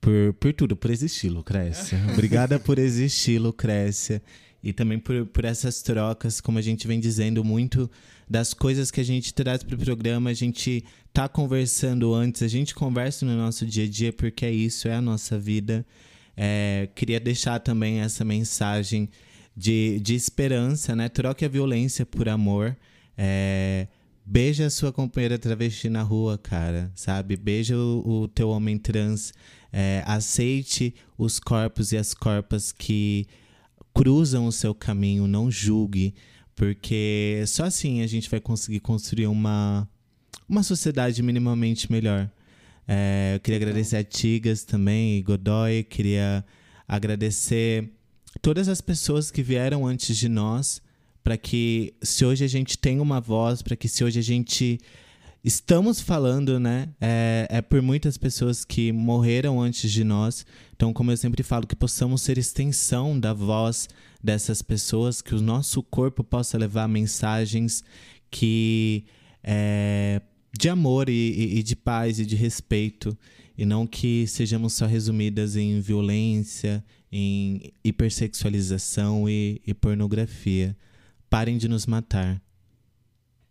por, 0.01 0.33
por 0.41 0.55
tudo, 0.55 0.75
por 0.75 0.91
existir, 0.91 1.29
Lucrécia. 1.29 1.99
Obrigada 2.13 2.59
por 2.59 2.79
existir, 2.79 3.39
Lucrécia. 3.39 4.23
E 4.63 4.73
também 4.73 4.99
por, 4.99 5.27
por 5.27 5.45
essas 5.45 5.83
trocas, 5.83 6.41
como 6.41 6.59
a 6.59 6.63
gente 6.63 6.87
vem 6.87 6.99
dizendo, 6.99 7.45
muito 7.45 7.91
das 8.27 8.55
coisas 8.55 8.91
que 8.91 9.03
a 9.03 9.05
gente 9.05 9.35
traz 9.35 9.63
para 9.63 9.75
o 9.75 9.79
programa, 9.79 10.31
a 10.31 10.35
gente 10.35 10.83
tá 11.13 11.29
conversando 11.29 12.15
antes, 12.15 12.43
a 12.43 12.49
gente 12.49 12.75
conversa 12.75 13.27
no 13.27 13.37
nosso 13.37 13.67
dia 13.67 13.85
a 13.85 13.89
dia, 13.89 14.15
porque 14.15 14.47
é 14.47 14.51
isso, 14.51 14.89
é 14.89 14.95
a 14.95 15.03
nossa 15.03 15.39
vida. 15.39 15.85
É, 16.37 16.89
queria 16.95 17.21
deixar 17.21 17.61
também 17.61 18.01
essa 18.01 18.25
mensagem 18.25 19.09
de, 19.57 20.01
de 20.01 20.15
esperança, 20.15 20.97
né? 20.97 21.09
Troque 21.09 21.45
a 21.45 21.49
violência 21.49 22.05
por 22.05 22.29
amor. 22.29 22.77
É, 23.17 23.87
beija 24.25 24.67
a 24.67 24.71
sua 24.71 24.93
companheira 24.93 25.39
travesti 25.39 25.89
na 25.89 26.03
rua, 26.03 26.39
cara, 26.39 26.91
sabe? 26.95 27.37
Beija 27.37 27.77
o, 27.77 28.23
o 28.23 28.29
teu 28.29 28.49
homem 28.49 28.79
trans. 28.79 29.33
É, 29.73 30.05
aceite 30.07 30.95
os 31.19 31.41
corpos 31.41 31.91
e 31.93 31.97
as 31.97 32.15
corpas 32.15 32.71
que 32.71 33.27
cruzam 33.93 34.47
o 34.47 34.53
seu 34.53 34.75
caminho, 34.75 35.27
não 35.27 35.51
julgue, 35.51 36.15
porque 36.55 37.43
só 37.47 37.65
assim 37.65 38.01
a 38.01 38.07
gente 38.07 38.31
vai 38.31 38.41
conseguir 38.41 38.81
construir 38.81 39.27
uma, 39.27 39.89
uma 40.49 40.63
sociedade 40.63 41.23
minimamente 41.23 41.91
melhor. 41.91 42.31
É, 42.87 43.33
eu 43.35 43.41
queria 43.41 43.59
agradecer 43.59 43.97
a 43.97 44.05
Tigas 44.05 44.65
também, 44.65 45.19
e 45.19 45.23
Godoy. 45.23 45.85
Queria 45.85 46.45
agradecer 46.87 47.91
todas 48.43 48.69
as 48.69 48.81
pessoas 48.81 49.31
que 49.31 49.43
vieram 49.43 49.87
antes 49.87 50.17
de 50.17 50.29
nós, 50.29 50.83
para 51.23 51.37
que 51.37 51.95
se 52.03 52.25
hoje 52.25 52.45
a 52.45 52.49
gente 52.49 52.77
tem 52.77 53.01
uma 53.01 53.21
voz, 53.21 53.63
para 53.63 53.77
que 53.77 53.89
se 53.89 54.05
hoje 54.05 54.19
a 54.19 54.23
gente 54.23 54.79
estamos 55.43 56.01
falando, 56.01 56.59
né, 56.59 56.89
é, 56.99 57.47
é, 57.51 57.63
por 57.63 57.83
muitas 57.83 58.17
pessoas 58.17 58.65
que 58.65 58.91
morreram 58.93 59.61
antes 59.61 59.91
de 59.91 60.03
nós. 60.03 60.47
Então, 60.75 60.93
como 60.93 61.13
eu 61.13 61.17
sempre 61.17 61.43
falo, 61.43 61.67
que 61.67 61.77
possamos 61.77 62.23
ser 62.23 62.39
extensão 62.39 63.19
da 63.19 63.35
voz 63.35 63.89
dessas 64.23 64.63
pessoas, 64.63 65.21
que 65.21 65.35
o 65.35 65.41
nosso 65.41 65.83
corpo 65.83 66.25
possa 66.25 66.57
levar 66.57 66.89
mensagens 66.89 67.85
que 68.31 69.05
é, 69.43 70.23
de 70.59 70.69
amor 70.69 71.09
e, 71.09 71.59
e, 71.59 71.63
de 71.63 71.75
paz 71.75 72.19
e 72.19 72.27
de 72.27 72.37
respeito, 72.37 73.17
e 73.57 73.65
não 73.65 73.87
que 73.87 74.27
sejamos 74.27 74.73
só 74.73 74.87
resumidas 74.87 75.57
em 75.57 75.81
violência, 75.81 76.85
em 77.11 77.73
hipersexualização 77.85 79.29
e, 79.29 79.61
e 79.67 79.75
pornografia. 79.75 80.77
Parem 81.29 81.59
de 81.59 81.69
nos 81.69 81.87
matar. 81.87 82.43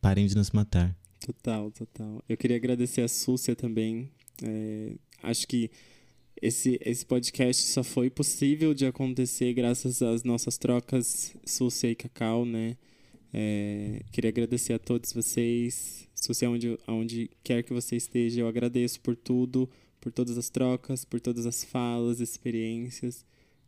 Parem 0.02 0.28
de 0.28 0.36
nos 0.36 0.52
matar. 0.52 0.96
Total, 1.20 1.72
total. 1.72 2.22
Eu 2.28 2.36
queria 2.36 2.58
agradecer 2.58 3.02
a 3.02 3.08
Súcia 3.08 3.56
também. 3.56 4.10
É, 4.42 4.94
acho 5.22 5.48
que 5.48 5.72
esse, 6.42 6.78
esse 6.84 7.06
podcast 7.06 7.64
só 7.64 7.84
foi 7.84 8.10
possível 8.10 8.74
de 8.74 8.86
acontecer 8.86 9.54
graças 9.54 10.02
às 10.02 10.24
nossas 10.24 10.58
trocas 10.58 11.34
Súcia 11.46 11.90
e 11.90 11.96
Cacau, 11.96 12.46
né? 12.46 12.76
É, 13.34 14.02
queria 14.12 14.30
agradecer 14.30 14.74
a 14.74 14.80
todos 14.80 15.14
vocês. 15.14 16.08
Se 16.32 16.46
onde, 16.46 16.78
onde 16.88 17.30
quer 17.44 17.64
que 17.64 17.74
você 17.74 17.96
esteja, 17.96 18.42
eu 18.42 18.48
agradeço 18.48 19.02
por 19.02 19.16
tudo, 19.16 19.70
por 20.00 20.12
todas 20.12 20.38
as 20.38 20.50
trocas, 20.50 21.04
por 21.04 21.20
todas 21.20 21.46
as 21.46 21.64
falas, 21.64 22.20
experiências. 22.20 23.26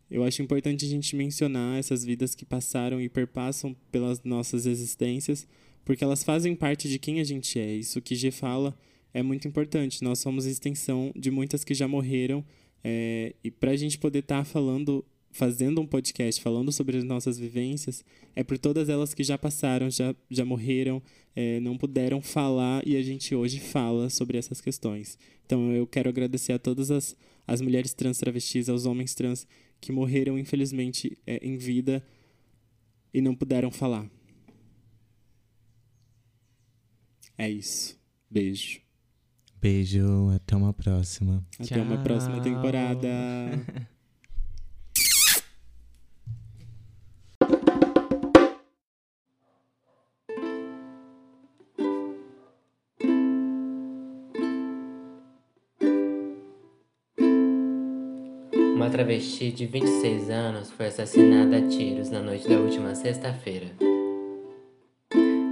Eu 0.10 0.24
acho 0.24 0.42
importante 0.42 0.86
a 0.86 0.88
gente 0.88 1.16
mencionar 1.16 1.80
essas 1.80 2.04
vidas 2.04 2.36
que 2.36 2.46
passaram 2.46 3.02
e 3.02 3.10
perpassam 3.10 3.76
pelas 3.92 4.24
nossas 4.24 4.66
existências, 4.66 5.48
porque 5.84 6.04
elas 6.04 6.24
fazem 6.24 6.56
parte 6.56 6.88
de 6.88 7.00
quem 7.00 7.20
a 7.20 7.24
gente 7.24 7.60
é. 7.60 7.74
Isso 7.74 8.02
que 8.02 8.16
G 8.16 8.30
fala 8.30 8.78
é 9.14 9.24
muito 9.24 9.48
importante. 9.48 10.04
Nós 10.04 10.20
somos 10.20 10.46
extensão 10.46 11.12
de 11.16 11.32
muitas 11.32 11.64
que 11.64 11.74
já 11.74 11.88
morreram, 11.88 12.46
é, 12.84 13.34
e 13.44 13.50
para 13.50 13.72
a 13.72 13.76
gente 13.76 13.98
poder 13.98 14.20
estar 14.20 14.40
tá 14.40 14.46
falando 14.46 15.04
fazendo 15.36 15.82
um 15.82 15.86
podcast 15.86 16.42
falando 16.42 16.72
sobre 16.72 16.98
as 16.98 17.04
nossas 17.04 17.38
vivências 17.38 18.06
é 18.34 18.42
por 18.42 18.58
todas 18.58 18.88
elas 18.88 19.14
que 19.14 19.22
já 19.22 19.38
passaram, 19.38 19.90
já, 19.90 20.16
já 20.30 20.46
morreram, 20.46 21.04
é, 21.36 21.60
não 21.60 21.78
puderam 21.78 22.22
falar 22.22 22.88
e 22.88 22.96
a 22.96 23.02
gente 23.02 23.36
hoje 23.36 23.60
fala 23.60 24.10
sobre 24.10 24.38
essas 24.38 24.62
questões. 24.62 25.20
Então 25.46 25.74
eu 25.74 25.86
quero 25.86 26.08
agradecer 26.08 26.54
a 26.54 26.60
todas 26.60 26.90
as, 26.90 27.18
as 27.46 27.60
mulheres 27.60 27.94
trans 27.94 28.18
travestis, 28.18 28.70
aos 28.70 28.86
homens 28.86 29.14
trans 29.14 29.46
que 29.82 29.92
morreram, 29.92 30.40
infelizmente, 30.40 31.18
é, 31.28 31.46
em 31.46 31.58
vida 31.58 32.02
e 33.14 33.20
não 33.20 33.36
puderam 33.36 33.70
falar. 33.70 34.10
É 37.38 37.50
isso. 37.50 38.00
Beijo. 38.32 38.80
Beijo, 39.62 40.30
até 40.30 40.56
uma 40.56 40.74
próxima. 40.74 41.46
Até 41.56 41.76
Tchau. 41.76 41.84
uma 41.84 42.02
próxima 42.02 42.42
temporada. 42.42 43.10
travesti 58.96 59.52
de 59.52 59.66
26 59.66 60.30
anos 60.30 60.72
foi 60.72 60.86
assassinada 60.86 61.58
a 61.58 61.68
tiros 61.68 62.10
na 62.10 62.22
noite 62.22 62.48
da 62.48 62.56
última 62.56 62.96
sexta-feira. 62.96 63.66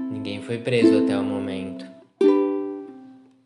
Ninguém 0.10 0.41
foi 0.41 0.60
preso 0.60 1.04
até 1.04 1.18
o 1.20 1.24
momento. 1.26 1.86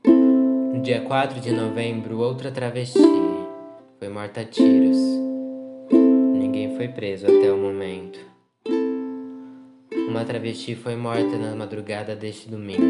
No 0.05 0.83
dia 0.83 1.01
4 1.01 1.39
de 1.39 1.51
novembro, 1.51 2.19
outra 2.19 2.51
travesti 2.51 2.99
foi 3.97 4.07
morta 4.09 4.41
a 4.41 4.45
tiros. 4.45 4.99
Ninguém 5.91 6.75
foi 6.77 6.89
preso 6.89 7.25
até 7.25 7.51
o 7.51 7.57
momento. 7.57 8.19
Uma 10.07 10.23
travesti 10.23 10.75
foi 10.75 10.95
morta 10.95 11.35
na 11.39 11.55
madrugada 11.55 12.15
deste 12.15 12.47
domingo. 12.47 12.83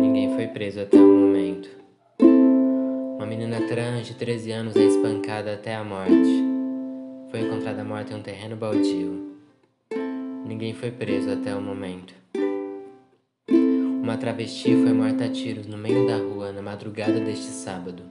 Ninguém 0.00 0.34
foi 0.34 0.46
preso 0.46 0.80
até 0.80 0.96
o 0.96 1.06
momento. 1.06 1.79
Uma 3.20 3.26
menina 3.26 3.60
trans 3.68 4.06
de 4.06 4.14
13 4.14 4.50
anos 4.50 4.76
é 4.76 4.82
espancada 4.82 5.52
até 5.52 5.74
a 5.74 5.84
morte. 5.84 6.42
Foi 7.30 7.40
encontrada 7.40 7.84
morta 7.84 8.14
em 8.14 8.16
um 8.16 8.22
terreno 8.22 8.56
baldio. 8.56 9.36
Ninguém 10.46 10.72
foi 10.72 10.90
preso 10.90 11.30
até 11.30 11.54
o 11.54 11.60
momento. 11.60 12.14
Uma 14.02 14.16
travesti 14.16 14.70
foi 14.70 14.94
morta 14.94 15.26
a 15.26 15.28
tiros 15.28 15.66
no 15.66 15.76
meio 15.76 16.06
da 16.06 16.16
rua 16.16 16.50
na 16.50 16.62
madrugada 16.62 17.20
deste 17.20 17.48
sábado. 17.48 18.04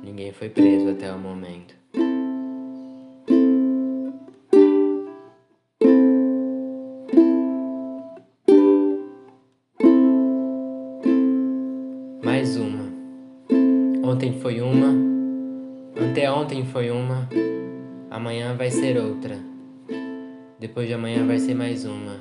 Ninguém 0.00 0.32
foi 0.32 0.48
preso 0.48 0.90
até 0.90 1.12
o 1.12 1.18
momento. 1.18 1.74
Foi 14.44 14.60
uma, 14.60 14.94
anteontem 15.98 16.66
foi 16.66 16.90
uma, 16.90 17.26
amanhã 18.10 18.54
vai 18.54 18.70
ser 18.70 18.98
outra. 18.98 19.38
Depois 20.60 20.86
de 20.86 20.92
amanhã 20.92 21.26
vai 21.26 21.38
ser 21.38 21.54
mais 21.54 21.86
uma. 21.86 22.20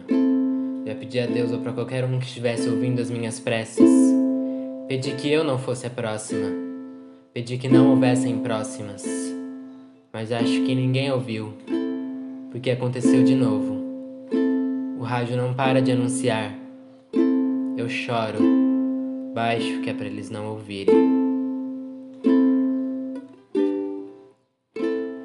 Já 0.85 0.95
pedi 0.95 1.19
a 1.19 1.25
Deus 1.25 1.51
ou 1.51 1.59
para 1.59 1.73
qualquer 1.73 2.05
um 2.05 2.17
que 2.19 2.25
estivesse 2.25 2.69
ouvindo 2.69 3.01
as 3.01 3.11
minhas 3.11 3.41
preces. 3.41 3.91
Pedi 4.87 5.11
que 5.15 5.29
eu 5.29 5.43
não 5.43 5.59
fosse 5.59 5.85
a 5.85 5.89
próxima. 5.89 6.47
Pedi 7.33 7.57
que 7.57 7.67
não 7.67 7.89
houvessem 7.89 8.39
próximas. 8.39 9.03
Mas 10.13 10.31
acho 10.31 10.63
que 10.63 10.73
ninguém 10.73 11.11
ouviu, 11.11 11.51
porque 12.51 12.71
aconteceu 12.71 13.21
de 13.25 13.35
novo. 13.35 13.83
O 14.97 15.03
rádio 15.03 15.35
não 15.35 15.53
para 15.53 15.81
de 15.81 15.91
anunciar. 15.91 16.55
Eu 17.75 17.89
choro, 17.89 18.39
baixo 19.33 19.81
que 19.81 19.89
é 19.89 19.93
para 19.93 20.05
eles 20.05 20.29
não 20.29 20.47
ouvirem. 20.47 21.12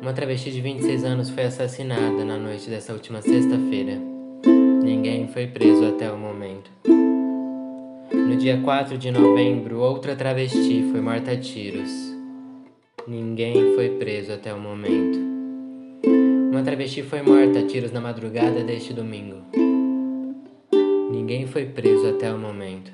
Uma 0.01 0.12
travesti 0.12 0.53
de 0.53 0.61
26 0.61 1.05
anos 1.05 1.28
foi 1.28 1.42
assassinada 1.42 2.24
na 2.24 2.38
noite 2.38 2.70
dessa 2.70 2.92
última 2.92 3.20
sexta-feira. 3.20 3.99
Ninguém 4.80 5.26
foi 5.26 5.49
preso 5.49 5.84
até 5.86 6.09
o 6.11 6.16
momento. 6.16 6.70
No 8.12 8.36
dia 8.36 8.61
4 8.61 8.96
de 8.96 9.11
novembro, 9.11 9.80
outra 9.80 10.14
travesti 10.14 10.88
foi 10.92 11.01
morta 11.01 11.32
a 11.32 11.36
tiros. 11.36 11.90
Ninguém 13.09 13.74
foi 13.74 13.99
preso 13.99 14.32
até 14.32 14.55
o 14.55 14.61
momento. 14.61 15.18
Uma 16.53 16.62
travesti 16.62 17.03
foi 17.03 17.20
morta 17.20 17.59
a 17.59 17.66
tiros 17.66 17.90
na 17.90 18.01
madrugada 18.01 18.62
deste 18.62 18.92
domingo. 18.92 19.42
Ninguém 21.11 21.49
foi 21.49 21.66
preso 21.66 22.07
até 22.07 22.32
o 22.32 22.38
momento. 22.38 22.92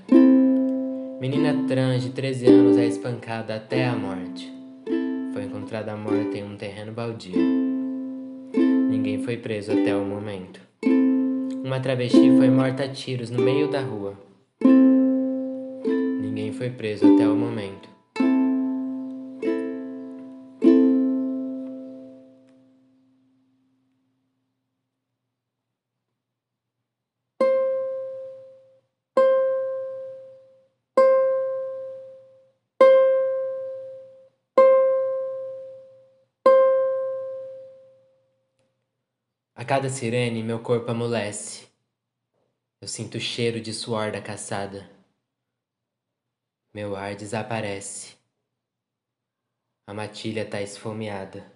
Menina 1.20 1.66
trans 1.68 2.02
de 2.02 2.10
13 2.10 2.46
anos 2.46 2.78
é 2.78 2.86
espancada 2.86 3.56
até 3.56 3.86
a 3.86 3.94
morte 3.94 4.53
encontrada 5.64 5.96
morta 5.96 6.36
em 6.36 6.44
um 6.44 6.56
terreno 6.56 6.92
baldio. 6.92 7.40
Ninguém 8.90 9.22
foi 9.22 9.38
preso 9.38 9.72
até 9.72 9.96
o 9.96 10.04
momento. 10.04 10.60
Uma 11.64 11.80
travesti 11.80 12.36
foi 12.36 12.50
morta 12.50 12.84
a 12.84 12.88
tiros 12.88 13.30
no 13.30 13.42
meio 13.42 13.70
da 13.70 13.80
rua. 13.80 14.14
Ninguém 16.20 16.52
foi 16.52 16.68
preso 16.68 17.14
até 17.14 17.26
o 17.26 17.34
momento. 17.34 17.93
A 39.64 39.66
cada 39.66 39.88
sirene 39.88 40.42
meu 40.42 40.58
corpo 40.58 40.90
amolece. 40.90 41.66
Eu 42.82 42.86
sinto 42.86 43.16
o 43.16 43.20
cheiro 43.20 43.62
de 43.62 43.72
suor 43.72 44.12
da 44.12 44.20
caçada. 44.20 44.90
Meu 46.74 46.94
ar 46.94 47.16
desaparece. 47.16 48.14
A 49.86 49.94
matilha 49.94 50.44
tá 50.44 50.60
esfomeada. 50.60 51.50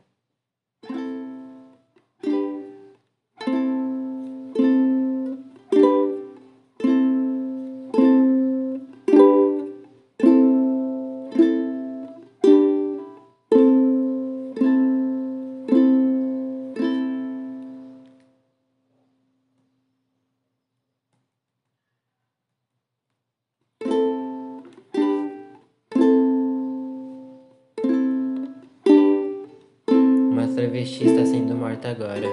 Agora. 31.91 32.27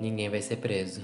Ninguém 0.00 0.28
vai 0.28 0.42
ser 0.42 0.56
preso. 0.56 1.02